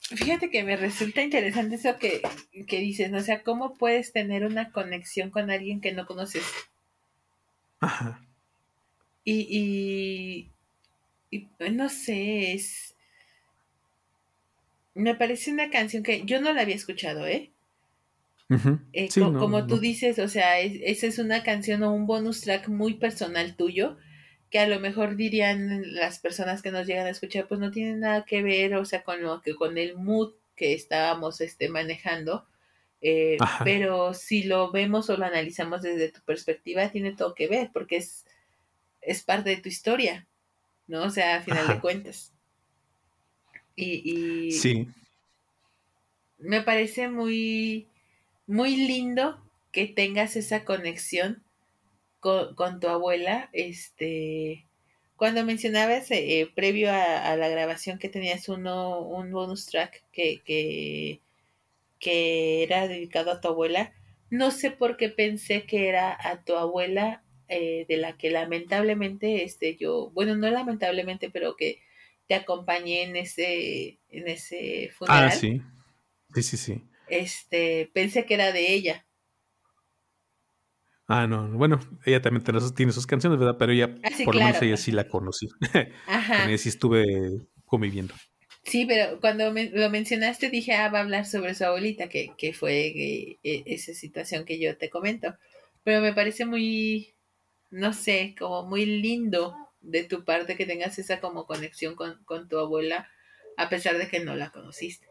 [0.00, 2.20] fíjate que me resulta interesante eso que,
[2.66, 3.18] que dices, ¿no?
[3.18, 6.42] O sea, ¿cómo puedes tener una conexión con alguien que no conoces?
[7.78, 8.20] Ajá.
[9.22, 10.53] Y, y,
[11.72, 12.94] no sé, es...
[14.94, 17.50] Me parece una canción que yo no la había escuchado, ¿eh?
[18.92, 22.94] eh como tú dices, o sea, esa es una canción o un bonus track muy
[22.94, 23.96] personal tuyo,
[24.50, 27.96] que a lo mejor dirían las personas que nos llegan a escuchar, pues no tiene
[27.96, 32.46] nada que ver, o sea, con lo que, con el mood que estábamos este, manejando.
[33.00, 37.70] Eh, pero si lo vemos o lo analizamos desde tu perspectiva, tiene todo que ver,
[37.72, 38.24] porque es,
[39.02, 40.26] es parte de tu historia.
[40.86, 41.04] ¿No?
[41.04, 42.32] O sea, a final de cuentas.
[43.76, 44.88] Y, sí.
[46.38, 47.88] Me parece muy,
[48.46, 49.40] muy lindo
[49.72, 51.42] que tengas esa conexión
[52.20, 53.48] con, tu abuela.
[53.52, 54.66] Este,
[55.16, 61.20] cuando mencionabas eh, previo a, la grabación que tenías uno, un bonus track que, que,
[61.98, 63.92] que era dedicado a tu abuela,
[64.30, 69.44] no sé por qué pensé que era a tu abuela eh, de la que lamentablemente
[69.44, 71.80] este yo, bueno, no lamentablemente, pero que
[72.26, 75.28] te acompañé en ese, en ese ah, funeral.
[75.28, 75.62] Ah, sí.
[76.34, 76.82] Sí, sí, sí.
[77.08, 79.06] Este, pensé que era de ella.
[81.06, 82.42] Ah, no, bueno, ella también
[82.74, 83.56] tiene sus canciones, ¿verdad?
[83.58, 85.48] Pero ella, ah, por lo menos ella sí la conocí.
[86.06, 86.40] Ajá.
[86.40, 87.04] Con ella sí estuve
[87.66, 88.14] conviviendo.
[88.64, 92.54] Sí, pero cuando lo mencionaste dije, ah, va a hablar sobre su abuelita, que, que
[92.54, 95.36] fue eh, esa situación que yo te comento.
[95.82, 97.14] Pero me parece muy,
[97.74, 102.58] no sé, como muy lindo de tu parte que tengas esa como conexión con, tu
[102.58, 103.08] abuela,
[103.56, 105.08] a pesar de que no la conociste.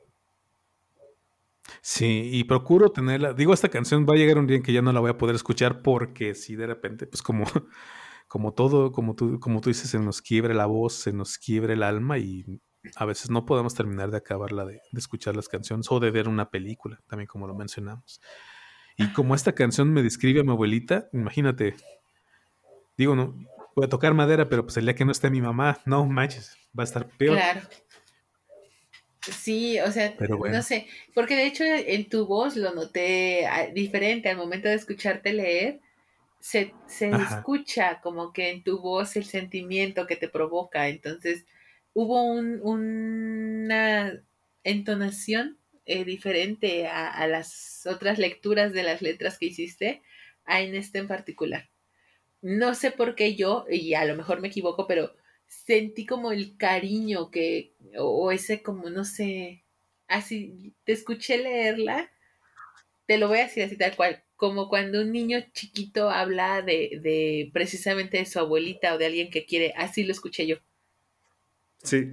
[1.81, 3.33] Sí, y procuro tenerla.
[3.33, 5.17] Digo, esta canción va a llegar un día en que ya no la voy a
[5.17, 7.43] poder escuchar porque si de repente, pues como,
[8.29, 11.73] como todo, como tú, como tú dices, se nos quiebre la voz, se nos quiebre
[11.73, 12.45] el alma y
[12.95, 16.29] a veces no podemos terminar de acabarla de, de escuchar las canciones o de ver
[16.29, 18.21] una película, también como lo mencionamos.
[18.95, 21.75] Y como esta canción me describe a mi abuelita, imagínate,
[22.97, 23.35] Digo, no,
[23.75, 26.57] voy a tocar madera, pero pues el día que no esté mi mamá, no manches,
[26.77, 27.37] va a estar peor.
[27.37, 27.61] Claro.
[29.21, 34.27] Sí, o sea, no sé, porque de hecho en tu voz lo noté ah, diferente
[34.27, 35.79] al momento de escucharte leer,
[36.41, 41.45] se, se escucha como que en tu voz el sentimiento que te provoca, entonces
[41.93, 44.21] hubo un, una
[44.65, 50.01] entonación eh, diferente a, a, las otras lecturas de las letras que hiciste,
[50.43, 51.69] a en este en particular
[52.43, 55.15] no sé por qué yo, y a lo mejor me equivoco, pero
[55.47, 59.63] sentí como el cariño que, o ese como, no sé,
[60.07, 62.11] así, te escuché leerla
[63.05, 66.99] te lo voy a decir así tal cual, como cuando un niño chiquito habla de,
[67.01, 70.57] de precisamente de su abuelita o de alguien que quiere, así lo escuché yo.
[71.83, 72.11] Sí.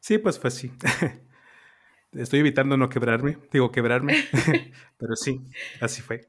[0.00, 0.70] Sí, pues fue así.
[2.12, 4.14] Estoy evitando no quebrarme, digo quebrarme,
[4.98, 5.40] pero sí,
[5.80, 6.28] así fue.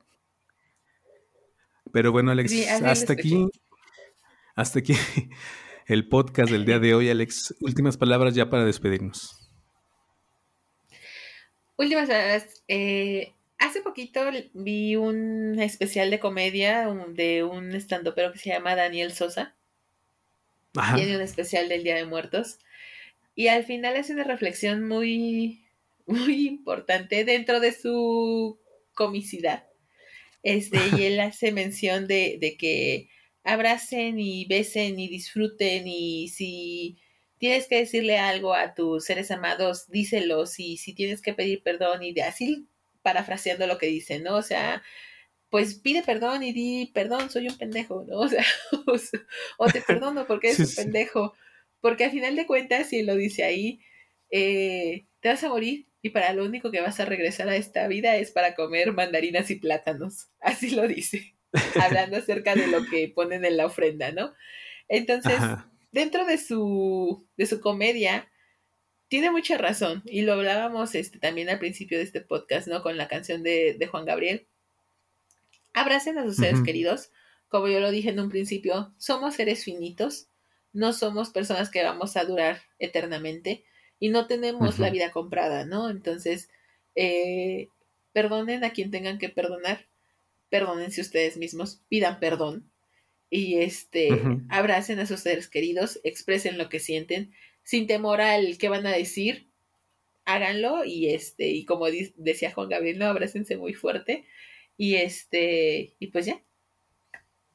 [1.95, 2.53] Pero bueno, Alex,
[2.83, 3.47] hasta aquí,
[4.53, 4.91] hasta aquí
[5.87, 7.55] el podcast del día de hoy, Alex.
[7.61, 9.49] Últimas palabras ya para despedirnos.
[11.77, 12.65] Últimas palabras.
[12.67, 14.19] Eh, hace poquito
[14.53, 19.55] vi un especial de comedia de un estandopero que se llama Daniel Sosa.
[20.95, 22.59] Tiene un especial del Día de Muertos.
[23.35, 25.63] Y al final hace una reflexión muy,
[26.07, 28.59] muy importante dentro de su
[28.93, 29.63] comicidad.
[30.45, 33.09] Este, y él hace mención de, de que
[33.43, 36.99] abracen y besen y disfruten y si
[37.39, 42.03] tienes que decirle algo a tus seres amados, díselos y si tienes que pedir perdón
[42.03, 42.67] y de así
[43.01, 44.35] parafraseando lo que dice, ¿no?
[44.35, 44.83] O sea,
[45.49, 48.19] pues pide perdón y di, perdón, soy un pendejo, ¿no?
[48.21, 48.45] O sea,
[49.57, 51.33] o, te perdono porque eres un pendejo.
[51.81, 53.79] Porque al final de cuentas, si lo dice ahí,
[54.29, 57.87] eh, te vas a morir y para lo único que vas a regresar a esta
[57.87, 60.27] vida es para comer mandarinas y plátanos.
[60.39, 61.33] Así lo dice,
[61.81, 64.31] hablando acerca de lo que ponen en la ofrenda, ¿no?
[64.87, 65.39] Entonces,
[65.91, 68.29] dentro de su, de su comedia,
[69.07, 70.03] tiene mucha razón.
[70.05, 72.83] Y lo hablábamos este, también al principio de este podcast, ¿no?
[72.83, 74.45] Con la canción de, Juan Gabriel.
[75.73, 77.09] Abracen a sus seres queridos.
[77.47, 80.27] Como yo lo dije en un principio, somos seres finitos.
[80.71, 83.65] No somos personas que vamos a durar eternamente.
[83.99, 85.89] Y no tenemos la vida comprada, ¿no?
[85.89, 86.49] Entonces,
[86.95, 87.69] eh,
[88.13, 89.87] perdonen a quien tengan que perdonar.
[90.49, 91.81] Perdónense ustedes mismos.
[91.89, 92.69] Pidan perdón
[93.29, 94.09] y este,
[94.49, 98.91] abracen a sus seres queridos, expresen lo que sienten, sin temor al que van a
[98.91, 99.49] decir,
[100.25, 104.25] háganlo y este, y como decía Juan Gabriel, no, abrácense muy fuerte
[104.77, 106.41] y este, y pues ya.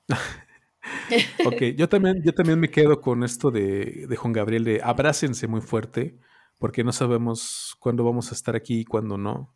[1.46, 5.46] ok, yo también, yo también me quedo con esto de, de Juan Gabriel de abrácense
[5.46, 6.16] muy fuerte,
[6.60, 9.52] porque no sabemos cuándo vamos a estar aquí y cuándo no.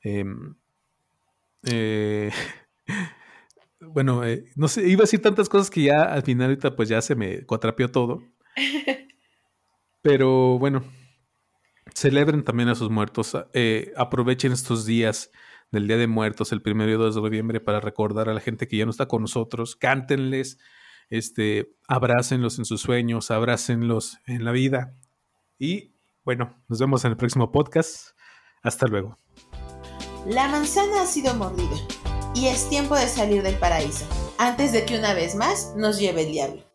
[0.00, 0.54] Em,
[1.64, 2.30] eh,
[3.80, 6.88] bueno, eh, no sé, iba a decir tantas cosas que ya al final ahorita pues
[6.88, 8.22] ya se me cuatrapeó todo.
[10.00, 10.84] Pero bueno,
[11.92, 13.36] celebren también a sus muertos.
[13.52, 15.32] Eh, aprovechen estos días
[15.72, 18.68] del Día de Muertos, el primero y 2 de noviembre, para recordar a la gente
[18.68, 19.74] que ya no está con nosotros.
[19.74, 20.60] Cántenles,
[21.10, 24.94] este, abrácenlos en sus sueños, abrácenlos en la vida.
[25.58, 25.93] Y
[26.24, 28.10] bueno, nos vemos en el próximo podcast.
[28.62, 29.18] Hasta luego.
[30.26, 31.76] La manzana ha sido mordida
[32.34, 34.06] y es tiempo de salir del paraíso,
[34.38, 36.73] antes de que una vez más nos lleve el diablo.